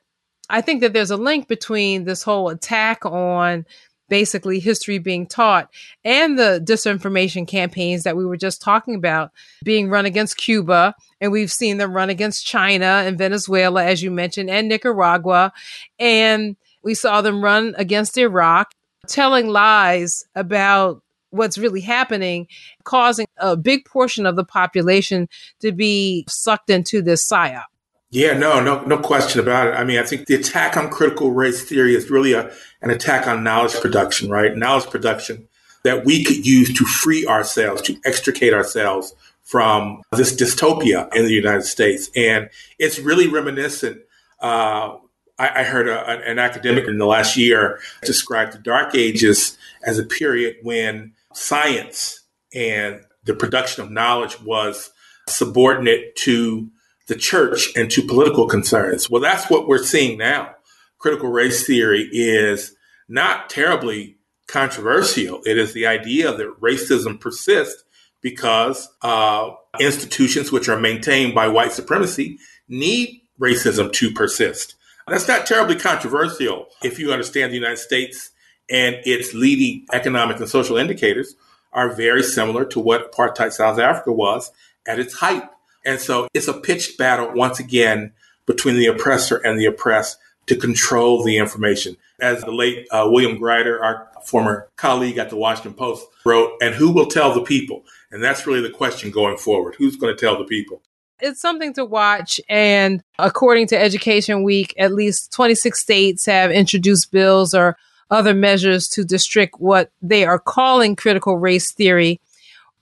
I 0.51 0.61
think 0.61 0.80
that 0.82 0.93
there's 0.93 1.11
a 1.11 1.16
link 1.16 1.49
between 1.49 2.05
this 2.05 2.22
whole 2.22 2.49
attack 2.49 3.05
on 3.05 3.66
basically 4.09 4.59
history 4.59 4.99
being 4.99 5.26
taught 5.26 5.68
and 6.03 6.39
the 6.39 6.62
disinformation 6.64 7.47
campaigns 7.47 8.05
that 8.05 8.16
we 8.16 8.24
were 8.24 8.39
just 8.39 8.62
talking 8.62 8.95
about 8.95 9.30
being 9.62 9.91
run 9.91 10.07
against 10.07 10.39
Cuba. 10.39 10.95
And 11.20 11.30
we've 11.30 11.53
seen 11.53 11.76
them 11.76 11.93
run 11.93 12.09
against 12.09 12.47
China 12.47 13.03
and 13.05 13.18
Venezuela, 13.18 13.84
as 13.84 14.03
you 14.03 14.11
mentioned, 14.11 14.49
and 14.49 14.68
Nicaragua. 14.68 15.53
And 15.99 16.57
we 16.82 16.95
saw 16.95 17.20
them 17.20 17.45
run 17.45 17.74
against 17.76 18.16
Iraq, 18.16 18.72
telling 19.09 19.48
lies 19.48 20.24
about 20.34 21.02
what's 21.30 21.59
really 21.59 21.80
happening, 21.80 22.46
causing 22.84 23.26
a 23.38 23.56
big 23.56 23.84
portion 23.84 24.26
of 24.26 24.36
the 24.36 24.44
population 24.44 25.28
to 25.61 25.72
be 25.72 26.24
sucked 26.28 26.70
into 26.70 27.02
this 27.02 27.26
psyop. 27.28 27.64
Yeah, 28.11 28.32
no, 28.38 28.62
no, 28.62 28.82
no 28.84 28.98
question 28.98 29.38
about 29.40 29.68
it. 29.68 29.74
I 29.74 29.84
mean, 29.84 29.98
I 29.98 30.02
think 30.02 30.26
the 30.26 30.34
attack 30.34 30.78
on 30.78 30.88
critical 30.88 31.32
race 31.32 31.62
theory 31.68 31.94
is 31.94 32.11
really 32.11 32.32
a, 32.32 32.50
an 32.80 32.90
attack 32.90 33.26
on 33.26 33.44
knowledge 33.44 33.74
production, 33.74 34.30
right? 34.30 34.56
Knowledge 34.56 34.88
production 34.88 35.46
that 35.84 36.06
we 36.06 36.24
could 36.24 36.46
use 36.46 36.72
to 36.78 36.84
free 36.86 37.26
ourselves, 37.26 37.82
to 37.82 37.96
extricate 38.06 38.54
ourselves 38.54 39.14
from 39.42 40.02
this 40.12 40.34
dystopia 40.34 41.14
in 41.14 41.24
the 41.24 41.32
United 41.32 41.64
States. 41.64 42.11
And 42.16 42.48
it's 42.78 42.98
really 42.98 43.28
reminiscent. 43.28 44.00
Uh, 44.40 44.96
I, 45.39 45.61
I, 45.61 45.62
heard 45.64 45.89
a, 45.89 46.28
an 46.28 46.39
academic 46.39 46.86
in 46.86 46.99
the 46.99 47.07
last 47.07 47.36
year 47.36 47.80
describe 48.03 48.53
the 48.53 48.59
Dark 48.59 48.95
Ages 48.95 49.57
as 49.84 49.99
a 49.99 50.05
period 50.05 50.57
when 50.62 51.12
science 51.32 52.22
and 52.55 53.01
the 53.24 53.34
production 53.34 53.84
of 53.84 53.91
knowledge 53.91 54.41
was 54.41 54.91
subordinate 55.28 56.16
to 56.16 56.70
the 57.07 57.14
church 57.14 57.70
and 57.76 57.91
to 57.91 58.03
political 58.03 58.47
concerns. 58.47 59.11
Well, 59.11 59.22
that's 59.22 59.51
what 59.51 59.66
we're 59.66 59.82
seeing 59.82 60.18
now. 60.18 60.55
Critical 60.99 61.30
race 61.30 61.66
theory 61.66 62.09
is 62.12 62.74
not 63.09 63.49
terribly 63.49 64.18
controversial. 64.47 65.41
It 65.45 65.59
is 65.59 65.72
the 65.72 65.86
idea 65.86 66.34
that 66.34 66.61
racism 66.61 67.20
persists 67.20 67.84
because 68.20 68.89
uh, 69.03 69.51
institutions 69.78 70.51
which 70.51 70.68
are 70.68 70.78
maintained 70.78 71.34
by 71.34 71.49
white 71.49 71.72
supremacy 71.72 72.39
need 72.68 73.22
racism 73.41 73.93
to 73.93 74.11
persist. 74.12 74.74
That's 75.11 75.28
not 75.28 75.46
terribly 75.46 75.76
controversial 75.76 76.68
if 76.82 76.98
you 76.98 77.12
understand 77.12 77.52
the 77.52 77.56
United 77.56 77.78
States 77.78 78.30
and 78.70 78.96
its 79.04 79.34
leading 79.34 79.86
economic 79.92 80.38
and 80.38 80.48
social 80.48 80.76
indicators 80.76 81.34
are 81.72 81.94
very 81.94 82.22
similar 82.22 82.64
to 82.66 82.80
what 82.80 83.12
apartheid 83.12 83.52
South 83.52 83.78
Africa 83.78 84.12
was 84.12 84.50
at 84.86 84.98
its 84.98 85.14
height. 85.14 85.44
And 85.84 86.00
so 86.00 86.28
it's 86.34 86.48
a 86.48 86.54
pitched 86.54 86.98
battle 86.98 87.32
once 87.34 87.61
again 87.61 88.12
between 88.46 88.76
the 88.76 88.86
oppressor 88.86 89.36
and 89.36 89.59
the 89.59 89.66
oppressed 89.66 90.18
to 90.46 90.56
control 90.56 91.22
the 91.22 91.36
information. 91.36 91.96
As 92.20 92.42
the 92.42 92.50
late 92.50 92.88
uh, 92.90 93.06
William 93.11 93.38
Greider, 93.38 93.80
our 93.80 94.09
former 94.24 94.68
colleague 94.76 95.18
at 95.18 95.30
the 95.30 95.36
Washington 95.36 95.74
Post, 95.74 96.06
wrote, 96.24 96.52
and 96.61 96.74
who 96.74 96.90
will 96.90 97.06
tell 97.06 97.32
the 97.32 97.42
people? 97.42 97.84
And 98.11 98.24
that's 98.24 98.46
really 98.46 98.62
the 98.62 98.70
question 98.70 99.11
going 99.11 99.36
forward. 99.36 99.76
Who's 99.76 99.96
going 99.96 100.14
to 100.14 100.20
tell 100.20 100.36
the 100.38 100.44
people? 100.44 100.82
It's 101.20 101.40
something 101.40 101.72
to 101.74 101.84
watch. 101.84 102.40
And 102.48 103.02
according 103.18 103.68
to 103.68 103.78
Education 103.80 104.44
Week, 104.44 104.74
at 104.78 104.92
least 104.92 105.32
26 105.32 105.78
states 105.78 106.26
have 106.26 106.50
introduced 106.50 107.10
bills 107.10 107.54
or 107.54 107.76
other 108.10 108.34
measures 108.34 108.88
to 108.88 109.04
restrict 109.10 109.56
what 109.58 109.90
they 110.00 110.24
are 110.24 110.38
calling 110.38 110.96
critical 110.96 111.36
race 111.36 111.72
theory 111.72 112.20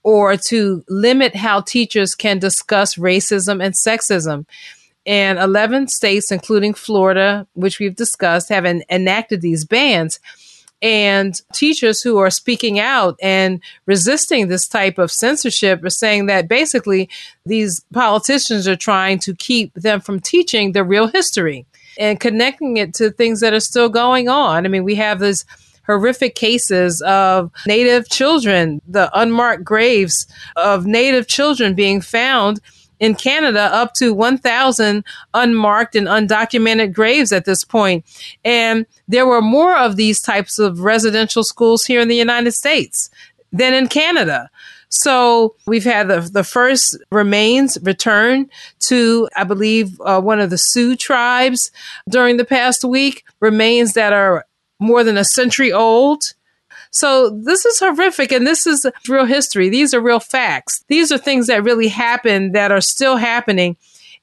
or 0.03 0.37
to 0.37 0.84
limit 0.89 1.34
how 1.34 1.61
teachers 1.61 2.14
can 2.14 2.39
discuss 2.39 2.95
racism 2.95 3.64
and 3.64 3.74
sexism. 3.74 4.47
And 5.05 5.39
11 5.39 5.89
states, 5.89 6.30
including 6.30 6.74
Florida, 6.74 7.47
which 7.55 7.78
we've 7.78 7.97
discussed, 7.97 8.49
have 8.51 8.64
en- 8.64 8.82
enacted 8.91 9.41
these 9.41 9.64
bans. 9.64 10.20
And 10.83 11.41
teachers 11.55 12.03
who 12.03 12.18
are 12.18 12.31
speaking 12.31 12.79
out 12.79 13.16
and 13.22 13.61
resisting 13.87 14.49
this 14.49 14.68
type 14.68 14.99
of 14.99 15.11
censorship 15.11 15.83
are 15.83 15.91
saying 15.91 16.27
that 16.27 16.49
basically 16.49 17.09
these 17.47 17.81
politicians 17.93 18.68
are 18.68 18.77
trying 18.77 19.18
to 19.20 19.35
keep 19.35 19.72
them 19.74 20.01
from 20.01 20.20
teaching 20.20 20.72
the 20.72 20.85
real 20.85 21.07
history 21.07 21.66
and 21.99 22.20
connecting 22.20 22.77
it 22.77 22.93
to 22.95 23.11
things 23.11 23.41
that 23.41 23.55
are 23.55 23.61
still 23.61 23.89
going 23.89 24.29
on. 24.29 24.66
I 24.66 24.68
mean, 24.68 24.85
we 24.85 24.97
have 24.97 25.18
this 25.18 25.45
horrific 25.87 26.35
cases 26.35 27.03
of 27.07 27.51
Native 27.66 28.09
children, 28.09 28.83
the 28.87 29.11
unmarked 29.18 29.64
graves 29.64 30.27
of 30.57 30.87
Native 30.87 31.27
children 31.27 31.74
being 31.74 32.01
found 32.01 32.61
in 33.01 33.14
Canada 33.14 33.62
up 33.72 33.94
to 33.94 34.14
1,000 34.14 35.05
unmarked 35.34 35.94
and 35.94 36.07
undocumented 36.07 36.92
graves 36.92 37.32
at 37.32 37.44
this 37.44 37.64
point. 37.64 38.05
And 38.44 38.86
there 39.09 39.26
were 39.26 39.42
more 39.42 39.76
of 39.76 39.97
these 39.97 40.20
types 40.20 40.59
of 40.59 40.80
residential 40.80 41.44
schools 41.44 41.84
here 41.84 42.01
in 42.01 42.09
the 42.09 42.16
United 42.16 42.53
States 42.53 43.11
than 43.53 43.74
in 43.74 43.88
Canada. 43.88 44.51
So 44.88 45.57
we've 45.66 45.84
had 45.84 46.09
the, 46.09 46.20
the 46.20 46.44
first 46.44 46.97
remains 47.11 47.78
return 47.82 48.49
to, 48.86 49.28
I 49.36 49.44
believe, 49.44 50.01
uh, 50.01 50.20
one 50.20 50.40
of 50.40 50.51
the 50.51 50.59
Sioux 50.59 50.97
tribes 50.97 51.70
during 52.09 52.36
the 52.36 52.44
past 52.44 52.84
week, 52.84 53.24
remains 53.40 53.92
that 53.94 54.12
are 54.12 54.47
more 54.78 55.03
than 55.03 55.18
a 55.18 55.24
century 55.24 55.72
old. 55.72 56.22
So 56.97 57.28
this 57.28 57.66
is 57.66 57.78
horrific 57.78 58.32
and 58.32 58.47
this 58.47 58.66
is 58.66 58.86
real 59.07 59.26
history. 59.26 59.68
These 59.68 59.92
are 59.92 60.01
real 60.01 60.18
facts. 60.18 60.82
These 60.88 61.12
are 61.12 61.18
things 61.18 61.47
that 61.49 61.62
really 61.62 61.88
happened 61.88 62.55
that 62.55 62.72
are 62.72 62.80
still 62.80 63.18
happening. 63.18 63.76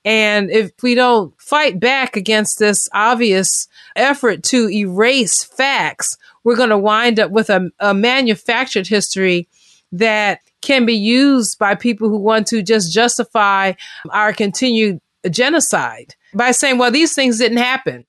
And 0.03 0.49
if 0.49 0.71
we 0.82 0.95
don't 0.95 1.39
fight 1.39 1.80
back 1.80 2.17
against 2.17 2.57
this 2.57 2.89
obvious 2.91 3.67
effort 3.95 4.41
to 4.45 4.71
erase 4.71 5.43
facts, 5.43 6.17
we're 6.43 6.55
going 6.55 6.71
to 6.71 6.78
wind 6.80 7.19
up 7.19 7.30
with 7.30 7.51
a, 7.51 7.69
a 7.80 7.93
manufactured 7.93 8.88
history 8.88 9.47
that 9.91 10.39
can 10.61 10.84
be 10.84 10.95
used 10.95 11.59
by 11.59 11.76
people 11.76 12.09
who 12.09 12.17
want 12.17 12.47
to 12.47 12.63
just 12.63 12.91
justify 12.91 13.74
our 14.09 14.34
continued 14.34 14.99
genocide 15.30 16.15
by 16.34 16.49
saying, 16.49 16.80
well, 16.80 16.89
these 16.89 17.13
things 17.13 17.38
didn't 17.38 17.59
happen. 17.59 18.03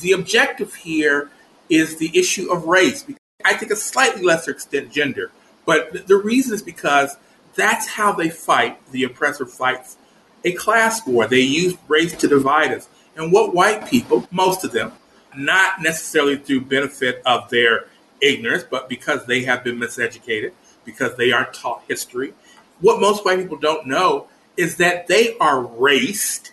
The 0.00 0.12
objective 0.12 0.74
here 0.74 1.30
is 1.68 1.98
the 1.98 2.10
issue 2.12 2.50
of 2.50 2.64
race. 2.64 3.04
I 3.44 3.54
think 3.54 3.72
a 3.72 3.76
slightly 3.76 4.22
lesser 4.22 4.50
extent 4.50 4.92
gender. 4.92 5.30
But 5.66 6.06
the 6.06 6.16
reason 6.16 6.54
is 6.54 6.62
because 6.62 7.16
that's 7.54 7.86
how 7.86 8.12
they 8.12 8.30
fight. 8.30 8.78
The 8.92 9.04
oppressor 9.04 9.46
fights 9.46 9.96
a 10.44 10.52
class 10.52 11.06
war. 11.06 11.26
They 11.26 11.40
use 11.40 11.76
race 11.88 12.16
to 12.16 12.28
divide 12.28 12.72
us. 12.72 12.88
And 13.16 13.32
what 13.32 13.54
white 13.54 13.88
people, 13.88 14.26
most 14.30 14.64
of 14.64 14.72
them, 14.72 14.92
not 15.36 15.82
necessarily 15.82 16.36
through 16.36 16.62
benefit 16.62 17.22
of 17.26 17.50
their 17.50 17.86
ignorance, 18.20 18.64
but 18.68 18.88
because 18.88 19.26
they 19.26 19.44
have 19.44 19.62
been 19.62 19.78
miseducated, 19.78 20.52
because 20.84 21.16
they 21.16 21.32
aren't 21.32 21.54
taught 21.54 21.82
history, 21.88 22.34
what 22.80 23.00
most 23.00 23.24
white 23.24 23.38
people 23.38 23.58
don't 23.58 23.86
know 23.86 24.28
is 24.56 24.76
that 24.76 25.06
they 25.06 25.36
are 25.38 25.60
raced 25.62 26.52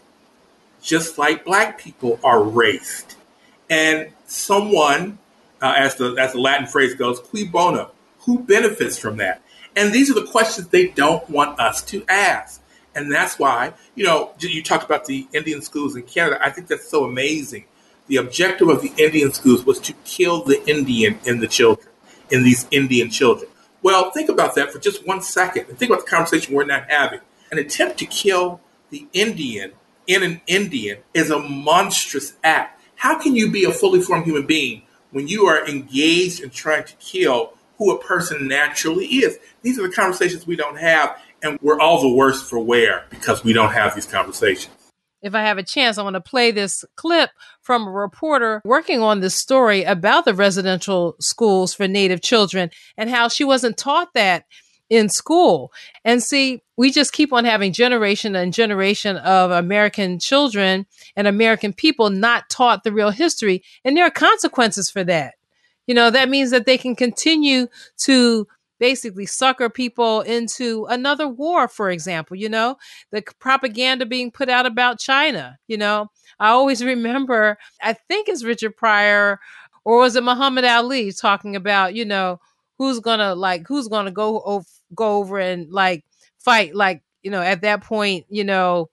just 0.81 1.17
like 1.17 1.43
black 1.43 1.77
people 1.77 2.19
are 2.23 2.41
raced. 2.41 3.17
And 3.69 4.13
someone 4.25 5.19
uh, 5.61 5.73
as 5.77 5.95
the 5.95 6.15
as 6.19 6.33
the 6.33 6.39
Latin 6.39 6.67
phrase 6.67 6.93
goes, 6.95 7.19
cui 7.19 7.45
bono, 7.45 7.91
who 8.19 8.39
benefits 8.39 8.97
from 8.97 9.17
that? 9.17 9.41
And 9.75 9.93
these 9.93 10.09
are 10.09 10.15
the 10.15 10.25
questions 10.25 10.67
they 10.67 10.87
don't 10.87 11.27
want 11.29 11.59
us 11.59 11.81
to 11.83 12.03
ask. 12.07 12.61
And 12.95 13.11
that's 13.11 13.37
why, 13.37 13.73
you 13.93 14.03
know, 14.03 14.33
you 14.39 14.63
talked 14.63 14.83
about 14.83 15.05
the 15.05 15.27
Indian 15.31 15.61
schools 15.61 15.95
in 15.95 16.01
Canada. 16.03 16.39
I 16.43 16.49
think 16.49 16.67
that's 16.67 16.89
so 16.89 17.03
amazing. 17.03 17.65
The 18.07 18.15
objective 18.17 18.69
of 18.69 18.81
the 18.81 18.91
Indian 18.97 19.33
schools 19.33 19.65
was 19.65 19.79
to 19.81 19.93
kill 20.03 20.43
the 20.43 20.67
Indian 20.67 21.19
in 21.25 21.39
the 21.39 21.47
children, 21.47 21.89
in 22.31 22.43
these 22.43 22.65
Indian 22.71 23.11
children. 23.11 23.51
Well, 23.83 24.09
think 24.11 24.29
about 24.29 24.55
that 24.55 24.71
for 24.71 24.79
just 24.79 25.05
one 25.05 25.21
second 25.21 25.67
and 25.69 25.77
think 25.77 25.91
about 25.91 26.05
the 26.05 26.09
conversation 26.09 26.55
we're 26.55 26.65
not 26.65 26.89
having. 26.89 27.19
An 27.51 27.59
attempt 27.59 27.99
to 27.99 28.05
kill 28.07 28.61
the 28.89 29.07
Indian 29.13 29.73
in 30.07 30.23
an 30.23 30.41
Indian 30.47 30.99
is 31.13 31.29
a 31.29 31.39
monstrous 31.39 32.33
act. 32.43 32.81
How 32.95 33.21
can 33.21 33.35
you 33.35 33.51
be 33.51 33.63
a 33.63 33.71
fully 33.71 34.01
formed 34.01 34.25
human 34.25 34.47
being 34.47 34.81
when 35.11 35.27
you 35.27 35.45
are 35.45 35.67
engaged 35.67 36.41
in 36.41 36.49
trying 36.49 36.83
to 36.85 36.95
kill 36.95 37.53
who 37.77 37.91
a 37.91 38.03
person 38.03 38.47
naturally 38.47 39.05
is. 39.05 39.37
These 39.61 39.79
are 39.79 39.87
the 39.87 39.93
conversations 39.93 40.47
we 40.47 40.55
don't 40.55 40.77
have, 40.77 41.19
and 41.43 41.59
we're 41.61 41.79
all 41.79 42.01
the 42.01 42.09
worse 42.09 42.47
for 42.47 42.59
wear 42.59 43.05
because 43.09 43.43
we 43.43 43.53
don't 43.53 43.71
have 43.71 43.95
these 43.95 44.07
conversations. 44.07 44.73
If 45.21 45.33
I 45.33 45.41
have 45.41 45.57
a 45.57 45.63
chance, 45.63 45.97
I 45.97 46.03
want 46.03 46.13
to 46.13 46.21
play 46.21 46.51
this 46.51 46.85
clip 46.95 47.31
from 47.61 47.87
a 47.87 47.91
reporter 47.91 48.61
working 48.63 49.01
on 49.01 49.19
this 49.19 49.35
story 49.35 49.83
about 49.83 50.25
the 50.25 50.33
residential 50.33 51.15
schools 51.19 51.73
for 51.73 51.87
Native 51.87 52.21
children 52.21 52.69
and 52.97 53.09
how 53.09 53.27
she 53.27 53.43
wasn't 53.43 53.77
taught 53.77 54.13
that 54.13 54.45
in 54.89 55.09
school. 55.09 55.71
And 56.05 56.23
see, 56.23 56.61
we 56.77 56.91
just 56.91 57.13
keep 57.13 57.33
on 57.33 57.45
having 57.45 57.73
generation 57.73 58.35
and 58.35 58.53
generation 58.53 59.17
of 59.17 59.51
American 59.51 60.19
children 60.19 60.85
and 61.15 61.27
American 61.27 61.73
people 61.73 62.09
not 62.09 62.49
taught 62.49 62.83
the 62.83 62.93
real 62.93 63.09
history. 63.09 63.63
And 63.83 63.97
there 63.97 64.05
are 64.05 64.11
consequences 64.11 64.89
for 64.89 65.03
that. 65.05 65.33
You 65.87 65.95
know, 65.95 66.09
that 66.09 66.29
means 66.29 66.51
that 66.51 66.65
they 66.65 66.77
can 66.77 66.95
continue 66.95 67.67
to 68.01 68.47
basically 68.79 69.25
sucker 69.25 69.69
people 69.69 70.21
into 70.21 70.85
another 70.85 71.27
war, 71.27 71.67
for 71.67 71.89
example, 71.89 72.37
you 72.37 72.49
know, 72.49 72.75
the 73.11 73.23
propaganda 73.39 74.05
being 74.05 74.31
put 74.31 74.49
out 74.49 74.65
about 74.65 74.99
China. 74.99 75.57
You 75.67 75.77
know, 75.77 76.11
I 76.39 76.49
always 76.49 76.83
remember, 76.83 77.57
I 77.81 77.93
think 77.93 78.29
it's 78.29 78.43
Richard 78.43 78.77
Pryor 78.77 79.39
or 79.83 79.99
was 79.99 80.15
it 80.15 80.23
Muhammad 80.23 80.65
Ali 80.65 81.11
talking 81.11 81.55
about, 81.55 81.95
you 81.95 82.05
know, 82.05 82.39
who's 82.77 82.99
gonna 82.99 83.33
like, 83.35 83.67
who's 83.67 83.87
gonna 83.87 84.11
go 84.11 84.41
over 84.41 84.65
go 84.95 85.17
over 85.17 85.39
and 85.39 85.71
like 85.71 86.05
fight 86.39 86.75
like 86.75 87.03
you 87.23 87.31
know 87.31 87.41
at 87.41 87.61
that 87.61 87.83
point 87.83 88.25
you 88.29 88.43
know 88.43 88.89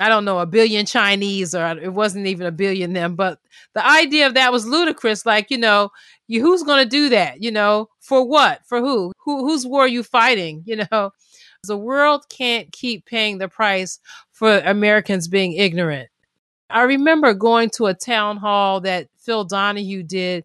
I 0.00 0.08
don't 0.08 0.24
know, 0.24 0.38
a 0.38 0.46
billion 0.46 0.86
Chinese, 0.86 1.54
or 1.54 1.66
it 1.66 1.92
wasn't 1.92 2.28
even 2.28 2.46
a 2.46 2.52
billion 2.52 2.92
them. 2.92 3.16
But 3.16 3.40
the 3.74 3.84
idea 3.84 4.28
of 4.28 4.34
that 4.34 4.52
was 4.52 4.66
ludicrous. 4.66 5.26
Like, 5.26 5.50
you 5.50 5.58
know, 5.58 5.90
you, 6.28 6.40
who's 6.40 6.62
going 6.62 6.84
to 6.84 6.88
do 6.88 7.08
that? 7.08 7.42
You 7.42 7.50
know, 7.50 7.88
for 7.98 8.24
what? 8.24 8.60
For 8.64 8.80
who? 8.80 9.12
Who? 9.18 9.46
Whose 9.46 9.66
war 9.66 9.84
are 9.84 9.88
you 9.88 10.02
fighting? 10.02 10.64
You 10.68 10.84
know, 10.90 11.10
the 11.64 11.76
world 11.76 12.28
can't 12.28 12.70
keep 12.70 13.06
paying 13.06 13.38
the 13.38 13.48
price 13.48 13.98
for 14.30 14.58
Americans 14.58 15.26
being 15.26 15.54
ignorant. 15.54 16.08
I 16.70 16.82
remember 16.82 17.32
going 17.34 17.70
to 17.70 17.86
a 17.86 17.94
town 17.94 18.36
hall 18.36 18.80
that 18.82 19.08
Phil 19.18 19.44
Donahue 19.44 20.02
did 20.02 20.44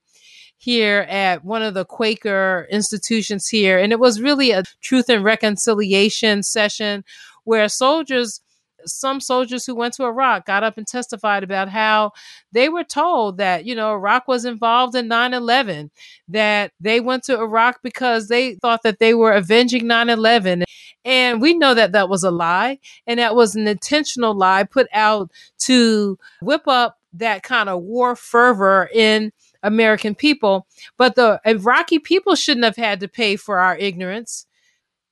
here 0.63 1.05
at 1.09 1.43
one 1.43 1.61
of 1.61 1.73
the 1.73 1.83
Quaker 1.83 2.67
institutions 2.71 3.49
here. 3.49 3.77
And 3.77 3.91
it 3.91 3.99
was 3.99 4.21
really 4.21 4.51
a 4.51 4.63
truth 4.79 5.09
and 5.09 5.21
reconciliation 5.21 6.41
session 6.41 7.03
where 7.43 7.67
soldiers 7.67 8.39
some 8.85 9.21
soldiers 9.21 9.65
who 9.65 9.75
went 9.75 9.93
to 9.93 10.03
Iraq 10.03 10.45
got 10.45 10.63
up 10.63 10.77
and 10.77 10.85
testified 10.85 11.41
about 11.41 11.69
how 11.69 12.11
they 12.51 12.67
were 12.67 12.83
told 12.83 13.37
that, 13.37 13.65
you 13.65 13.75
know, 13.75 13.93
Iraq 13.93 14.27
was 14.27 14.43
involved 14.43 14.93
in 14.93 15.07
9 15.07 15.33
11, 15.33 15.89
that 16.27 16.73
they 16.81 16.99
went 16.99 17.23
to 17.23 17.39
Iraq 17.39 17.81
because 17.81 18.27
they 18.27 18.55
thought 18.55 18.83
that 18.83 18.99
they 18.99 19.13
were 19.13 19.31
avenging 19.31 19.87
9 19.87 20.09
11. 20.09 20.65
And 21.05 21.41
we 21.41 21.53
know 21.53 21.73
that 21.73 21.93
that 21.93 22.09
was 22.09 22.23
a 22.23 22.31
lie, 22.31 22.79
and 23.07 23.19
that 23.19 23.35
was 23.35 23.55
an 23.55 23.67
intentional 23.67 24.35
lie 24.35 24.63
put 24.63 24.87
out 24.93 25.31
to 25.59 26.17
whip 26.41 26.67
up 26.67 26.99
that 27.13 27.43
kind 27.43 27.69
of 27.69 27.81
war 27.81 28.15
fervor 28.17 28.89
in 28.93 29.31
American 29.63 30.13
people. 30.13 30.67
But 30.97 31.15
the 31.15 31.41
Iraqi 31.45 31.99
people 31.99 32.35
shouldn't 32.35 32.65
have 32.65 32.75
had 32.75 32.99
to 32.99 33.07
pay 33.07 33.35
for 33.35 33.59
our 33.59 33.75
ignorance. 33.75 34.45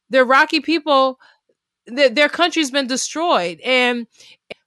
The 0.09 0.19
Iraqi 0.19 0.59
people, 0.59 1.19
th- 1.87 2.13
their 2.13 2.29
country's 2.29 2.71
been 2.71 2.87
destroyed. 2.87 3.59
And 3.61 4.07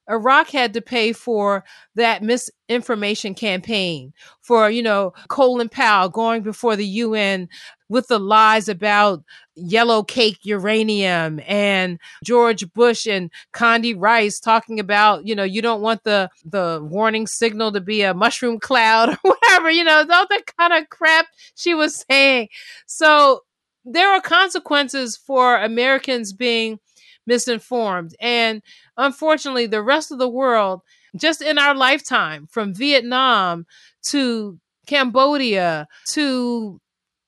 Iraq 0.09 0.51
had 0.51 0.75
to 0.75 0.81
pay 0.81 1.13
for 1.13 1.65
that 1.95 2.23
misinformation 2.23 3.35
campaign 3.35 4.13
for, 4.41 4.69
you 4.71 4.83
know, 4.83 5.13
Colin 5.29 5.69
Powell 5.69 6.09
going 6.09 6.43
before 6.43 6.77
the 6.77 6.87
UN 6.87 7.49
with 7.89 8.09
the 8.09 8.19
lies 8.19 8.69
about 8.69 9.23
yellow 9.55 10.03
cake 10.03 10.39
uranium 10.43 11.41
and 11.47 11.99
George 12.25 12.71
Bush 12.73 13.07
and 13.07 13.31
Condi 13.53 13.95
Rice 13.97 14.41
talking 14.41 14.81
about, 14.81 15.27
you 15.27 15.35
know, 15.35 15.45
you 15.45 15.63
don't 15.63 15.81
want 15.81 16.05
the 16.05 16.31
the 16.45 16.81
warning 16.83 17.27
signal 17.27 17.73
to 17.73 17.81
be 17.81 18.03
a 18.03 18.15
mushroom 18.15 18.59
cloud 18.59 19.11
or 19.25 19.31
whatever, 19.31 19.71
you 19.71 19.85
know, 19.85 19.99
all 19.99 20.27
that 20.29 20.43
kind 20.59 20.73
of 20.73 20.89
crap 20.91 21.27
she 21.55 21.75
was 21.75 22.05
saying. 22.11 22.49
So 22.87 23.43
there 23.85 24.11
are 24.13 24.21
consequences 24.21 25.17
for 25.17 25.57
Americans 25.57 26.33
being 26.33 26.79
misinformed. 27.27 28.15
And 28.21 28.63
unfortunately, 28.97 29.67
the 29.67 29.83
rest 29.83 30.11
of 30.11 30.19
the 30.19 30.29
world, 30.29 30.83
just 31.17 31.43
in 31.43 31.59
our 31.59 31.75
lifetime, 31.75 32.47
from 32.51 32.75
Vietnam 32.75 33.67
to 34.05 34.59
Cambodia 34.87 35.89
to 36.09 36.81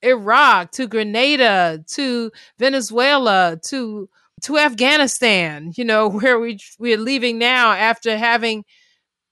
Iraq 0.03 0.73
to 0.73 0.87
Grenada 0.87 1.83
to 1.93 2.31
Venezuela 2.59 3.59
to 3.69 4.09
to 4.43 4.59
Afghanistan, 4.59 5.73
you 5.77 5.85
know, 5.85 6.09
where 6.11 6.39
we 6.39 6.59
we're 6.79 6.99
leaving 6.99 7.39
now 7.39 7.73
after 7.73 8.17
having 8.17 8.65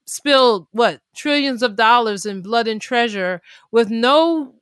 spilled 0.07 0.67
what 0.71 1.01
trillions 1.15 1.63
of 1.63 1.75
dollars 1.75 2.25
in 2.25 2.41
blood 2.41 2.67
and 2.67 2.81
treasure 2.81 3.41
with 3.71 3.89
no 3.89 4.53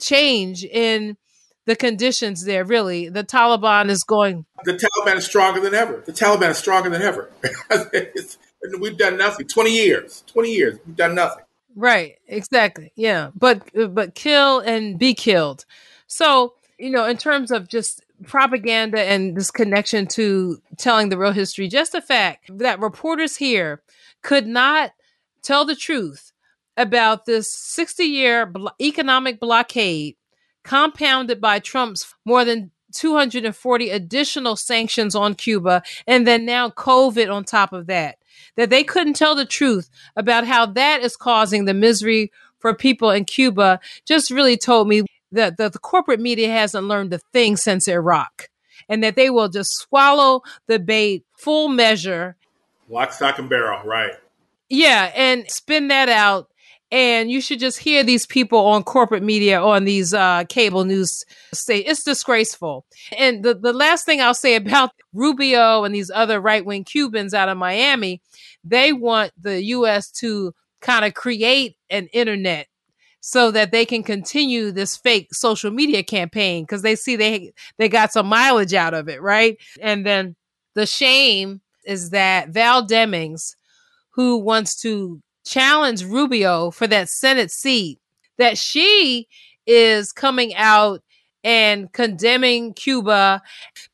change 0.00 0.64
in 0.64 1.16
the 1.68 1.76
conditions 1.76 2.44
there 2.46 2.64
really. 2.64 3.10
The 3.10 3.22
taliban 3.22 3.90
is 3.90 4.02
going 4.02 4.46
the 4.64 4.72
taliban 4.72 5.16
is 5.16 5.26
stronger 5.26 5.60
than 5.60 5.74
ever. 5.74 6.02
The 6.06 6.12
taliban 6.12 6.50
is 6.50 6.56
stronger 6.56 6.88
than 6.88 7.02
ever. 7.02 7.30
We've 8.80 8.96
done 8.96 9.18
nothing. 9.18 9.46
20 9.46 9.70
years. 9.70 10.24
20 10.28 10.50
years. 10.50 10.78
We've 10.86 10.96
done 10.96 11.14
nothing. 11.14 11.44
Right. 11.76 12.16
Exactly. 12.26 12.90
Yeah. 12.96 13.30
But 13.36 13.68
but 13.92 14.14
kill 14.14 14.60
and 14.60 14.98
be 14.98 15.12
killed. 15.12 15.66
So 16.06 16.54
you 16.78 16.88
know 16.88 17.04
in 17.04 17.18
terms 17.18 17.50
of 17.50 17.68
just 17.68 18.02
propaganda 18.24 19.02
and 19.02 19.36
this 19.36 19.50
connection 19.50 20.06
to 20.06 20.62
telling 20.78 21.10
the 21.10 21.18
real 21.18 21.32
history 21.32 21.68
just 21.68 21.92
the 21.92 22.00
fact 22.00 22.50
that 22.58 22.80
reporters 22.80 23.36
here 23.36 23.82
could 24.22 24.46
not 24.46 24.92
tell 25.42 25.64
the 25.66 25.76
truth 25.76 26.32
about 26.78 27.26
this 27.26 27.52
60 27.52 28.04
year 28.04 28.50
economic 28.80 29.38
blockade 29.38 30.16
compounded 30.68 31.40
by 31.40 31.58
Trump's 31.58 32.14
more 32.26 32.44
than 32.44 32.70
240 32.92 33.88
additional 33.88 34.54
sanctions 34.54 35.14
on 35.14 35.34
Cuba, 35.34 35.82
and 36.06 36.26
then 36.26 36.44
now 36.44 36.68
COVID 36.68 37.32
on 37.32 37.44
top 37.44 37.72
of 37.72 37.86
that. 37.86 38.18
That 38.56 38.68
they 38.68 38.84
couldn't 38.84 39.14
tell 39.14 39.34
the 39.34 39.46
truth 39.46 39.88
about 40.14 40.46
how 40.46 40.66
that 40.66 41.00
is 41.00 41.16
causing 41.16 41.64
the 41.64 41.72
misery 41.72 42.30
for 42.58 42.74
people 42.74 43.10
in 43.10 43.24
Cuba 43.24 43.80
just 44.04 44.30
really 44.30 44.58
told 44.58 44.88
me 44.88 45.04
that 45.32 45.56
the, 45.56 45.70
the 45.70 45.78
corporate 45.78 46.20
media 46.20 46.50
hasn't 46.50 46.86
learned 46.86 47.14
a 47.14 47.18
thing 47.32 47.56
since 47.56 47.88
Iraq 47.88 48.50
and 48.90 49.02
that 49.02 49.16
they 49.16 49.30
will 49.30 49.48
just 49.48 49.72
swallow 49.72 50.42
the 50.66 50.78
bait 50.78 51.24
full 51.34 51.68
measure. 51.68 52.36
Lock, 52.90 53.12
stock, 53.12 53.38
and 53.38 53.48
barrel, 53.48 53.80
right. 53.86 54.12
Yeah, 54.68 55.10
and 55.14 55.50
spin 55.50 55.88
that 55.88 56.10
out 56.10 56.50
and 56.90 57.30
you 57.30 57.40
should 57.40 57.58
just 57.58 57.78
hear 57.78 58.02
these 58.02 58.26
people 58.26 58.58
on 58.58 58.82
corporate 58.82 59.22
media 59.22 59.60
on 59.60 59.84
these 59.84 60.14
uh, 60.14 60.44
cable 60.48 60.84
news 60.84 61.24
say 61.52 61.78
it's 61.78 62.02
disgraceful. 62.02 62.86
And 63.16 63.44
the, 63.44 63.54
the 63.54 63.72
last 63.72 64.04
thing 64.06 64.20
i'll 64.20 64.34
say 64.34 64.54
about 64.54 64.90
rubio 65.12 65.84
and 65.84 65.94
these 65.94 66.10
other 66.14 66.40
right-wing 66.40 66.84
cubans 66.84 67.34
out 67.34 67.48
of 67.48 67.56
miami 67.56 68.22
they 68.64 68.92
want 68.92 69.32
the 69.40 69.60
us 69.60 70.10
to 70.10 70.54
kind 70.80 71.04
of 71.04 71.14
create 71.14 71.76
an 71.90 72.08
internet 72.12 72.68
so 73.20 73.50
that 73.50 73.72
they 73.72 73.84
can 73.84 74.02
continue 74.02 74.70
this 74.70 74.96
fake 74.96 75.34
social 75.34 75.70
media 75.70 76.02
campaign 76.02 76.64
because 76.64 76.82
they 76.82 76.94
see 76.94 77.16
they 77.16 77.52
they 77.76 77.88
got 77.88 78.12
some 78.12 78.26
mileage 78.26 78.74
out 78.74 78.94
of 78.94 79.08
it 79.08 79.20
right? 79.20 79.56
And 79.80 80.06
then 80.06 80.36
the 80.74 80.86
shame 80.86 81.60
is 81.84 82.10
that 82.10 82.50
val 82.50 82.86
demings 82.86 83.54
who 84.10 84.38
wants 84.38 84.80
to 84.82 85.20
challenge 85.48 86.04
Rubio 86.04 86.70
for 86.70 86.86
that 86.86 87.08
Senate 87.08 87.50
seat, 87.50 87.98
that 88.36 88.58
she 88.58 89.28
is 89.66 90.12
coming 90.12 90.54
out 90.54 91.02
and 91.42 91.92
condemning 91.92 92.74
Cuba 92.74 93.42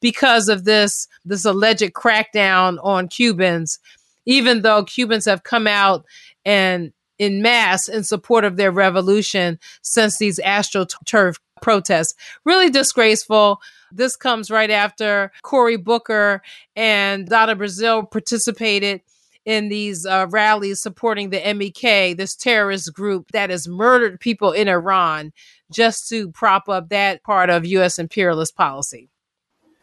because 0.00 0.48
of 0.48 0.64
this 0.64 1.07
this 1.24 1.44
alleged 1.44 1.92
crackdown 1.92 2.78
on 2.82 3.09
Cubans, 3.09 3.78
even 4.26 4.62
though 4.62 4.84
Cubans 4.84 5.26
have 5.26 5.44
come 5.44 5.66
out 5.66 6.05
and 6.44 6.92
in 7.18 7.42
mass 7.42 7.88
in 7.88 8.02
support 8.02 8.44
of 8.44 8.57
their 8.57 8.72
revolution 8.72 9.59
since 9.82 10.18
these 10.18 10.40
astroturf 10.40 11.36
protests. 11.62 12.14
Really 12.44 12.70
disgraceful. 12.70 13.61
This 13.92 14.16
comes 14.16 14.50
right 14.50 14.70
after 14.70 15.30
Cory 15.42 15.76
Booker 15.76 16.42
and 16.74 17.28
Donna 17.28 17.55
Brazile 17.55 18.11
participated 18.11 19.02
in 19.45 19.68
these 19.68 20.07
uh, 20.07 20.26
rallies 20.30 20.80
supporting 20.80 21.30
the 21.30 21.40
MEK, 21.55 22.16
this 22.16 22.34
terrorist 22.34 22.92
group 22.95 23.30
that 23.32 23.51
has 23.51 23.68
murdered 23.68 24.20
people 24.20 24.53
in 24.53 24.68
Iran 24.68 25.32
just 25.70 26.09
to 26.09 26.30
prop 26.30 26.68
up 26.68 26.88
that 26.88 27.22
part 27.22 27.51
of 27.51 27.66
U.S. 27.66 27.99
imperialist 27.99 28.57
policy. 28.57 29.09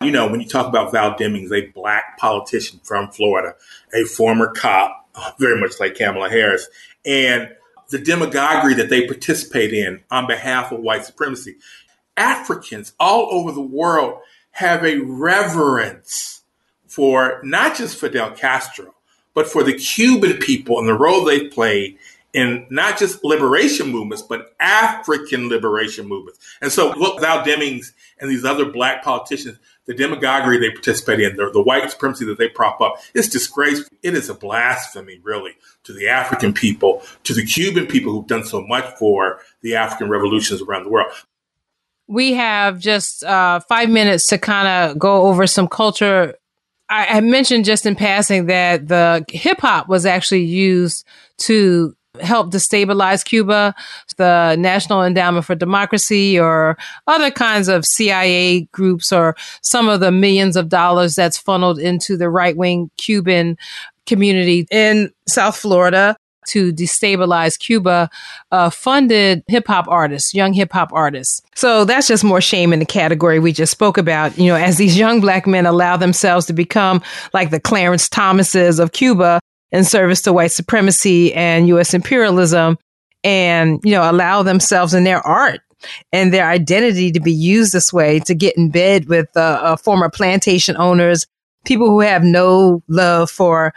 You 0.02 0.12
know, 0.12 0.28
when 0.28 0.42
you 0.42 0.48
talk 0.48 0.68
about 0.68 0.92
Val 0.92 1.14
Demings, 1.14 1.52
a 1.52 1.68
black 1.68 2.18
politician 2.18 2.80
from 2.84 3.12
Florida, 3.12 3.56
a 3.94 4.04
former 4.06 4.52
cop, 4.52 5.08
very 5.38 5.60
much 5.60 5.80
like 5.80 5.96
Kamala 5.96 6.30
Harris, 6.30 6.68
and 7.06 7.50
the 7.90 8.00
demagoguery 8.00 8.74
that 8.76 8.90
they 8.90 9.06
participate 9.06 9.74
in 9.74 10.02
on 10.10 10.26
behalf 10.26 10.72
of 10.72 10.80
white 10.80 11.06
supremacy. 11.06 11.58
Africans 12.18 12.94
all 13.00 13.28
over 13.32 13.52
the 13.52 13.62
world 13.62 14.22
have 14.52 14.84
a 14.84 15.00
reverence 15.00 16.42
for 16.88 17.40
not 17.44 17.76
just 17.76 17.98
Fidel 17.98 18.32
Castro, 18.32 18.96
but 19.34 19.48
for 19.48 19.64
the 19.64 19.74
Cuban 19.74 20.38
people 20.38 20.80
and 20.80 20.88
the 20.88 20.94
role 20.94 21.24
they 21.24 21.48
played 21.48 21.98
in 22.34 22.66
not 22.70 22.98
just 22.98 23.24
liberation 23.24 23.90
movements, 23.90 24.22
but 24.22 24.56
African 24.60 25.50
liberation 25.50 26.08
movements. 26.08 26.40
And 26.62 26.72
so 26.72 26.94
what 26.94 27.20
Val 27.20 27.44
Demings 27.44 27.92
and 28.20 28.30
these 28.30 28.46
other 28.46 28.66
black 28.66 29.04
politicians, 29.04 29.60
the 29.86 29.94
demagoguery 29.94 30.58
they 30.58 30.72
participate 30.72 31.20
in, 31.20 31.36
the, 31.36 31.50
the 31.52 31.62
white 31.62 31.90
supremacy 31.92 32.26
that 32.26 32.38
they 32.38 32.48
prop 32.48 32.80
up, 32.80 32.98
it's 33.14 33.28
disgraceful. 33.28 33.90
It 34.02 34.14
is 34.14 34.30
a 34.30 34.34
blasphemy, 34.34 35.20
really, 35.24 35.56
to 35.84 35.94
the 35.94 36.08
African 36.08 36.54
people, 36.54 37.04
to 37.24 37.34
the 37.34 37.46
Cuban 37.46 37.88
people 37.88 38.14
who've 38.14 38.28
done 38.28 38.46
so 38.46 38.62
much 38.62 38.86
for 38.98 39.42
the 39.62 39.76
African 39.76 40.10
revolutions 40.10 40.62
around 40.62 40.86
the 40.86 40.90
world. 40.90 41.12
We 42.08 42.34
have 42.34 42.80
just 42.80 43.24
uh, 43.24 43.62
five 43.62 43.90
minutes 43.90 44.28
to 44.28 44.38
kind 44.38 44.68
of 44.68 45.00
go 45.00 45.28
over 45.28 45.48
some 45.48 45.68
culture 45.68 46.36
I, 46.92 47.18
I 47.18 47.22
mentioned 47.22 47.66
just 47.66 47.86
in 47.86 47.96
passing 47.96 48.48
that 48.48 48.90
the 48.90 49.26
hip 49.30 49.62
hop 49.62 49.88
was 49.88 50.06
actually 50.06 50.44
used 50.44 51.06
to 51.40 51.96
help 52.20 52.52
destabilize 52.52 53.24
Cuba, 53.24 53.74
the 54.18 54.58
National 54.58 55.02
Endowment 55.02 55.46
for 55.46 55.56
Democracy, 55.56 56.38
or 56.38 56.78
other 57.08 57.32
kinds 57.32 57.70
of 57.70 57.86
CIA 57.86 58.68
groups, 58.74 59.14
or 59.14 59.36
some 59.62 59.88
of 59.88 60.02
the 60.02 60.12
millions 60.12 60.58
of 60.58 60.68
dollars 60.68 61.16
that's 61.16 61.38
funneled 61.38 61.80
into 61.80 62.18
the 62.18 62.30
right 62.30 62.58
wing 62.58 62.92
Cuban 62.98 63.58
community 64.06 64.68
in 64.70 65.12
South 65.28 65.56
Florida 65.56 66.18
to 66.48 66.74
destabilize 66.74 67.60
Cuba 67.60 68.10
uh, 68.52 68.70
funded 68.70 69.44
hip 69.48 69.68
hop 69.68 69.88
artists, 69.88 70.34
young 70.34 70.54
hip 70.54 70.72
hop 70.72 70.92
artists. 70.94 71.42
So 71.56 71.86
that's 71.86 72.08
just 72.08 72.24
more 72.24 72.42
shame 72.42 72.74
in 72.74 72.80
the 72.80 72.86
category 72.86 73.40
we 73.40 73.52
just 73.54 73.72
spoke 73.72 73.98
about. 73.98 74.38
You 74.38 74.48
know, 74.48 74.56
as 74.56 74.78
these 74.78 74.98
young 74.98 75.22
black 75.22 75.48
men 75.48 75.66
allow 75.66 75.98
themselves 75.98 76.46
to 76.48 76.54
become 76.54 77.02
like 77.34 77.52
the 77.52 77.60
Clarence 77.60 78.10
Thomases 78.10 78.80
of 78.80 78.92
Cuba 78.92 79.40
in 79.72 79.84
service 79.84 80.22
to 80.24 80.34
white 80.34 80.52
supremacy 80.52 81.34
and 81.34 81.68
U.S. 81.70 81.94
imperialism 81.94 82.78
and, 83.24 83.80
you 83.84 83.92
know, 83.92 84.10
allow 84.10 84.44
themselves 84.44 84.94
in 84.94 85.04
their 85.04 85.26
art 85.26 85.62
and 86.12 86.34
their 86.34 86.48
identity 86.48 87.12
to 87.12 87.20
be 87.20 87.32
used 87.32 87.74
this 87.74 87.92
way 87.94 88.20
to 88.20 88.36
get 88.36 88.58
in 88.58 88.70
bed 88.70 89.08
with 89.08 89.30
uh, 89.36 89.40
uh, 89.40 89.76
former 89.76 90.10
plantation 90.10 90.76
owners, 90.78 91.26
people 91.66 91.88
who 91.88 92.02
have 92.02 92.24
no 92.24 92.84
love 92.88 93.30
for 93.30 93.74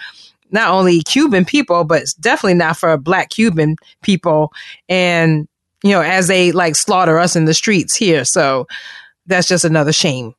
not 0.54 0.70
only 0.70 1.02
Cuban 1.02 1.44
people, 1.44 1.82
but 1.84 2.04
definitely 2.20 2.54
not 2.54 2.78
for 2.78 2.96
black 2.96 3.28
Cuban 3.30 3.76
people. 4.02 4.52
And, 4.88 5.48
you 5.82 5.90
know, 5.90 6.00
as 6.00 6.28
they 6.28 6.52
like 6.52 6.76
slaughter 6.76 7.18
us 7.18 7.34
in 7.36 7.44
the 7.44 7.52
streets 7.52 7.94
here. 7.94 8.24
So 8.24 8.66
that's 9.26 9.48
just 9.48 9.64
another 9.64 9.92
shame. 9.92 10.34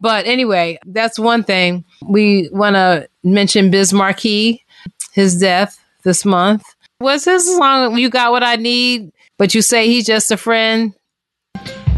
But 0.00 0.26
anyway, 0.26 0.78
that's 0.86 1.18
one 1.18 1.44
thing. 1.44 1.84
We 2.02 2.48
want 2.52 2.74
to 2.74 3.08
mention 3.22 3.70
Biz 3.70 3.92
Markie, 3.92 4.64
his 5.12 5.38
death 5.38 5.78
this 6.02 6.24
month. 6.24 6.64
Was 7.00 7.24
his 7.24 7.46
song, 7.56 7.96
You 7.96 8.10
Got 8.10 8.32
What 8.32 8.42
I 8.42 8.56
Need, 8.56 9.12
but 9.38 9.54
you 9.54 9.62
say 9.62 9.86
he's 9.86 10.04
just 10.04 10.32
a 10.32 10.36
friend? 10.36 10.94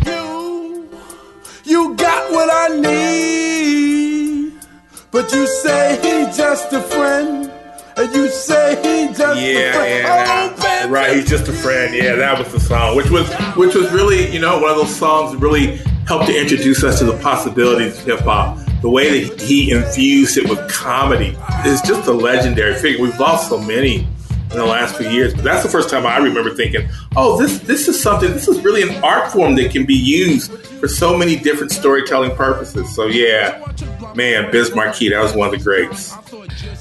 You, 0.04 0.90
you 1.64 1.94
got 1.94 2.32
what 2.32 2.50
I 2.52 2.80
need, 2.80 4.52
but 5.10 5.32
you 5.32 5.46
say 5.46 5.98
he's 6.02 6.36
just 6.36 6.72
a 6.72 6.80
friend. 6.80 7.50
You 8.14 8.28
say 8.28 8.76
he 8.76 9.12
just 9.14 9.40
yeah, 9.40 9.84
yeah, 9.84 10.54
oh, 10.84 10.88
right. 10.88 11.16
He's 11.16 11.28
just 11.28 11.48
a 11.48 11.52
friend. 11.52 11.94
Yeah, 11.94 12.16
that 12.16 12.38
was 12.38 12.52
the 12.52 12.60
song, 12.60 12.96
which 12.96 13.10
was 13.10 13.32
which 13.56 13.74
was 13.74 13.90
really 13.92 14.30
you 14.32 14.38
know 14.38 14.58
one 14.58 14.70
of 14.70 14.76
those 14.76 14.94
songs 14.94 15.32
that 15.32 15.38
really 15.38 15.76
helped 16.06 16.26
to 16.26 16.38
introduce 16.38 16.84
us 16.84 16.98
to 16.98 17.04
the 17.04 17.16
possibilities 17.18 17.98
of 17.98 18.04
hip 18.04 18.20
hop. 18.20 18.58
The 18.82 18.90
way 18.90 19.24
that 19.24 19.40
he 19.40 19.70
infused 19.70 20.36
it 20.36 20.48
with 20.48 20.68
comedy 20.70 21.36
is 21.64 21.80
just 21.82 22.08
a 22.08 22.12
legendary 22.12 22.74
figure. 22.74 23.02
We've 23.02 23.18
lost 23.18 23.48
so 23.48 23.60
many 23.60 24.06
in 24.52 24.58
the 24.58 24.66
last 24.66 24.96
few 24.96 25.08
years. 25.08 25.34
But 25.34 25.44
that's 25.44 25.62
the 25.62 25.68
first 25.68 25.90
time 25.90 26.06
I 26.06 26.18
remember 26.18 26.54
thinking, 26.54 26.88
oh, 27.16 27.40
this 27.40 27.58
this 27.60 27.88
is 27.88 28.00
something. 28.00 28.30
This 28.30 28.48
is 28.48 28.62
really 28.62 28.82
an 28.82 29.02
art 29.02 29.32
form 29.32 29.54
that 29.56 29.70
can 29.70 29.86
be 29.86 29.94
used 29.94 30.52
for 30.78 30.88
so 30.88 31.16
many 31.16 31.36
different 31.36 31.72
storytelling 31.72 32.34
purposes. 32.36 32.94
So 32.94 33.06
yeah, 33.06 33.64
man, 34.14 34.50
Biz 34.50 34.74
Markie, 34.74 35.08
that 35.10 35.20
was 35.20 35.34
one 35.34 35.52
of 35.52 35.58
the 35.58 35.62
greats. 35.62 36.14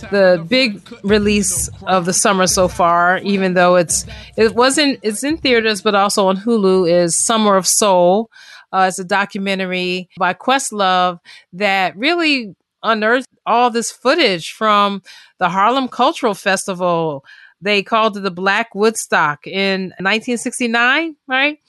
The 0.09 0.43
big 0.47 0.81
release 1.03 1.69
of 1.83 2.05
the 2.05 2.13
summer 2.13 2.47
so 2.47 2.67
far, 2.67 3.19
even 3.19 3.53
though 3.53 3.75
it's 3.75 4.05
it 4.37 4.55
wasn't 4.55 4.99
it's 5.01 5.23
in 5.23 5.37
theaters 5.37 5.81
but 5.81 5.95
also 5.95 6.27
on 6.27 6.37
Hulu, 6.37 6.91
is 6.91 7.17
Summer 7.17 7.55
of 7.55 7.67
Soul. 7.67 8.29
Uh, 8.73 8.85
it's 8.87 8.99
a 8.99 9.03
documentary 9.03 10.09
by 10.17 10.33
Questlove 10.33 11.19
that 11.53 11.95
really 11.97 12.55
unearthed 12.83 13.27
all 13.45 13.69
this 13.69 13.91
footage 13.91 14.51
from 14.53 15.01
the 15.39 15.49
Harlem 15.49 15.87
Cultural 15.87 16.33
Festival 16.33 17.25
they 17.61 17.83
called 17.83 18.17
it 18.17 18.21
the 18.21 18.31
Black 18.31 18.73
Woodstock 18.73 19.45
in 19.45 19.89
1969, 19.99 21.15
right? 21.27 21.59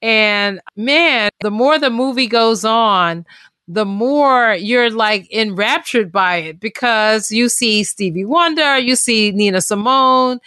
And 0.00 0.60
man, 0.76 1.30
the 1.40 1.50
more 1.50 1.78
the 1.78 1.90
movie 1.90 2.26
goes 2.26 2.64
on, 2.64 3.26
the 3.68 3.84
more 3.84 4.54
you're 4.54 4.90
like 4.90 5.30
enraptured 5.32 6.10
by 6.12 6.36
it 6.36 6.60
because 6.60 7.30
you 7.30 7.48
see 7.48 7.84
Stevie 7.84 8.24
Wonder, 8.24 8.78
you 8.78 8.96
see 8.96 9.30
Nina 9.30 9.60
Simone, 9.60 10.40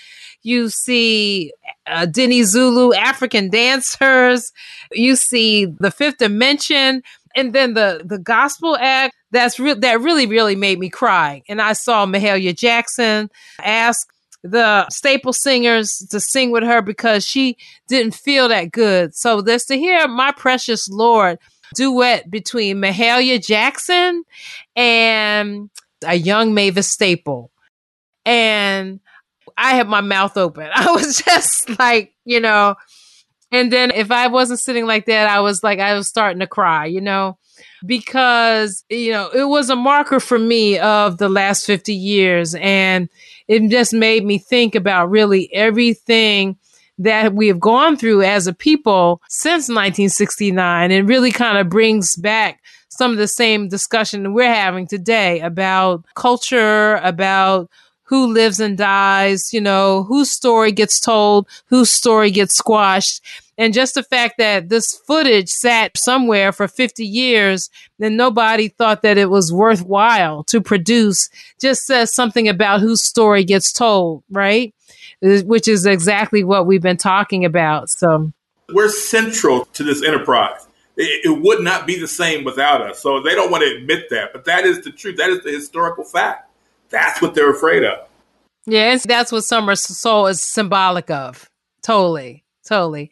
you 0.44 0.70
see 0.70 1.52
uh, 1.88 2.06
Dinizulu, 2.06 2.96
African 2.96 3.50
dancers, 3.50 4.52
you 4.92 5.16
see 5.16 5.66
the 5.66 5.92
Fifth 5.92 6.18
Dimension, 6.18 7.02
and 7.36 7.54
then 7.54 7.74
the 7.74 8.02
the 8.06 8.20
gospel 8.20 8.78
act. 8.80 9.16
That's 9.32 9.60
re- 9.60 9.74
that 9.74 10.02
really 10.02 10.28
really 10.28 10.56
made 10.56 10.80
me 10.80 10.90
cry. 10.90 11.42
And 11.50 11.62
I 11.62 11.74
saw 11.74 12.06
Mahalia 12.06 12.56
Jackson 12.56 13.30
ask 13.64 14.08
the 14.46 14.88
staple 14.90 15.34
singers 15.34 16.06
to 16.12 16.20
sing 16.20 16.52
with 16.52 16.64
her 16.64 16.82
because 16.82 17.26
she 17.26 17.58
didn't 17.88 18.14
feel 18.14 18.48
that 18.50 18.72
good. 18.72 19.16
So 19.16 19.42
this 19.42 19.66
to 19.68 19.78
hear 19.78 20.08
my 20.08 20.32
precious 20.32 20.88
Lord 20.88 21.40
duet 21.74 22.30
between 22.30 22.78
Mahalia 22.78 23.44
Jackson 23.44 24.24
and 24.76 25.70
a 26.06 26.16
young 26.16 26.54
Mavis 26.54 26.88
Staple. 26.88 27.52
And 28.24 29.00
I 29.58 29.72
had 29.72 29.88
my 29.88 30.02
mouth 30.02 30.38
open. 30.38 30.70
I 30.76 30.92
was 30.92 31.22
just 31.22 31.78
like, 31.80 32.14
you 32.24 32.40
know, 32.40 32.76
and 33.52 33.72
then 33.72 33.92
if 33.92 34.12
I 34.12 34.28
wasn't 34.28 34.60
sitting 34.60 34.86
like 34.86 35.08
that, 35.08 35.28
I 35.28 35.40
was 35.40 35.64
like, 35.64 35.80
I 35.80 35.96
was 35.96 36.08
starting 36.08 36.40
to 36.40 36.48
cry, 36.48 36.86
you 36.86 37.02
know, 37.02 37.38
because, 37.86 38.84
you 38.90 39.12
know, 39.12 39.30
it 39.30 39.46
was 39.46 39.70
a 39.70 39.76
marker 39.76 40.20
for 40.20 40.40
me 40.40 40.78
of 40.80 41.18
the 41.18 41.30
last 41.30 41.66
50 41.66 41.94
years. 41.94 42.56
And 42.56 43.10
it 43.48 43.70
just 43.70 43.94
made 43.94 44.26
me 44.26 44.38
think 44.38 44.76
about 44.76 45.10
really 45.10 45.54
everything 45.54 46.58
that 46.98 47.34
we 47.34 47.48
have 47.48 47.60
gone 47.60 47.98
through 47.98 48.22
as 48.22 48.48
a 48.48 48.54
people 48.54 49.22
since 49.28 49.68
1969 49.68 50.92
and 50.92 51.10
really 51.10 51.32
kind 51.32 51.58
of 51.58 51.70
brings 51.70 52.16
back 52.16 52.62
some 52.90 53.12
of 53.12 53.18
the 53.18 53.28
same 53.28 53.68
discussion 53.68 54.34
we're 54.34 54.54
having 54.54 54.88
today 54.88 55.42
about 55.42 56.06
culture, 56.16 56.96
about 56.98 57.70
who 58.04 58.28
lives 58.32 58.60
and 58.60 58.78
dies, 58.78 59.52
you 59.52 59.60
know, 59.60 60.04
whose 60.04 60.32
story 60.32 60.72
gets 60.72 61.00
told, 61.00 61.48
whose 61.66 61.92
story 61.92 62.32
gets 62.32 62.56
squashed. 62.56 63.22
And 63.58 63.74
just 63.74 63.96
the 63.96 64.04
fact 64.04 64.38
that 64.38 64.70
this 64.70 64.94
footage 65.08 65.50
sat 65.50 65.98
somewhere 65.98 66.52
for 66.52 66.68
50 66.68 67.06
years 67.06 67.70
and 68.00 68.18
nobody 68.18 68.68
thought 68.68 69.02
that 69.04 69.18
it 69.18 69.30
was 69.30 69.54
worthwhile 69.54 70.44
to 70.46 70.60
produce 70.60 71.30
just 71.62 71.86
says 71.86 72.14
something 72.14 72.50
about 72.50 72.82
whose 72.82 73.04
story 73.04 73.46
gets 73.46 73.72
told, 73.72 74.24
right? 74.30 74.74
Which 75.22 75.68
is 75.68 75.86
exactly 75.86 76.44
what 76.44 76.68
we've 76.68 76.82
been 76.82 76.98
talking 76.98 77.46
about. 77.46 77.90
So 77.90 78.34
we're 78.74 78.90
central 78.90 79.66
to 79.66 79.84
this 79.84 80.04
enterprise. 80.04 80.68
It, 80.98 81.26
it 81.26 81.42
would 81.42 81.64
not 81.64 81.88
be 81.88 82.00
the 82.00 82.08
same 82.08 82.44
without 82.44 82.82
us. 82.82 83.02
So 83.02 83.22
they 83.22 83.36
don't 83.36 83.52
want 83.52 83.64
to 83.64 83.78
admit 83.78 84.10
that, 84.10 84.34
but 84.34 84.46
that 84.46 84.66
is 84.66 84.82
the 84.82 84.92
truth. 84.92 85.18
That 85.18 85.30
is 85.30 85.44
the 85.44 85.52
historical 85.52 86.04
fact. 86.04 86.50
That's 86.90 87.22
what 87.22 87.36
they're 87.36 87.52
afraid 87.52 87.84
of. 87.84 88.00
Yeah, 88.66 88.98
that's 88.98 89.32
what 89.32 89.44
Summer 89.44 89.76
Soul 89.76 90.28
is 90.28 90.42
symbolic 90.42 91.10
of. 91.10 91.50
Totally 91.82 92.45
totally. 92.66 93.12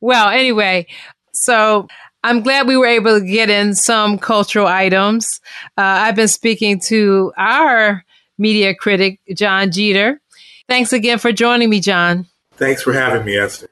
Well, 0.00 0.28
anyway, 0.28 0.86
so 1.32 1.88
I'm 2.24 2.42
glad 2.42 2.66
we 2.66 2.76
were 2.76 2.86
able 2.86 3.20
to 3.20 3.24
get 3.24 3.48
in 3.48 3.74
some 3.74 4.18
cultural 4.18 4.66
items. 4.66 5.40
Uh, 5.76 5.82
I've 5.82 6.16
been 6.16 6.28
speaking 6.28 6.80
to 6.86 7.32
our 7.36 8.04
media 8.38 8.74
critic, 8.74 9.20
Jon 9.34 9.70
Jeter. 9.70 10.20
Thanks 10.68 10.92
again 10.92 11.18
for 11.18 11.32
joining 11.32 11.70
me, 11.70 11.80
Jon. 11.80 12.26
Thanks 12.56 12.82
for 12.82 12.92
having 12.92 13.24
me, 13.24 13.38
Esther. 13.38 13.70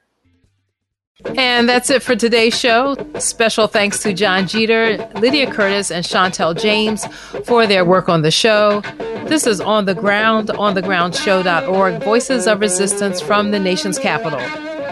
And 1.35 1.67
that's 1.67 1.89
it 1.89 2.03
for 2.03 2.15
today's 2.15 2.57
show. 2.57 2.95
Special 3.19 3.67
thanks 3.67 3.99
to 4.03 4.13
Jon 4.13 4.47
Jeter, 4.47 4.97
Lydia 5.15 5.51
Curtis, 5.51 5.91
and 5.91 6.05
Chantel 6.05 6.59
James 6.59 7.05
for 7.45 7.67
their 7.67 7.83
work 7.83 8.07
on 8.07 8.21
the 8.21 8.31
show. 8.31 8.81
This 9.25 9.45
is 9.45 9.59
On 9.59 9.85
the 9.85 9.95
Ground, 9.95 10.49
onthegroundshow.org, 10.49 12.03
Voices 12.03 12.47
of 12.47 12.61
Resistance 12.61 13.19
from 13.19 13.51
the 13.51 13.59
nation's 13.59 13.99
capital. 13.99 14.39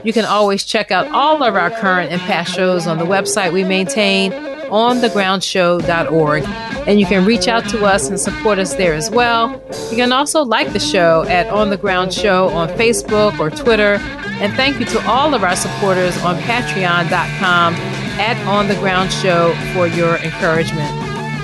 You 0.06 0.14
can 0.14 0.26
always 0.26 0.64
check 0.64 0.92
out 0.92 1.08
all 1.08 1.42
of 1.42 1.56
our 1.56 1.72
current 1.72 2.12
and 2.12 2.22
past 2.22 2.54
shows 2.54 2.86
on 2.86 3.00
the 3.00 3.06
website 3.06 3.52
we 3.52 3.64
maintain, 3.64 4.32
onthegroundshow.org. 4.32 6.44
And 6.88 7.00
you 7.00 7.08
can 7.08 7.26
reach 7.26 7.48
out 7.48 7.68
to 7.70 7.86
us 7.86 8.08
and 8.08 8.20
support 8.20 8.60
us 8.60 8.76
there 8.76 8.94
as 8.94 9.10
well. 9.10 9.60
You 9.90 9.98
can 9.98 10.12
also 10.12 10.44
like 10.44 10.74
the 10.74 10.80
show 10.80 11.24
at 11.24 11.48
On 11.48 11.72
the 11.72 11.78
Ground 11.78 12.14
Show 12.14 12.50
on 12.50 12.70
Facebook 12.70 13.40
or 13.40 13.50
Twitter. 13.50 13.96
And 14.40 14.54
thank 14.54 14.80
you 14.80 14.86
to 14.86 15.04
all 15.08 15.34
of 15.34 15.44
our 15.44 15.56
supporters 15.56 16.16
on 16.22 16.36
patreon.com 16.42 17.74
at 17.74 18.38
On 18.46 18.68
the 18.68 18.76
Ground 18.76 19.12
Show 19.12 19.56
for 19.74 19.88
your 19.88 20.18
encouragement. 20.18 20.96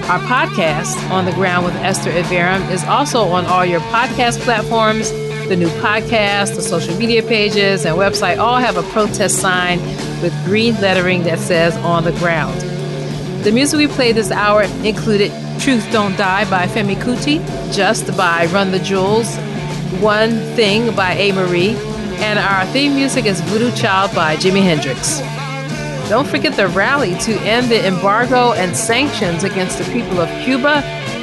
Our 0.08 0.20
podcast, 0.20 1.10
On 1.10 1.26
the 1.26 1.32
Ground 1.32 1.66
with 1.66 1.74
Esther 1.78 2.12
Iverem, 2.12 2.70
is 2.70 2.84
also 2.84 3.24
on 3.24 3.48
all 3.48 3.66
your 3.66 3.80
podcast 3.80 4.40
platforms 4.42 5.12
the 5.48 5.56
new 5.56 5.70
podcast, 5.82 6.56
the 6.56 6.62
social 6.62 6.96
media 6.98 7.22
pages, 7.24 7.86
and 7.86 7.98
website 7.98 8.38
all 8.38 8.58
have 8.58 8.78
a 8.78 8.84
protest 8.84 9.40
sign 9.40 9.80
with 10.22 10.34
green 10.46 10.74
lettering 10.82 11.24
that 11.24 11.40
says 11.40 11.76
on 11.78 12.04
the 12.04 12.12
ground. 12.14 12.60
The 13.44 13.52
music 13.52 13.78
we 13.78 13.88
played 13.88 14.16
this 14.16 14.32
hour 14.32 14.64
included 14.84 15.32
Truth 15.60 15.92
Don't 15.92 16.18
Die 16.18 16.50
by 16.50 16.68
Femi 16.68 16.96
Kuti, 16.96 17.40
Just 17.74 18.16
by 18.16 18.46
Run 18.48 18.72
the 18.72 18.80
Jewels, 18.80 19.36
One 20.00 20.32
Thing 20.56 20.96
by 20.96 21.14
A. 21.14 21.32
Marie, 21.32 21.76
and 22.20 22.40
our 22.40 22.66
theme 22.68 22.96
music 22.96 23.26
is 23.26 23.42
Voodoo 23.42 23.72
Child 23.76 24.14
by 24.16 24.36
Jimi 24.36 24.62
Hendrix. 24.62 25.20
Don't 26.10 26.28
forget 26.28 26.56
the 26.56 26.68
rally 26.68 27.16
to 27.20 27.34
end 27.42 27.70
the 27.70 27.86
embargo 27.88 28.54
and 28.54 28.76
sanctions 28.76 29.44
against 29.44 29.78
the 29.78 29.86
people 29.86 30.20
of 30.20 30.30
Cuba 30.44 30.82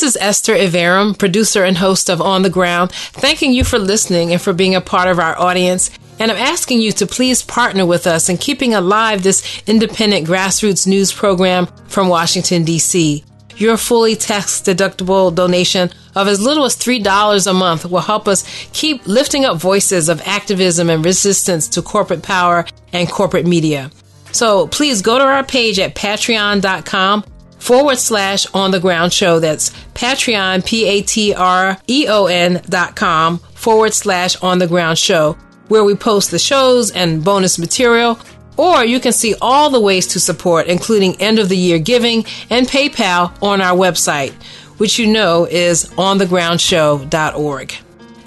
Is 0.07 0.17
Esther 0.21 0.55
Iverem, 0.55 1.17
producer 1.17 1.65
and 1.65 1.77
host 1.77 2.09
of 2.09 2.21
On 2.21 2.41
the 2.41 2.49
Ground, 2.49 2.93
thanking 2.93 3.51
you 3.51 3.65
for 3.65 3.77
listening 3.77 4.31
and 4.31 4.41
for 4.41 4.53
being 4.53 4.73
a 4.73 4.79
part 4.79 5.09
of 5.09 5.19
our 5.19 5.37
audience. 5.37 5.91
And 6.17 6.31
I'm 6.31 6.37
asking 6.37 6.79
you 6.79 6.93
to 6.93 7.05
please 7.05 7.43
partner 7.43 7.85
with 7.85 8.07
us 8.07 8.29
in 8.29 8.37
keeping 8.37 8.73
alive 8.73 9.21
this 9.21 9.61
independent 9.67 10.25
grassroots 10.25 10.87
news 10.87 11.11
program 11.11 11.67
from 11.89 12.07
Washington, 12.07 12.63
D.C. 12.63 13.25
Your 13.57 13.75
fully 13.75 14.15
tax 14.15 14.61
deductible 14.61 15.35
donation 15.35 15.89
of 16.15 16.29
as 16.29 16.39
little 16.39 16.63
as 16.63 16.77
$3 16.77 17.47
a 17.47 17.53
month 17.53 17.85
will 17.85 17.99
help 17.99 18.29
us 18.29 18.45
keep 18.71 19.05
lifting 19.07 19.43
up 19.43 19.57
voices 19.57 20.07
of 20.07 20.21
activism 20.25 20.89
and 20.89 21.03
resistance 21.03 21.67
to 21.67 21.81
corporate 21.81 22.23
power 22.23 22.65
and 22.93 23.11
corporate 23.11 23.45
media. 23.45 23.91
So 24.31 24.67
please 24.67 25.01
go 25.01 25.17
to 25.17 25.25
our 25.25 25.43
page 25.43 25.79
at 25.79 25.95
patreon.com 25.95 27.25
forward 27.59 27.97
slash 27.97 28.45
on 28.53 28.71
the 28.71 28.79
ground 28.79 29.13
show. 29.13 29.39
That's 29.39 29.71
Patreon, 29.93 30.65
P 30.65 30.85
A 30.85 31.01
T 31.01 31.33
R 31.33 31.77
E 31.87 32.07
O 32.07 32.25
N 32.25 32.61
dot 32.69 32.95
com 32.95 33.39
forward 33.53 33.93
slash 33.93 34.35
on 34.41 34.59
the 34.59 34.67
ground 34.67 34.97
show, 34.97 35.37
where 35.67 35.83
we 35.83 35.95
post 35.95 36.31
the 36.31 36.39
shows 36.39 36.91
and 36.91 37.23
bonus 37.23 37.59
material. 37.59 38.19
Or 38.57 38.83
you 38.83 38.99
can 38.99 39.13
see 39.13 39.35
all 39.39 39.69
the 39.69 39.79
ways 39.79 40.07
to 40.07 40.19
support, 40.19 40.65
including 40.67 41.21
end 41.21 41.37
of 41.37 41.47
the 41.47 41.57
year 41.57 41.77
giving 41.77 42.25
and 42.49 42.67
PayPal 42.67 43.31
on 43.43 43.61
our 43.61 43.77
website, 43.77 44.33
which 44.77 44.97
you 44.97 45.05
know 45.07 45.45
is 45.45 45.85
onthegroundshow.org. 45.91 47.71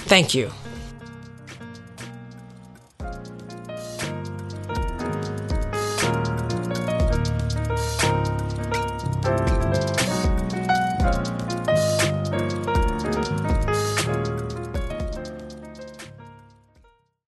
Thank 0.07 0.35
you. 0.35 0.51